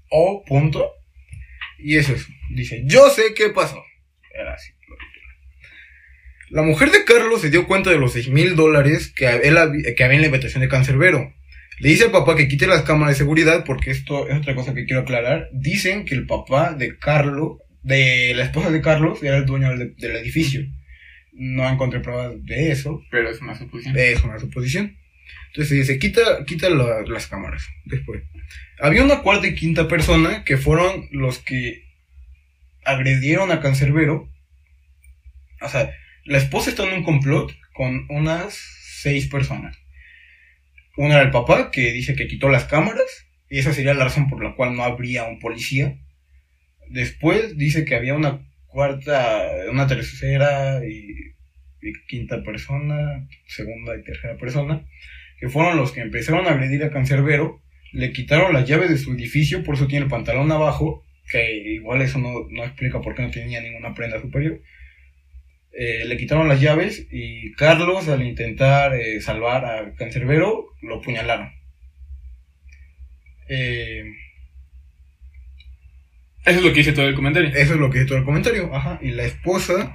o 0.08 0.44
punto, 0.46 0.88
y 1.78 1.96
es 1.96 2.08
eso. 2.08 2.26
Dice, 2.54 2.82
yo 2.86 3.10
sé 3.10 3.34
qué 3.34 3.50
pasó. 3.50 3.82
Era 4.32 4.54
así. 4.54 4.72
La 6.50 6.62
mujer 6.62 6.90
de 6.90 7.04
Carlos 7.04 7.40
se 7.40 7.50
dio 7.50 7.66
cuenta 7.66 7.90
de 7.90 7.98
los 7.98 8.12
6 8.12 8.28
mil 8.28 8.56
dólares 8.56 9.12
que, 9.14 9.26
había 9.26 9.46
en 9.46 9.54
la 10.20 10.26
invitación 10.26 10.62
de 10.62 10.68
Cancerbero. 10.68 11.32
Le 11.78 11.88
dice 11.88 12.04
al 12.04 12.10
papá 12.10 12.36
que 12.36 12.48
quite 12.48 12.66
las 12.66 12.82
cámaras 12.82 13.14
de 13.14 13.18
seguridad 13.18 13.64
porque 13.64 13.90
esto 13.90 14.28
es 14.28 14.36
otra 14.36 14.54
cosa 14.54 14.74
que 14.74 14.84
quiero 14.84 15.02
aclarar. 15.02 15.48
Dicen 15.52 16.04
que 16.04 16.14
el 16.14 16.26
papá 16.26 16.74
de 16.74 16.98
Carlos, 16.98 17.58
de 17.82 18.32
la 18.34 18.44
esposa 18.44 18.70
de 18.70 18.80
Carlos, 18.80 19.22
era 19.22 19.38
el 19.38 19.46
dueño 19.46 19.70
del, 19.70 19.94
del 19.96 20.16
edificio. 20.16 20.62
No 21.32 21.68
encontré 21.68 22.00
pruebas 22.00 22.32
de 22.44 22.72
eso, 22.72 23.00
Pero 23.10 23.30
es 23.30 23.40
una 23.40 23.56
suposición. 23.56 23.96
es 23.96 24.22
una 24.22 24.38
suposición. 24.38 24.99
Entonces 25.52 25.78
dice, 25.78 25.98
quita, 25.98 26.44
quita 26.46 26.70
la- 26.70 27.02
las 27.06 27.26
cámaras. 27.26 27.66
Después. 27.84 28.22
Había 28.80 29.04
una 29.04 29.22
cuarta 29.22 29.46
y 29.46 29.54
quinta 29.54 29.88
persona 29.88 30.44
que 30.44 30.56
fueron 30.56 31.08
los 31.10 31.38
que 31.38 31.84
agredieron 32.84 33.50
a 33.50 33.60
Cancerbero. 33.60 34.30
O 35.60 35.68
sea, 35.68 35.92
la 36.24 36.38
esposa 36.38 36.70
está 36.70 36.84
en 36.84 36.98
un 36.98 37.04
complot 37.04 37.52
con 37.74 38.06
unas 38.08 38.54
seis 39.02 39.26
personas. 39.26 39.76
Una 40.96 41.14
era 41.14 41.22
el 41.22 41.30
papá, 41.30 41.70
que 41.70 41.92
dice 41.92 42.14
que 42.14 42.28
quitó 42.28 42.48
las 42.48 42.64
cámaras. 42.64 43.26
Y 43.48 43.58
esa 43.58 43.72
sería 43.72 43.94
la 43.94 44.04
razón 44.04 44.28
por 44.28 44.42
la 44.44 44.54
cual 44.54 44.76
no 44.76 44.84
habría 44.84 45.24
un 45.24 45.40
policía. 45.40 45.98
Después 46.88 47.56
dice 47.56 47.84
que 47.84 47.96
había 47.96 48.14
una 48.14 48.46
cuarta, 48.68 49.46
una 49.70 49.86
tercera 49.88 50.80
y 50.86 51.34
quinta 52.08 52.42
persona, 52.42 53.26
segunda 53.46 53.96
y 53.96 54.02
tercera 54.04 54.36
persona, 54.36 54.84
que 55.40 55.48
fueron 55.48 55.76
los 55.76 55.92
que 55.92 56.00
empezaron 56.00 56.46
a 56.46 56.50
agredir 56.50 56.84
a 56.84 56.90
Cancerbero, 56.90 57.60
le 57.92 58.12
quitaron 58.12 58.52
las 58.52 58.68
llaves 58.68 58.90
de 58.90 58.98
su 58.98 59.12
edificio, 59.12 59.64
por 59.64 59.74
eso 59.74 59.86
tiene 59.88 60.04
el 60.04 60.10
pantalón 60.10 60.52
abajo, 60.52 61.02
que 61.30 61.56
igual 61.74 62.02
eso 62.02 62.18
no, 62.18 62.46
no 62.50 62.64
explica 62.64 63.00
por 63.00 63.14
qué 63.14 63.22
no 63.22 63.30
tenía 63.30 63.60
ninguna 63.60 63.94
prenda 63.94 64.20
superior. 64.20 64.60
Eh, 65.72 66.04
le 66.04 66.16
quitaron 66.16 66.48
las 66.48 66.60
llaves 66.60 67.06
y 67.10 67.52
Carlos, 67.52 68.08
al 68.08 68.22
intentar 68.22 68.94
eh, 68.94 69.20
salvar 69.20 69.64
a 69.64 69.94
Cancerbero, 69.94 70.66
lo 70.82 70.96
apuñalaron. 70.96 71.52
Eh, 73.48 74.04
Eso 76.44 76.58
es 76.58 76.64
lo 76.64 76.70
que 76.70 76.78
dice 76.78 76.92
todo 76.92 77.06
el 77.08 77.14
comentario. 77.14 77.50
Eso 77.50 77.74
es 77.74 77.80
lo 77.80 77.90
que 77.90 77.98
dice 77.98 78.08
todo 78.08 78.18
el 78.18 78.24
comentario. 78.24 78.74
Ajá. 78.74 78.98
Y 79.02 79.10
la 79.10 79.24
esposa. 79.24 79.94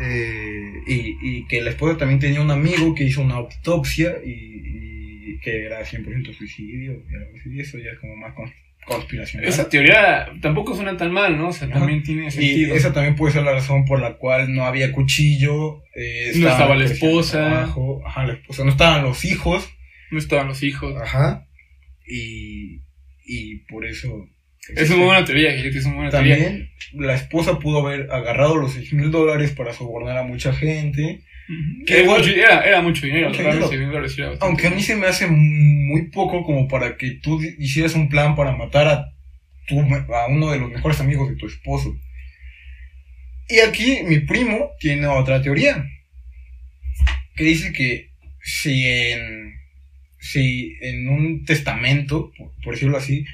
Eh, 0.00 0.72
y, 0.86 1.16
y 1.20 1.46
que 1.46 1.60
la 1.62 1.70
esposa 1.70 1.96
también 1.98 2.20
tenía 2.20 2.40
un 2.40 2.50
amigo 2.50 2.94
que 2.94 3.04
hizo 3.04 3.22
una 3.22 3.34
autopsia 3.36 4.16
y, 4.24 4.30
y 5.32 5.38
que 5.40 5.64
era 5.66 5.80
100% 5.84 6.34
suicidio. 6.36 6.92
y 7.46 7.56
Y 7.56 7.60
eso 7.60 7.78
ya 7.78 7.90
es 7.92 7.98
como 7.98 8.16
más 8.16 8.34
con- 8.34 8.52
conspiracional. 8.86 9.46
Esa 9.48 9.68
teoría 9.68 10.28
tampoco 10.40 10.74
suena 10.74 10.96
tan 10.96 11.12
mal, 11.12 11.36
¿no? 11.36 11.48
O 11.48 11.52
sea, 11.52 11.68
Ajá. 11.68 11.80
también 11.80 12.02
tiene 12.02 12.28
y 12.28 12.30
sentido. 12.30 12.74
esa 12.74 12.92
también 12.94 13.16
puede 13.16 13.34
ser 13.34 13.42
la 13.42 13.52
razón 13.52 13.84
por 13.84 14.00
la 14.00 14.14
cual 14.14 14.54
no 14.54 14.64
había 14.64 14.92
cuchillo. 14.92 15.82
eh, 15.94 16.32
No 16.36 16.48
estaba 16.48 16.74
la 16.74 16.84
esposa. 16.86 17.64
Ajá, 18.06 18.26
la 18.26 18.32
esposa. 18.34 18.64
No 18.64 18.70
estaban 18.70 19.02
los 19.04 19.24
hijos. 19.26 19.68
No 20.10 20.18
estaban 20.18 20.48
los 20.48 20.62
hijos. 20.62 20.94
Ajá. 21.02 21.46
Y, 22.06 22.80
y 23.26 23.56
por 23.70 23.84
eso. 23.84 24.26
Es 24.76 24.90
una 24.90 25.04
buena 25.04 25.24
teoría, 25.24 25.54
es 25.54 25.84
una 25.86 25.94
buena 25.96 26.10
teoría. 26.10 26.36
También 26.36 26.70
la 26.94 27.14
esposa 27.14 27.58
pudo 27.58 27.86
haber 27.86 28.10
agarrado 28.10 28.56
los 28.56 28.72
6 28.72 28.92
mil 28.94 29.10
dólares 29.10 29.52
para 29.52 29.72
sobornar 29.72 30.16
a 30.18 30.22
mucha 30.22 30.52
gente. 30.52 31.20
Que 31.86 32.02
igual- 32.02 32.20
mucho, 32.20 32.30
era, 32.30 32.60
era 32.62 32.82
mucho 32.82 33.06
dinero. 33.06 33.30
Mucho. 33.60 33.70
Aunque 34.40 34.66
a 34.66 34.70
mí 34.70 34.82
se 34.82 34.96
me 34.96 35.06
hace 35.06 35.26
muy 35.26 36.10
poco 36.10 36.42
como 36.44 36.68
para 36.68 36.96
que 36.96 37.12
tú 37.22 37.40
hicieras 37.58 37.94
un 37.94 38.08
plan 38.10 38.36
para 38.36 38.54
matar 38.56 38.86
a, 38.88 39.14
tu, 39.66 39.80
a 39.80 40.26
uno 40.28 40.50
de 40.50 40.58
los 40.58 40.70
mejores 40.70 41.00
amigos 41.00 41.30
de 41.30 41.36
tu 41.36 41.46
esposo. 41.46 41.96
Y 43.48 43.60
aquí 43.60 44.00
mi 44.04 44.18
primo 44.20 44.70
tiene 44.78 45.06
otra 45.06 45.40
teoría. 45.40 45.82
Que 47.34 47.44
dice 47.44 47.72
que 47.72 48.10
si 48.42 48.86
en, 48.86 49.54
si 50.18 50.76
en 50.82 51.08
un 51.08 51.44
testamento, 51.46 52.30
por, 52.36 52.52
por 52.62 52.74
decirlo 52.74 52.98
así, 52.98 53.24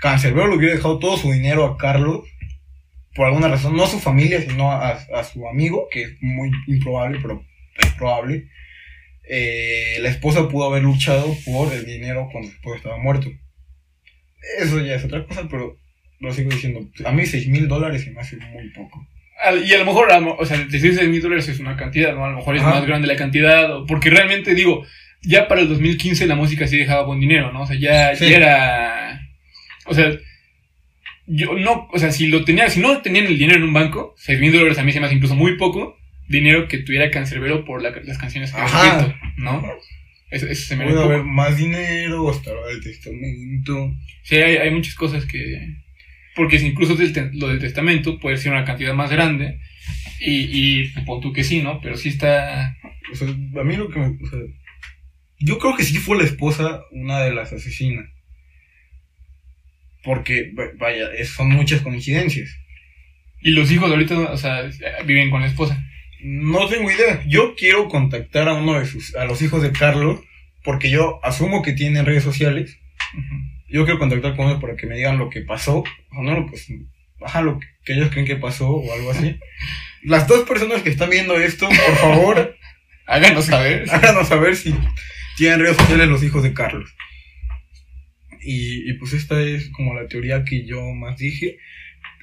Cancerbero 0.00 0.48
le 0.48 0.56
hubiera 0.56 0.74
dejado 0.74 0.98
todo 0.98 1.16
su 1.16 1.32
dinero 1.32 1.64
a 1.64 1.76
Carlos, 1.76 2.24
por 3.14 3.26
alguna 3.26 3.48
razón, 3.48 3.76
no 3.76 3.84
a 3.84 3.88
su 3.88 3.98
familia, 3.98 4.40
sino 4.42 4.70
a, 4.70 4.90
a 4.90 5.24
su 5.24 5.48
amigo, 5.48 5.88
que 5.90 6.02
es 6.02 6.10
muy 6.20 6.50
improbable, 6.66 7.18
pero 7.22 7.42
es 7.78 7.92
probable, 7.94 8.48
eh, 9.28 9.96
la 10.00 10.08
esposa 10.10 10.48
pudo 10.48 10.66
haber 10.70 10.82
luchado 10.82 11.34
por 11.44 11.72
el 11.72 11.84
dinero 11.86 12.28
cuando 12.30 12.48
su 12.50 12.56
esposo 12.56 12.76
estaba 12.76 12.98
muerto. 12.98 13.30
Eso 14.60 14.80
ya 14.80 14.94
es 14.94 15.04
otra 15.04 15.24
cosa, 15.26 15.48
pero 15.50 15.76
lo 16.20 16.32
sigo 16.32 16.50
diciendo. 16.50 16.88
A 17.04 17.12
mí 17.12 17.26
6 17.26 17.48
mil 17.48 17.66
dólares 17.68 18.04
se 18.04 18.10
me 18.12 18.20
hace 18.20 18.36
muy 18.36 18.68
poco. 18.70 19.06
Y 19.66 19.72
a 19.74 19.78
lo 19.78 19.84
mejor, 19.84 20.08
o 20.38 20.46
sea, 20.46 20.66
6 20.70 21.08
mil 21.08 21.20
dólares 21.20 21.48
es 21.48 21.58
una 21.58 21.76
cantidad, 21.76 22.14
¿no? 22.14 22.24
A 22.24 22.30
lo 22.30 22.36
mejor 22.36 22.56
es 22.56 22.62
Ajá. 22.62 22.70
más 22.76 22.86
grande 22.86 23.06
la 23.08 23.16
cantidad, 23.16 23.68
porque 23.88 24.08
realmente 24.10 24.54
digo, 24.54 24.84
ya 25.22 25.48
para 25.48 25.60
el 25.62 25.68
2015 25.68 26.26
la 26.26 26.36
música 26.36 26.66
sí 26.66 26.78
dejaba 26.78 27.02
buen 27.04 27.20
dinero, 27.20 27.52
¿no? 27.52 27.62
O 27.62 27.66
sea, 27.66 27.76
ya, 27.78 28.14
Sí. 28.14 28.30
ya 28.30 28.36
era. 28.36 29.25
O 29.86 29.94
sea, 29.94 30.10
yo 31.26 31.54
no, 31.58 31.88
o 31.92 31.98
sea, 31.98 32.12
si 32.12 32.28
lo 32.28 32.44
tenía, 32.44 32.70
si 32.70 32.80
no 32.80 33.02
tenían 33.02 33.26
el 33.26 33.38
dinero 33.38 33.58
en 33.58 33.64
un 33.64 33.72
banco, 33.72 34.14
6 34.18 34.40
mil 34.40 34.52
dólares 34.52 34.78
a 34.78 34.84
mí 34.84 34.92
se 34.92 35.00
me 35.00 35.06
hace 35.06 35.16
incluso 35.16 35.34
muy 35.34 35.56
poco 35.56 35.96
dinero 36.28 36.68
que 36.68 36.78
tuviera 36.78 37.10
Cancerbero 37.10 37.64
por 37.64 37.82
la- 37.82 37.90
las 38.04 38.18
canciones 38.18 38.52
que 38.52 38.60
Ajá. 38.60 38.98
escrito, 39.00 39.16
¿no? 39.38 39.62
Eso, 40.30 40.46
eso 40.46 40.66
se 40.66 40.76
me 40.76 40.84
Puede 40.84 41.02
haber 41.02 41.22
más 41.24 41.56
dinero, 41.56 42.28
hasta 42.30 42.50
el 42.70 42.80
testamento. 42.82 43.94
Sí, 44.22 44.36
hay, 44.36 44.56
hay 44.56 44.70
muchas 44.70 44.94
cosas 44.94 45.24
que... 45.24 45.76
Porque 46.34 46.58
si 46.58 46.66
incluso 46.66 46.96
lo 47.34 47.48
del 47.48 47.58
testamento 47.60 48.18
puede 48.18 48.36
ser 48.36 48.52
una 48.52 48.64
cantidad 48.64 48.92
más 48.92 49.10
grande. 49.10 49.60
Y, 50.20 50.80
y 50.82 50.88
pon 51.06 51.20
tú 51.20 51.32
que 51.32 51.44
sí, 51.44 51.62
¿no? 51.62 51.80
Pero 51.80 51.96
sí 51.96 52.08
está... 52.10 52.76
O 53.12 53.14
sea, 53.14 53.28
a 53.28 53.64
mí 53.64 53.76
lo 53.76 53.88
que 53.88 54.00
me. 54.00 54.06
o 54.06 54.26
sea, 54.28 54.40
yo 55.38 55.58
creo 55.58 55.76
que 55.76 55.84
sí 55.84 55.96
fue 55.98 56.18
la 56.18 56.24
esposa 56.24 56.80
una 56.90 57.20
de 57.20 57.32
las 57.32 57.52
asesinas. 57.52 58.06
Porque, 60.06 60.52
va- 60.58 60.70
vaya, 60.78 61.08
son 61.26 61.50
muchas 61.50 61.82
coincidencias. 61.82 62.48
Y 63.42 63.50
los 63.50 63.70
hijos 63.70 63.90
ahorita, 63.90 64.16
o 64.18 64.36
sea, 64.38 64.62
viven 65.04 65.28
con 65.30 65.42
la 65.42 65.48
esposa. 65.48 65.84
No 66.22 66.66
tengo 66.68 66.90
idea. 66.90 67.22
Yo 67.26 67.54
quiero 67.56 67.88
contactar 67.88 68.48
a 68.48 68.54
uno 68.54 68.78
de 68.80 68.86
sus, 68.86 69.14
a 69.16 69.26
los 69.26 69.42
hijos 69.42 69.62
de 69.62 69.72
Carlos, 69.72 70.20
porque 70.64 70.88
yo 70.90 71.20
asumo 71.22 71.62
que 71.62 71.72
tienen 71.74 72.06
redes 72.06 72.24
sociales. 72.24 72.78
Yo 73.68 73.84
quiero 73.84 73.98
contactar 73.98 74.34
con 74.36 74.46
ellos 74.48 74.60
para 74.60 74.76
que 74.76 74.86
me 74.86 74.96
digan 74.96 75.18
lo 75.18 75.28
que 75.28 75.42
pasó. 75.42 75.84
O 76.16 76.22
no, 76.22 76.32
lo 76.34 76.46
pues, 76.46 76.66
ajá, 77.24 77.42
lo 77.42 77.58
que, 77.58 77.66
que 77.84 77.92
ellos 77.94 78.08
creen 78.10 78.26
que 78.26 78.36
pasó 78.36 78.70
o 78.70 78.92
algo 78.94 79.10
así. 79.10 79.36
Las 80.02 80.26
dos 80.28 80.48
personas 80.48 80.82
que 80.82 80.88
están 80.90 81.10
viendo 81.10 81.36
esto, 81.38 81.68
por 81.68 81.96
favor, 81.96 82.56
Háganos 83.08 83.46
saber. 83.46 83.84
háganos 83.90 84.28
saber 84.28 84.56
si 84.56 84.74
tienen 85.36 85.60
redes 85.60 85.76
sociales 85.76 86.08
los 86.08 86.22
hijos 86.24 86.42
de 86.42 86.52
Carlos. 86.54 86.92
Y, 88.46 88.88
y 88.88 88.92
pues 88.94 89.12
esta 89.12 89.40
es 89.42 89.68
como 89.70 89.94
la 89.94 90.06
teoría 90.06 90.44
que 90.44 90.64
yo 90.64 90.80
más 90.94 91.18
dije. 91.18 91.58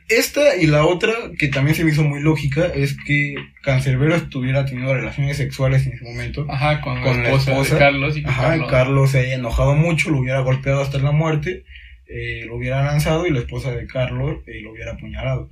Esta 0.09 0.57
y 0.57 0.67
la 0.67 0.85
otra, 0.85 1.13
que 1.39 1.47
también 1.47 1.75
se 1.75 1.83
me 1.83 1.91
hizo 1.91 2.03
muy 2.03 2.21
lógica, 2.21 2.65
es 2.67 2.95
que 3.05 3.35
Cancerbero 3.61 4.15
estuviera 4.15 4.65
teniendo 4.65 4.93
relaciones 4.93 5.37
sexuales 5.37 5.85
en 5.87 5.93
ese 5.93 6.03
momento. 6.03 6.45
Ajá, 6.49 6.81
con, 6.81 7.01
Con 7.01 7.23
la 7.23 7.29
la 7.29 7.35
esposa, 7.35 7.73
de 7.75 7.79
Carlos. 7.79 8.17
Y 8.17 8.23
Ajá, 8.25 8.41
Carlos, 8.49 8.71
Carlos 8.71 9.11
se 9.11 9.19
haya 9.19 9.35
enojado 9.35 9.75
mucho, 9.75 10.09
lo 10.09 10.19
hubiera 10.19 10.39
golpeado 10.41 10.81
hasta 10.81 10.97
la 10.99 11.11
muerte, 11.11 11.63
eh, 12.07 12.43
lo 12.45 12.57
hubiera 12.57 12.83
lanzado 12.83 13.25
y 13.25 13.31
la 13.31 13.39
esposa 13.39 13.71
de 13.71 13.87
Carlos 13.87 14.39
eh, 14.45 14.59
lo 14.61 14.71
hubiera 14.71 14.91
apuñalado. 14.91 15.49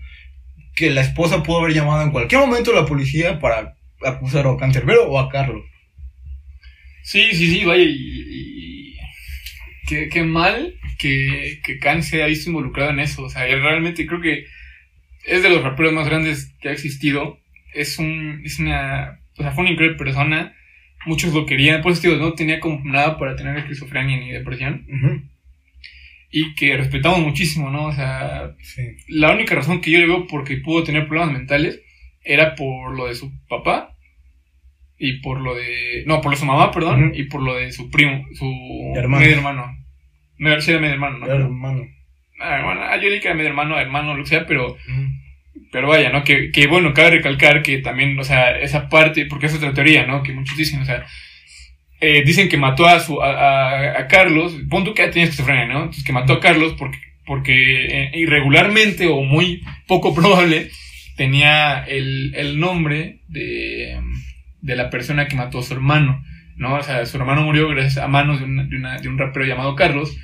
Que 0.75 0.89
la 0.91 1.01
esposa 1.01 1.43
pudo 1.43 1.59
haber 1.61 1.73
llamado 1.73 2.03
en 2.03 2.11
cualquier 2.11 2.41
momento 2.41 2.71
a 2.71 2.81
la 2.81 2.85
policía 2.85 3.39
para 3.39 3.75
acusar 4.03 4.45
a 4.47 4.57
Cancerbero 4.57 5.09
o 5.09 5.17
a 5.17 5.29
Carlos. 5.29 5.63
Sí, 7.03 7.29
sí, 7.33 7.47
sí, 7.51 7.65
vaya, 7.65 7.83
y- 7.83 8.20
Qué, 9.87 10.09
qué 10.09 10.23
mal 10.23 10.75
que, 10.99 11.59
que 11.63 11.79
Khan 11.79 12.03
se 12.03 12.23
ha 12.23 12.27
visto 12.27 12.49
involucrado 12.49 12.91
en 12.91 12.99
eso. 12.99 13.23
O 13.23 13.29
sea, 13.29 13.47
él 13.47 13.61
realmente 13.61 14.05
creo 14.05 14.21
que 14.21 14.45
es 15.25 15.43
de 15.43 15.49
los 15.49 15.63
raperos 15.63 15.93
más 15.93 16.07
grandes 16.07 16.53
que 16.61 16.69
ha 16.69 16.71
existido. 16.71 17.39
Es 17.73 17.97
un, 17.99 18.41
es 18.45 18.59
una, 18.59 19.19
o 19.37 19.41
sea, 19.43 19.51
fue 19.51 19.63
una 19.63 19.71
increíble 19.73 19.97
persona. 19.97 20.55
Muchos 21.05 21.33
lo 21.33 21.45
querían, 21.47 21.81
por 21.81 21.91
eso 21.93 22.01
digo, 22.03 22.17
no 22.17 22.33
tenía 22.33 22.59
como 22.59 22.79
nada 22.85 23.17
para 23.17 23.35
tener 23.35 23.57
esquizofrenia 23.57 24.17
ni 24.17 24.31
depresión. 24.31 24.85
y 26.33 26.53
que 26.55 26.77
respetamos 26.77 27.19
muchísimo, 27.19 27.69
¿no? 27.71 27.87
O 27.87 27.93
sea, 27.93 28.55
Sí. 28.61 28.83
la 29.09 29.31
única 29.33 29.53
razón 29.55 29.81
que 29.81 29.91
yo 29.91 29.99
le 29.99 30.07
veo 30.07 30.27
porque 30.27 30.57
pudo 30.57 30.83
tener 30.83 31.07
problemas 31.07 31.33
mentales 31.33 31.81
era 32.23 32.55
por 32.55 32.95
lo 32.95 33.07
de 33.07 33.15
su 33.15 33.31
papá 33.49 33.97
y 35.03 35.13
por 35.21 35.41
lo 35.41 35.55
de... 35.55 36.03
No, 36.05 36.21
por 36.21 36.31
lo 36.31 36.35
de 36.35 36.39
su 36.41 36.45
mamá, 36.45 36.71
perdón, 36.71 37.11
y 37.15 37.23
por 37.23 37.41
lo 37.41 37.55
de 37.55 37.71
su 37.71 37.89
primo, 37.89 38.25
su 38.33 38.45
Hermano. 38.95 39.21
medio 39.23 39.35
hermano. 39.37 39.77
Me 40.37 40.61
sí, 40.61 40.71
medio 40.73 40.93
hermano, 40.93 41.17
¿no? 41.17 41.25
Hermano. 41.25 41.83
Ah, 42.39 42.61
bueno, 42.63 42.81
ah, 42.83 42.97
yo 42.97 43.09
dije 43.09 43.21
que 43.21 43.27
era 43.27 43.35
medio 43.35 43.49
hermano, 43.49 43.79
hermano, 43.79 44.13
lo 44.15 44.23
que 44.23 44.29
sea, 44.29 44.45
pero 44.45 44.77
pero 45.71 45.87
vaya, 45.87 46.09
¿no? 46.11 46.23
Que, 46.23 46.51
que 46.51 46.67
bueno, 46.67 46.93
cabe 46.93 47.11
recalcar 47.11 47.61
que 47.61 47.77
también, 47.79 48.17
o 48.19 48.23
sea, 48.23 48.57
esa 48.59 48.89
parte, 48.89 49.25
porque 49.25 49.45
es 49.47 49.55
otra 49.55 49.73
teoría, 49.73 50.05
¿no? 50.05 50.21
Que 50.23 50.33
muchos 50.33 50.57
dicen, 50.57 50.81
o 50.81 50.85
sea, 50.85 51.05
eh, 51.99 52.23
dicen 52.25 52.49
que 52.49 52.57
mató 52.57 52.85
a 52.87 52.99
su, 52.99 53.21
a, 53.21 53.29
a- 53.31 53.99
a 53.99 54.07
Carlos, 54.07 54.55
pon 54.69 54.83
tú 54.83 54.93
que 54.93 55.03
ya 55.03 55.11
tenía 55.11 55.25
esquizofrenia, 55.25 55.65
¿no? 55.67 55.79
Entonces 55.79 56.03
que 56.03 56.13
mató 56.13 56.33
a 56.33 56.39
Carlos 56.39 56.75
porque, 56.77 56.97
porque 57.25 57.53
eh, 57.85 58.11
irregularmente 58.15 59.07
o 59.07 59.21
muy 59.23 59.61
poco 59.87 60.13
probable 60.15 60.69
tenía 61.15 61.83
el, 61.87 62.33
el 62.35 62.59
nombre 62.59 63.19
de, 63.27 63.99
de 64.61 64.75
la 64.75 64.89
persona 64.89 65.27
que 65.27 65.35
mató 65.35 65.59
a 65.59 65.63
su 65.63 65.73
hermano, 65.73 66.23
¿no? 66.55 66.75
O 66.75 66.83
sea, 66.83 67.05
su 67.05 67.17
hermano 67.17 67.41
murió 67.43 67.67
gracias 67.69 67.97
a 67.97 68.07
manos 68.07 68.39
de, 68.39 68.45
una- 68.45 68.63
de, 68.65 68.75
una- 68.77 68.97
de 68.99 69.07
un 69.09 69.17
rapero 69.17 69.45
llamado 69.45 69.75
Carlos. 69.75 70.15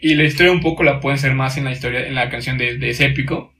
Y 0.00 0.14
la 0.14 0.24
historia 0.24 0.52
un 0.52 0.60
poco 0.60 0.82
la 0.84 1.00
pueden 1.00 1.18
ser 1.18 1.34
más 1.34 1.56
en 1.56 1.64
la 1.64 1.72
historia, 1.72 2.06
en 2.06 2.14
la 2.14 2.28
canción 2.28 2.58
de, 2.58 2.76
de 2.78 2.90
ese 2.90 3.06
épico. 3.06 3.52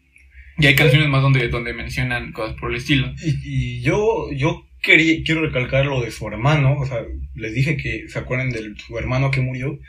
Y 0.58 0.66
hay 0.66 0.74
canciones 0.76 1.08
más 1.08 1.22
donde, 1.22 1.48
donde 1.48 1.72
mencionan 1.72 2.32
cosas 2.32 2.56
por 2.60 2.70
el 2.70 2.76
estilo. 2.76 3.12
Y, 3.24 3.78
y 3.78 3.80
yo, 3.82 4.30
yo 4.32 4.68
quería, 4.82 5.22
quiero 5.24 5.40
recalcar 5.42 5.86
lo 5.86 6.00
de 6.02 6.10
su 6.10 6.28
hermano, 6.28 6.76
o 6.78 6.86
sea, 6.86 6.98
les 7.34 7.54
dije 7.54 7.76
que 7.76 8.08
se 8.08 8.18
acuerden 8.18 8.50
de 8.50 8.74
su 8.76 8.96
hermano 8.98 9.30
que 9.30 9.40
murió 9.40 9.80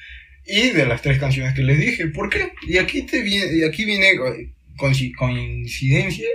y 0.47 0.69
de 0.69 0.86
las 0.86 1.01
tres 1.01 1.19
canciones 1.19 1.53
que 1.53 1.61
les 1.61 1.80
dije. 1.80 2.07
¿Por 2.07 2.30
qué? 2.30 2.51
Y 2.67 2.78
aquí 2.78 3.03
te 3.05 3.21
viene, 3.21 3.45
y 3.57 3.63
aquí 3.63 3.84
viene 3.86 4.11
eh, 4.11 4.49
coinci- 4.78 5.13
coincidencia 5.13 6.28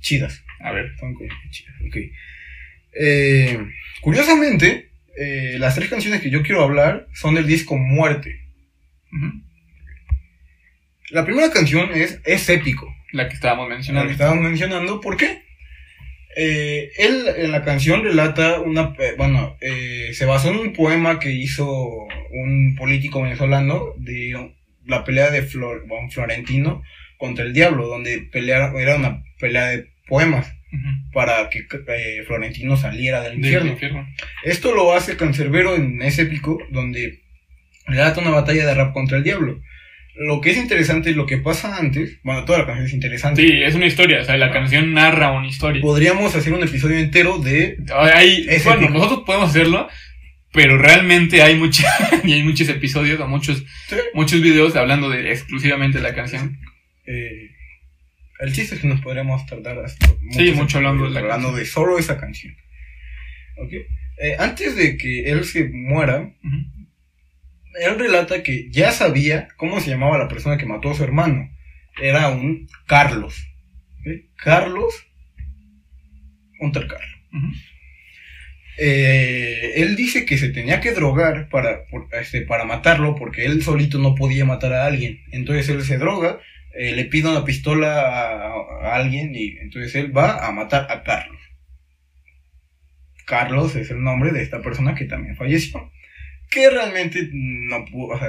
chidas. 0.00 0.42
A 0.60 0.72
ver. 0.72 0.92
Son 0.98 1.14
coincidencias 1.14 1.50
chidas, 1.52 1.74
ok. 1.86 1.96
Eh, 2.98 3.58
curiosamente, 4.00 4.90
eh, 5.18 5.56
las 5.58 5.74
tres 5.74 5.88
canciones 5.88 6.20
que 6.20 6.30
yo 6.30 6.42
quiero 6.42 6.62
hablar 6.62 7.06
son 7.12 7.34
del 7.34 7.46
disco 7.46 7.76
Muerte. 7.76 8.40
La 11.10 11.24
primera 11.24 11.50
canción 11.50 11.90
es, 11.94 12.20
es 12.24 12.48
épico. 12.48 12.92
La 13.12 13.28
que 13.28 13.34
estábamos 13.34 13.68
la 13.68 13.74
mencionando. 13.76 14.06
que 14.08 14.12
estábamos 14.12 14.44
mencionando. 14.44 15.00
¿Por 15.00 15.16
qué? 15.16 15.42
Eh, 16.36 16.90
él 16.98 17.24
en 17.36 17.50
la 17.52 17.64
canción 17.64 18.02
relata 18.04 18.60
una, 18.60 18.94
bueno, 19.16 19.56
se 20.12 20.24
basó 20.26 20.50
en 20.50 20.58
un 20.58 20.72
poema 20.74 21.18
que 21.18 21.30
hizo 21.32 21.66
un 22.30 22.74
político 22.76 23.22
venezolano 23.22 23.94
de 23.98 24.50
la 24.84 25.04
pelea 25.04 25.30
de 25.30 25.42
Flor- 25.42 25.86
bueno, 25.86 26.10
Florentino 26.10 26.82
contra 27.16 27.44
el 27.44 27.54
diablo, 27.54 27.86
donde 27.88 28.18
pelearon, 28.30 28.76
era 28.76 28.96
una 28.96 29.22
pelea 29.40 29.66
de 29.68 29.86
poemas 30.06 30.52
Para 31.12 31.48
que 31.50 31.60
eh, 31.60 32.22
Florentino 32.26 32.76
saliera 32.76 33.22
del 33.22 33.36
infierno. 33.36 33.72
infierno. 33.72 34.06
Esto 34.44 34.74
lo 34.74 34.92
hace 34.94 35.16
Cancerbero 35.16 35.74
en 35.76 36.00
ese 36.02 36.22
épico 36.22 36.58
donde 36.70 37.20
relata 37.86 38.20
una 38.20 38.30
batalla 38.30 38.66
de 38.66 38.74
rap 38.74 38.92
contra 38.92 39.16
el 39.18 39.24
diablo. 39.24 39.60
Lo 40.18 40.40
que 40.40 40.50
es 40.50 40.56
interesante 40.56 41.10
es 41.10 41.16
lo 41.16 41.26
que 41.26 41.36
pasa 41.36 41.76
antes. 41.76 42.18
Bueno, 42.24 42.44
toda 42.46 42.60
la 42.60 42.66
canción 42.66 42.86
es 42.86 42.94
interesante. 42.94 43.42
Sí, 43.46 43.62
es 43.62 43.74
una 43.74 43.84
historia. 43.86 44.20
O 44.20 44.24
sea, 44.24 44.36
la 44.38 44.50
canción 44.50 44.94
narra 44.94 45.30
una 45.32 45.46
historia. 45.46 45.82
Podríamos 45.82 46.34
hacer 46.34 46.52
un 46.54 46.62
episodio 46.62 46.96
entero 46.98 47.38
de. 47.38 47.76
Hay, 47.94 48.46
bueno, 48.64 48.82
épico. 48.82 48.90
nosotros 48.94 49.22
podemos 49.26 49.50
hacerlo, 49.50 49.88
pero 50.52 50.78
realmente 50.78 51.42
hay 51.42 51.56
mucha, 51.56 51.84
y 52.24 52.32
hay 52.32 52.42
muchos 52.42 52.66
episodios 52.70 53.20
o 53.20 53.28
muchos, 53.28 53.62
Sí. 53.88 53.96
muchos 54.14 54.40
videos 54.40 54.74
hablando 54.74 55.10
de 55.10 55.30
exclusivamente 55.32 55.98
de 55.98 56.04
la 56.04 56.14
canción. 56.14 56.58
eh, 57.06 57.50
el 58.40 58.52
chiste 58.52 58.74
es 58.74 58.80
que 58.80 58.86
nos 58.88 59.00
podríamos 59.00 59.44
tardar 59.46 59.78
hasta 59.78 60.06
Sí, 60.32 60.52
mucho 60.52 60.78
hablando 60.78 61.04
de 61.04 61.10
la 61.10 61.20
hablando 61.20 61.52
de 61.52 61.64
solo 61.64 61.98
esa 61.98 62.18
canción. 62.18 62.54
¿Ok? 63.58 63.72
Eh, 63.72 64.36
antes 64.38 64.76
de 64.76 64.96
que 64.96 65.30
él 65.30 65.44
se 65.44 65.68
muera, 65.68 66.32
él 67.80 67.98
relata 67.98 68.42
que 68.42 68.68
ya 68.70 68.92
sabía 68.92 69.48
cómo 69.56 69.80
se 69.80 69.90
llamaba 69.90 70.18
la 70.18 70.28
persona 70.28 70.56
que 70.58 70.66
mató 70.66 70.90
a 70.90 70.94
su 70.94 71.04
hermano. 71.04 71.50
Era 72.00 72.28
un 72.28 72.68
Carlos. 72.86 73.34
Carlos. 74.36 74.94
Un 76.60 76.72
tal 76.72 76.86
Carlos. 76.86 77.10
Ujú. 77.32 77.52
Eh, 78.78 79.72
él 79.76 79.96
dice 79.96 80.26
que 80.26 80.36
se 80.36 80.50
tenía 80.50 80.80
que 80.80 80.92
drogar 80.92 81.48
para, 81.48 81.86
por- 81.86 82.08
este, 82.12 82.42
para 82.42 82.64
matarlo 82.64 83.14
porque 83.16 83.46
él 83.46 83.62
solito 83.62 83.98
no 83.98 84.14
podía 84.14 84.44
matar 84.44 84.72
a 84.74 84.86
alguien. 84.86 85.22
Entonces 85.32 85.68
él 85.70 85.82
se 85.82 85.96
droga, 85.98 86.38
eh, 86.78 86.92
le 86.94 87.04
pide 87.06 87.28
una 87.30 87.44
pistola 87.44 88.00
a, 88.00 88.52
a 88.82 88.94
alguien 88.96 89.34
y 89.34 89.56
entonces 89.58 89.94
él 89.94 90.16
va 90.16 90.46
a 90.46 90.52
matar 90.52 90.86
a 90.90 91.02
Carlos. 91.02 91.40
Carlos 93.26 93.74
es 93.76 93.90
el 93.90 94.02
nombre 94.02 94.32
de 94.32 94.42
esta 94.42 94.62
persona 94.62 94.94
que 94.94 95.04
también 95.04 95.36
falleció. 95.36 95.90
Que 96.50 96.70
realmente 96.70 97.28
no 97.32 97.84
pudo, 97.86 98.14
o 98.14 98.18
sea, 98.18 98.28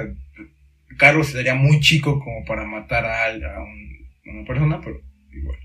Carlos 0.96 1.28
sería 1.28 1.54
muy 1.54 1.78
chico 1.80 2.18
como 2.18 2.44
para 2.44 2.64
matar 2.64 3.04
a, 3.04 3.26
a 3.26 3.62
un- 3.62 4.08
a 4.26 4.30
una 4.30 4.44
persona, 4.46 4.80
pero 4.82 5.00
igual. 5.32 5.58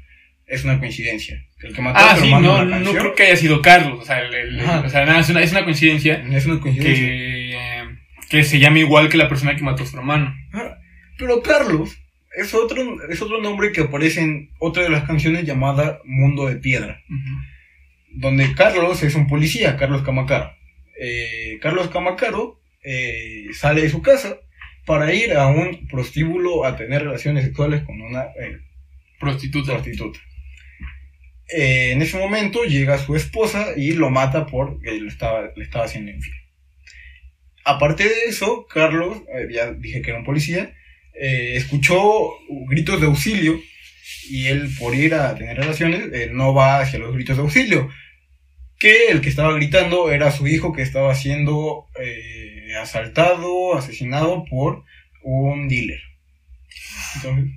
Es 0.45 0.63
una 0.65 0.77
coincidencia. 0.77 1.43
El 1.61 1.73
que 1.73 1.81
mató 1.81 1.97
a 1.99 2.11
Ah, 2.11 2.15
sí, 2.17 2.25
hermano 2.27 2.65
no, 2.65 2.79
no 2.79 2.91
creo 2.91 3.15
que 3.15 3.23
haya 3.23 3.35
sido 3.37 3.61
Carlos. 3.61 3.99
O 4.01 4.05
sea, 4.05 4.19
el- 4.19 4.33
el- 4.35 4.59
Ajá. 4.59 4.81
o 4.85 4.89
sea 4.89 5.05
nada, 5.05 5.19
es, 5.21 5.29
una, 5.29 5.41
es 5.41 5.51
una 5.51 5.63
coincidencia 5.63 6.23
es 6.31 6.45
una 6.45 6.59
coincidencia. 6.59 7.05
que, 7.07 7.51
eh, 7.55 7.83
que 8.29 8.43
se 8.43 8.59
llama 8.59 8.79
igual 8.79 9.09
que 9.09 9.17
la 9.17 9.29
persona 9.29 9.55
que 9.55 9.63
mató 9.63 9.81
a 9.83 9.85
su 9.87 9.97
hermano. 9.97 10.35
Ah, 10.53 10.77
Pero 11.17 11.41
Carlos 11.41 11.97
es 12.35 12.53
otro, 12.53 12.81
es 13.09 13.21
otro 13.21 13.41
nombre 13.41 13.71
que 13.71 13.81
aparece 13.81 14.21
en 14.21 14.51
otra 14.59 14.83
de 14.83 14.89
las 14.89 15.03
canciones 15.03 15.45
llamada 15.45 15.99
Mundo 16.03 16.47
de 16.47 16.55
Piedra, 16.55 17.01
donde 18.09 18.53
Carlos 18.55 19.03
es 19.03 19.15
un 19.15 19.27
policía, 19.27 19.77
Carlos 19.77 20.03
Camacaro. 20.03 20.51
Eh, 20.99 21.59
Carlos 21.61 21.89
Camacaro 21.89 22.59
eh, 22.83 23.47
sale 23.53 23.81
de 23.81 23.89
su 23.89 24.01
casa 24.01 24.37
para 24.85 25.13
ir 25.13 25.33
a 25.33 25.47
un 25.47 25.87
prostíbulo 25.87 26.65
a 26.65 26.75
tener 26.75 27.03
relaciones 27.03 27.45
sexuales 27.45 27.83
con 27.83 28.01
una 28.01 28.23
eh, 28.23 28.59
Prostituta. 29.19 29.73
prostituta. 29.73 30.19
En 31.47 32.01
ese 32.01 32.17
momento 32.17 32.63
llega 32.63 32.97
su 32.97 33.15
esposa 33.15 33.73
y 33.77 33.93
lo 33.93 34.09
mata 34.09 34.47
porque 34.47 34.91
le 34.91 35.07
estaba, 35.07 35.51
le 35.55 35.63
estaba 35.63 35.85
haciendo 35.85 36.11
infiel. 36.11 36.35
Aparte 37.63 38.03
de 38.03 38.25
eso, 38.27 38.65
Carlos, 38.67 39.21
ya 39.49 39.71
dije 39.71 40.01
que 40.01 40.09
era 40.09 40.19
un 40.19 40.25
policía, 40.25 40.73
eh, 41.13 41.53
escuchó 41.55 42.31
gritos 42.67 42.99
de 42.99 43.07
auxilio 43.07 43.59
y 44.29 44.47
él 44.47 44.69
por 44.79 44.95
ir 44.95 45.15
a 45.15 45.35
tener 45.35 45.57
relaciones 45.57 46.11
eh, 46.13 46.29
no 46.31 46.53
va 46.53 46.79
hacia 46.79 46.99
los 46.99 47.13
gritos 47.13 47.37
de 47.37 47.43
auxilio. 47.43 47.89
Que 48.79 49.07
el 49.07 49.21
que 49.21 49.29
estaba 49.29 49.53
gritando 49.53 50.11
era 50.11 50.31
su 50.31 50.47
hijo 50.47 50.73
que 50.73 50.81
estaba 50.81 51.15
siendo 51.15 51.87
eh, 51.99 52.75
asaltado, 52.81 53.75
asesinado 53.77 54.43
por 54.45 54.83
un 55.21 55.69
dealer. 55.69 56.01
Entonces, 57.15 57.51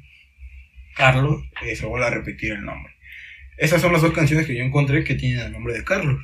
Carlos, 0.94 1.42
se 1.74 1.86
vuelve 1.86 2.06
a 2.06 2.10
repetir 2.10 2.52
el 2.52 2.64
nombre. 2.64 2.92
Esas 3.56 3.80
son 3.80 3.92
las 3.92 4.02
dos 4.02 4.12
canciones 4.12 4.46
que 4.46 4.54
yo 4.54 4.62
encontré 4.62 5.04
que 5.04 5.14
tienen 5.14 5.46
el 5.46 5.52
nombre 5.52 5.74
de 5.74 5.84
Carlos. 5.84 6.20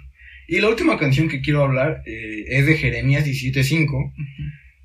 Y 0.47 0.61
la 0.61 0.69
última 0.69 0.99
canción 0.99 1.29
que 1.29 1.41
quiero 1.41 1.63
hablar 1.63 2.03
eh, 2.05 2.45
es 2.49 2.67
de 2.67 2.77
Jeremías 2.77 3.25
17.5, 3.25 4.13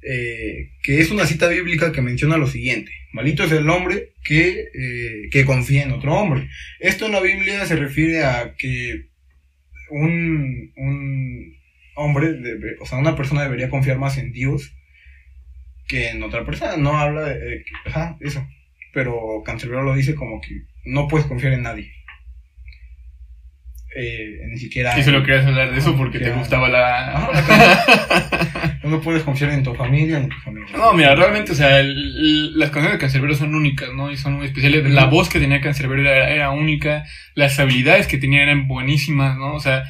eh, 0.02 0.72
que 0.84 1.00
es 1.02 1.12
una 1.12 1.26
cita 1.26 1.48
bíblica 1.48 1.92
que 1.92 2.02
menciona 2.02 2.38
lo 2.38 2.48
siguiente. 2.48 2.92
Malito 3.14 3.44
es 3.44 3.52
el 3.52 3.70
hombre 3.70 4.14
que, 4.24 4.66
eh, 4.74 5.30
que 5.32 5.46
confía 5.46 5.84
en 5.84 5.92
otro 5.92 6.14
hombre. 6.14 6.50
Esto 6.80 7.06
en 7.08 7.14
la 7.14 7.22
Biblia 7.22 7.66
se 7.66 7.76
refiere 7.76 8.24
a 8.24 8.56
que 8.58 9.08
un, 9.90 10.72
un 10.76 11.58
hombre, 11.96 12.36
o 12.80 12.86
sea, 12.86 12.98
una 12.98 13.16
persona 13.16 13.44
debería 13.44 13.70
confiar 13.70 13.98
más 13.98 14.18
en 14.18 14.32
Dios 14.32 14.74
que 15.88 16.10
en 16.10 16.22
otra 16.24 16.46
persona. 16.46 16.78
No 16.78 16.98
habla 16.98 17.26
de... 17.30 17.64
que- 17.64 17.90
ajá, 17.90 18.18
eso. 18.22 18.46
Pero 18.94 19.42
Cancerbero 19.46 19.84
lo 19.84 19.96
dice 19.96 20.16
como 20.16 20.42
que 20.42 20.62
no 20.86 21.08
puedes 21.08 21.28
confiar 21.28 21.54
en 21.54 21.64
nadie. 21.64 21.92
Eh, 23.96 24.42
ni 24.48 24.58
siquiera... 24.58 24.98
Y 25.00 25.04
solo 25.04 25.24
querías 25.24 25.46
hablar 25.46 25.72
de 25.72 25.78
eso 25.80 25.96
porque 25.96 26.20
te 26.20 26.32
gustaba 26.32 26.70
la... 26.70 27.30
No 28.84 29.02
puedes 29.02 29.24
confiar 29.24 29.52
en 29.52 29.64
tu 29.64 29.74
familia 29.76 30.18
en 30.18 30.30
tu 30.30 30.38
familia. 30.38 30.78
No, 30.78 30.94
mira, 30.94 31.14
realmente, 31.16 31.52
o 31.52 31.56
sea, 31.56 31.80
el- 31.80 31.92
el- 31.92 32.60
las 32.60 32.70
canciones 32.70 32.94
de 32.94 33.00
Cancerbero 33.00 33.36
son 33.36 33.54
únicas, 33.56 33.90
¿no? 33.94 34.12
Y 34.12 34.18
son 34.18 34.34
muy 34.34 34.46
especiales. 34.46 34.86
La 34.90 35.06
voz 35.06 35.30
que 35.30 35.40
tenía 35.40 35.60
Cancerbero 35.62 36.02
era, 36.02 36.30
era 36.30 36.52
única, 36.52 37.04
las 37.36 37.60
habilidades 37.60 38.08
que 38.08 38.18
tenía 38.18 38.44
eran 38.44 38.68
buenísimas, 38.68 39.36
¿no? 39.38 39.54
O 39.56 39.60
sea, 39.60 39.84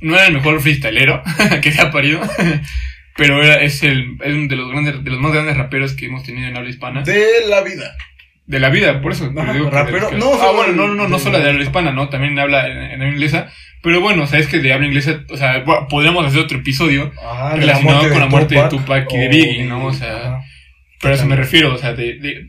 no 0.00 0.14
era 0.14 0.26
el 0.26 0.34
mejor 0.34 0.60
freestylero 0.60 1.22
que 1.62 1.72
se 1.72 1.80
ha 1.80 1.90
parido, 1.90 2.20
pero 3.16 3.42
era, 3.42 3.60
es, 3.62 3.82
el, 3.82 4.16
es 4.22 4.34
uno 4.34 4.46
de 4.48 4.56
los, 4.56 4.70
grandes, 4.70 5.02
de 5.04 5.10
los 5.10 5.20
más 5.20 5.32
grandes 5.32 5.56
raperos 5.56 5.94
que 5.94 6.06
hemos 6.06 6.22
tenido 6.22 6.46
en 6.48 6.56
habla 6.56 6.70
hispana. 6.70 7.02
De 7.02 7.26
la 7.48 7.62
vida. 7.62 7.96
La 8.46 8.68
vida, 8.70 9.00
por 9.00 9.12
eso. 9.12 9.32
Ajá, 9.36 9.52
digo 9.52 9.70
que- 9.70 9.76
rapero, 9.76 10.10
que- 10.10 10.16
no 10.16 10.32
ah, 10.34 10.52
bueno, 10.54 10.72
no, 10.74 10.88
no, 10.94 11.08
no, 11.08 11.16
de- 11.16 11.22
solo 11.22 11.38
de 11.38 11.48
habla 11.50 11.62
hispana, 11.62 11.92
¿no? 11.92 12.08
También 12.08 12.38
habla 12.38 12.66
en, 12.68 12.78
en 12.78 12.92
habla 13.02 13.08
inglesa. 13.14 13.50
Pero 13.82 14.00
bueno, 14.00 14.26
sabes 14.26 14.46
que 14.46 14.58
de 14.60 14.72
habla 14.72 14.86
inglesa, 14.86 15.24
o 15.28 15.36
sea, 15.36 15.64
podríamos 15.88 16.24
hacer 16.24 16.40
otro 16.40 16.58
episodio 16.58 17.10
Ajá, 17.20 17.56
Relacionado 17.56 18.02
con 18.10 18.20
la 18.20 18.26
muerte 18.26 18.54
de 18.54 18.60
Tupac 18.70 19.12
y 19.12 19.16
de 19.16 19.28
Biggie, 19.28 19.64
¿no? 19.64 19.86
O 19.86 19.92
sea, 19.92 20.16
ajá. 20.36 20.40
Pero 21.00 21.14
a 21.14 21.16
eso 21.16 21.26
me 21.26 21.34
refiero, 21.36 21.74
o 21.74 21.78
sea, 21.78 21.92
de, 21.94 22.14
de- 22.18 22.46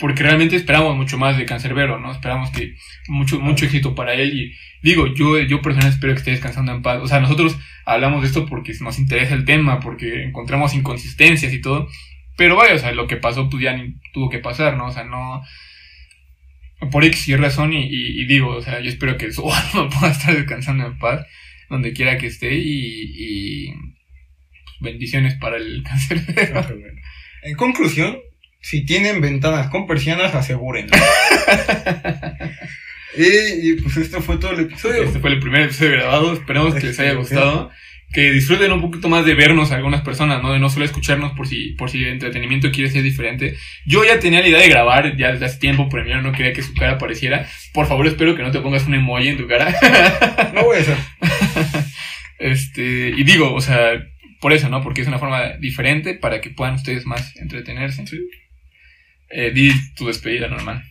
porque 0.00 0.24
realmente 0.24 0.56
esperamos 0.56 0.96
mucho 0.96 1.18
más 1.18 1.38
de 1.38 1.44
Cancerbero, 1.44 2.00
¿no? 2.00 2.10
Esperamos 2.10 2.50
que 2.50 2.74
mucho, 3.06 3.38
mucho 3.38 3.64
éxito 3.66 3.94
para 3.94 4.14
él 4.14 4.34
y 4.36 4.52
digo, 4.82 5.06
yo, 5.14 5.38
yo 5.38 5.62
personalmente 5.62 5.94
espero 5.96 6.12
que 6.14 6.18
esté 6.18 6.30
descansando 6.32 6.72
en 6.72 6.82
paz. 6.82 6.98
O 7.00 7.06
sea, 7.06 7.20
nosotros 7.20 7.56
hablamos 7.86 8.22
de 8.22 8.26
esto 8.28 8.46
porque 8.46 8.72
nos 8.80 8.98
interesa 8.98 9.34
el 9.34 9.44
tema, 9.44 9.78
porque 9.78 10.24
encontramos 10.24 10.74
inconsistencias 10.74 11.52
y 11.52 11.60
todo. 11.60 11.88
Pero 12.36 12.56
vaya, 12.56 12.74
o 12.74 12.78
sea, 12.78 12.92
lo 12.92 13.06
que 13.06 13.16
pasó 13.16 13.48
pues 13.50 13.62
ya 13.62 13.76
ni 13.76 13.94
tuvo 14.12 14.28
que 14.30 14.38
pasar, 14.38 14.76
¿no? 14.76 14.86
O 14.86 14.92
sea, 14.92 15.04
no... 15.04 15.42
Por 16.90 17.04
X 17.04 17.28
y 17.28 17.36
razón 17.36 17.72
y, 17.72 17.84
y- 17.84 18.22
y 18.22 18.26
digo, 18.26 18.48
o 18.56 18.60
sea, 18.62 18.80
yo 18.80 18.88
espero 18.88 19.16
que 19.16 19.30
su 19.30 19.50
alma 19.52 19.88
pueda 19.88 20.10
estar 20.12 20.34
descansando 20.34 20.84
en 20.86 20.98
paz, 20.98 21.24
donde 21.70 21.92
quiera 21.92 22.18
que 22.18 22.26
esté 22.26 22.54
y... 22.54 22.64
y 23.68 23.72
pues, 24.80 24.92
bendiciones 24.92 25.34
para 25.34 25.56
el 25.58 25.82
cancerbero. 25.88 26.66
En 27.44 27.54
conclusión, 27.56 28.18
si 28.60 28.84
tienen 28.84 29.20
ventanas 29.20 29.68
con 29.68 29.86
persianas, 29.86 30.34
asegúrenlo. 30.34 30.96
y, 33.16 33.70
y, 33.70 33.74
pues 33.82 33.96
esto 33.98 34.20
fue 34.22 34.38
todo 34.38 34.52
el 34.52 34.60
episodio. 34.60 35.02
Este 35.04 35.20
fue 35.20 35.30
el 35.30 35.38
primer 35.40 35.62
episodio 35.62 35.92
grabado. 35.92 36.32
Esperamos 36.32 36.74
que 36.74 36.86
les 36.86 36.98
haya 36.98 37.10
Este, 37.10 37.18
gustado. 37.20 37.70
Que 38.12 38.30
disfruten 38.30 38.72
un 38.72 38.80
poquito 38.80 39.08
más 39.08 39.24
de 39.24 39.34
vernos 39.34 39.72
a 39.72 39.76
algunas 39.76 40.02
personas, 40.02 40.42
¿no? 40.42 40.52
De 40.52 40.58
no 40.58 40.68
solo 40.68 40.84
escucharnos 40.84 41.32
por 41.32 41.48
si, 41.48 41.70
por 41.70 41.90
si 41.90 42.04
el 42.04 42.10
entretenimiento 42.10 42.70
quiere 42.70 42.90
ser 42.90 43.02
diferente. 43.02 43.56
Yo 43.86 44.04
ya 44.04 44.18
tenía 44.18 44.40
la 44.40 44.48
idea 44.48 44.60
de 44.60 44.68
grabar 44.68 45.16
ya 45.16 45.32
desde 45.32 45.46
hace 45.46 45.58
tiempo, 45.58 45.88
pero 45.90 46.06
yo 46.06 46.20
no 46.20 46.32
quería 46.32 46.52
que 46.52 46.62
su 46.62 46.74
cara 46.74 46.92
apareciera. 46.92 47.48
Por 47.72 47.86
favor, 47.86 48.06
espero 48.06 48.36
que 48.36 48.42
no 48.42 48.50
te 48.50 48.60
pongas 48.60 48.86
un 48.86 48.94
emoji 48.94 49.28
en 49.28 49.36
tu 49.38 49.46
cara. 49.46 49.74
No 50.54 50.64
voy 50.64 50.76
a 50.76 50.80
hacer. 50.80 50.96
este, 52.38 53.08
y 53.16 53.24
digo, 53.24 53.54
o 53.54 53.60
sea, 53.60 53.92
por 54.40 54.52
eso, 54.52 54.68
¿no? 54.68 54.82
Porque 54.82 55.00
es 55.00 55.08
una 55.08 55.18
forma 55.18 55.56
diferente 55.58 56.14
para 56.14 56.40
que 56.40 56.50
puedan 56.50 56.74
ustedes 56.74 57.06
más 57.06 57.34
entretenerse. 57.36 58.04
Eh, 59.30 59.50
di 59.52 59.72
tu 59.94 60.06
despedida 60.06 60.48
normal. 60.48 60.82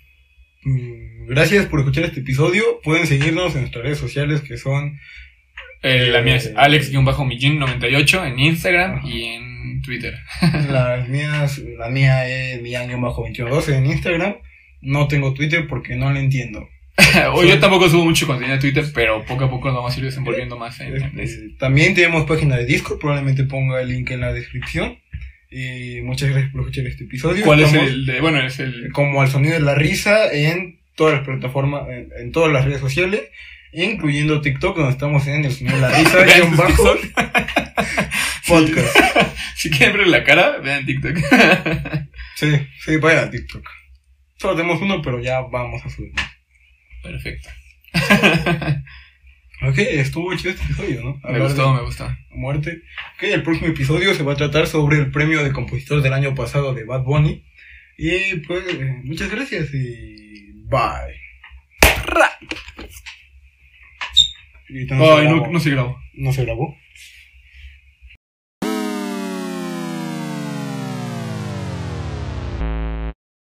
Mm, 0.63 1.11
Gracias 1.27 1.65
por 1.67 1.79
escuchar 1.79 2.03
este 2.05 2.19
episodio. 2.19 2.81
Pueden 2.83 3.07
seguirnos 3.07 3.55
en 3.55 3.61
nuestras 3.61 3.85
redes 3.85 3.99
sociales 3.99 4.41
que 4.41 4.57
son 4.57 4.99
Eh, 5.83 6.07
la 6.11 6.21
mía 6.21 6.35
es 6.35 6.47
Eh, 6.47 6.53
alex-mijin98 6.55 8.27
en 8.27 8.39
Instagram 8.39 8.97
Ajá. 8.99 9.07
y 9.07 9.23
en 9.23 9.81
Twitter. 9.81 10.13
las 10.69 11.07
mías. 11.09 11.57
La 11.77 11.89
mía 11.89 12.27
es 12.27 12.61
millán-2112 12.61 13.77
en 13.77 13.85
Instagram. 13.87 14.35
No 14.81 15.07
tengo 15.07 15.33
Twitter 15.33 15.67
porque 15.67 15.95
no 15.95 16.11
le 16.11 16.19
entiendo. 16.19 16.67
o 17.33 17.43
yo 17.43 17.59
tampoco 17.59 17.89
subo 17.89 18.05
mucho 18.05 18.27
contenido 18.27 18.55
a 18.57 18.59
Twitter, 18.59 18.85
pero 18.93 19.23
poco 19.25 19.45
a 19.45 19.49
poco 19.49 19.69
nos 19.69 19.77
vamos 19.77 19.95
a 19.95 19.99
ir 19.99 20.05
desenvolviendo 20.05 20.57
más 20.57 20.79
en. 20.81 21.19
Este, 21.19 21.49
también 21.57 21.93
tenemos 21.95 22.25
página 22.25 22.57
de 22.57 22.65
Discord. 22.65 22.99
Probablemente 22.99 23.43
ponga 23.45 23.81
el 23.81 23.89
link 23.89 24.11
en 24.11 24.19
la 24.21 24.33
descripción. 24.33 24.97
Y 25.49 25.99
muchas 26.01 26.29
gracias 26.29 26.51
por 26.51 26.61
escuchar 26.61 26.87
este 26.87 27.03
episodio. 27.05 27.43
¿Cuál 27.43 27.61
es 27.61 27.73
el 27.73 28.05
de, 28.05 28.21
bueno, 28.21 28.41
es 28.41 28.59
el 28.59 28.89
Como 28.93 29.21
al 29.21 29.27
sonido 29.29 29.53
de 29.55 29.59
la 29.61 29.75
risa 29.75 30.31
en 30.31 30.79
todas 30.95 31.15
las 31.15 31.25
plataformas, 31.25 31.89
en, 31.89 32.09
en 32.17 32.31
todas 32.31 32.51
las 32.53 32.63
redes 32.65 32.79
sociales, 32.79 33.21
incluyendo 33.73 34.41
TikTok, 34.41 34.77
donde 34.77 34.91
estamos 34.91 35.25
en 35.27 35.45
el 35.45 35.51
sonido 35.51 35.75
de 35.75 35.81
la 35.81 35.97
risa, 35.97 36.17
Vean 36.25 36.39
guion 36.41 36.57
bajo, 36.57 36.83
podcast. 38.47 38.97
si 39.55 39.69
quieren 39.69 39.97
ver 39.97 40.07
la 40.07 40.23
cara, 40.23 40.57
vean 40.57 40.85
TikTok. 40.85 41.17
Sí, 42.35 42.51
sí, 42.83 42.97
vaya 42.97 43.23
a 43.23 43.29
TikTok. 43.29 43.67
Solo 44.37 44.55
tenemos 44.55 44.81
uno, 44.81 45.01
pero 45.01 45.21
ya 45.21 45.41
vamos 45.41 45.85
a 45.85 45.89
subir. 45.89 46.11
Perfecto. 47.03 47.49
Ok, 49.63 49.77
estuvo 49.77 50.35
chido 50.35 50.51
este 50.51 50.63
episodio, 50.63 51.03
¿no? 51.03 51.21
Me 51.31 51.39
gustó, 51.39 51.71
me 51.71 51.81
gustó. 51.83 52.09
Muerte. 52.31 52.81
Ok, 53.15 53.23
el 53.23 53.43
próximo 53.43 53.67
episodio 53.67 54.15
se 54.15 54.23
va 54.23 54.33
a 54.33 54.37
tratar 54.37 54.65
sobre 54.65 54.97
el 54.97 55.11
premio 55.11 55.43
de 55.43 55.51
compositor 55.51 56.01
del 56.01 56.13
año 56.13 56.33
pasado 56.33 56.73
de 56.73 56.83
Bad 56.83 57.03
Bunny. 57.03 57.45
Y 57.95 58.37
pues, 58.47 58.63
eh, 58.73 59.01
muchas 59.03 59.29
gracias 59.29 59.71
y 59.73 60.63
bye. 60.65 61.21
Y 64.71 64.85
no 64.85 65.05
se 65.05 65.11
Ay, 65.11 65.27
no, 65.27 65.35
grabó. 65.37 65.47
no 65.53 65.59
se 65.59 65.69
grabó. 65.69 65.97
¿No 66.13 66.33
se 66.33 66.45
grabó? 66.45 66.75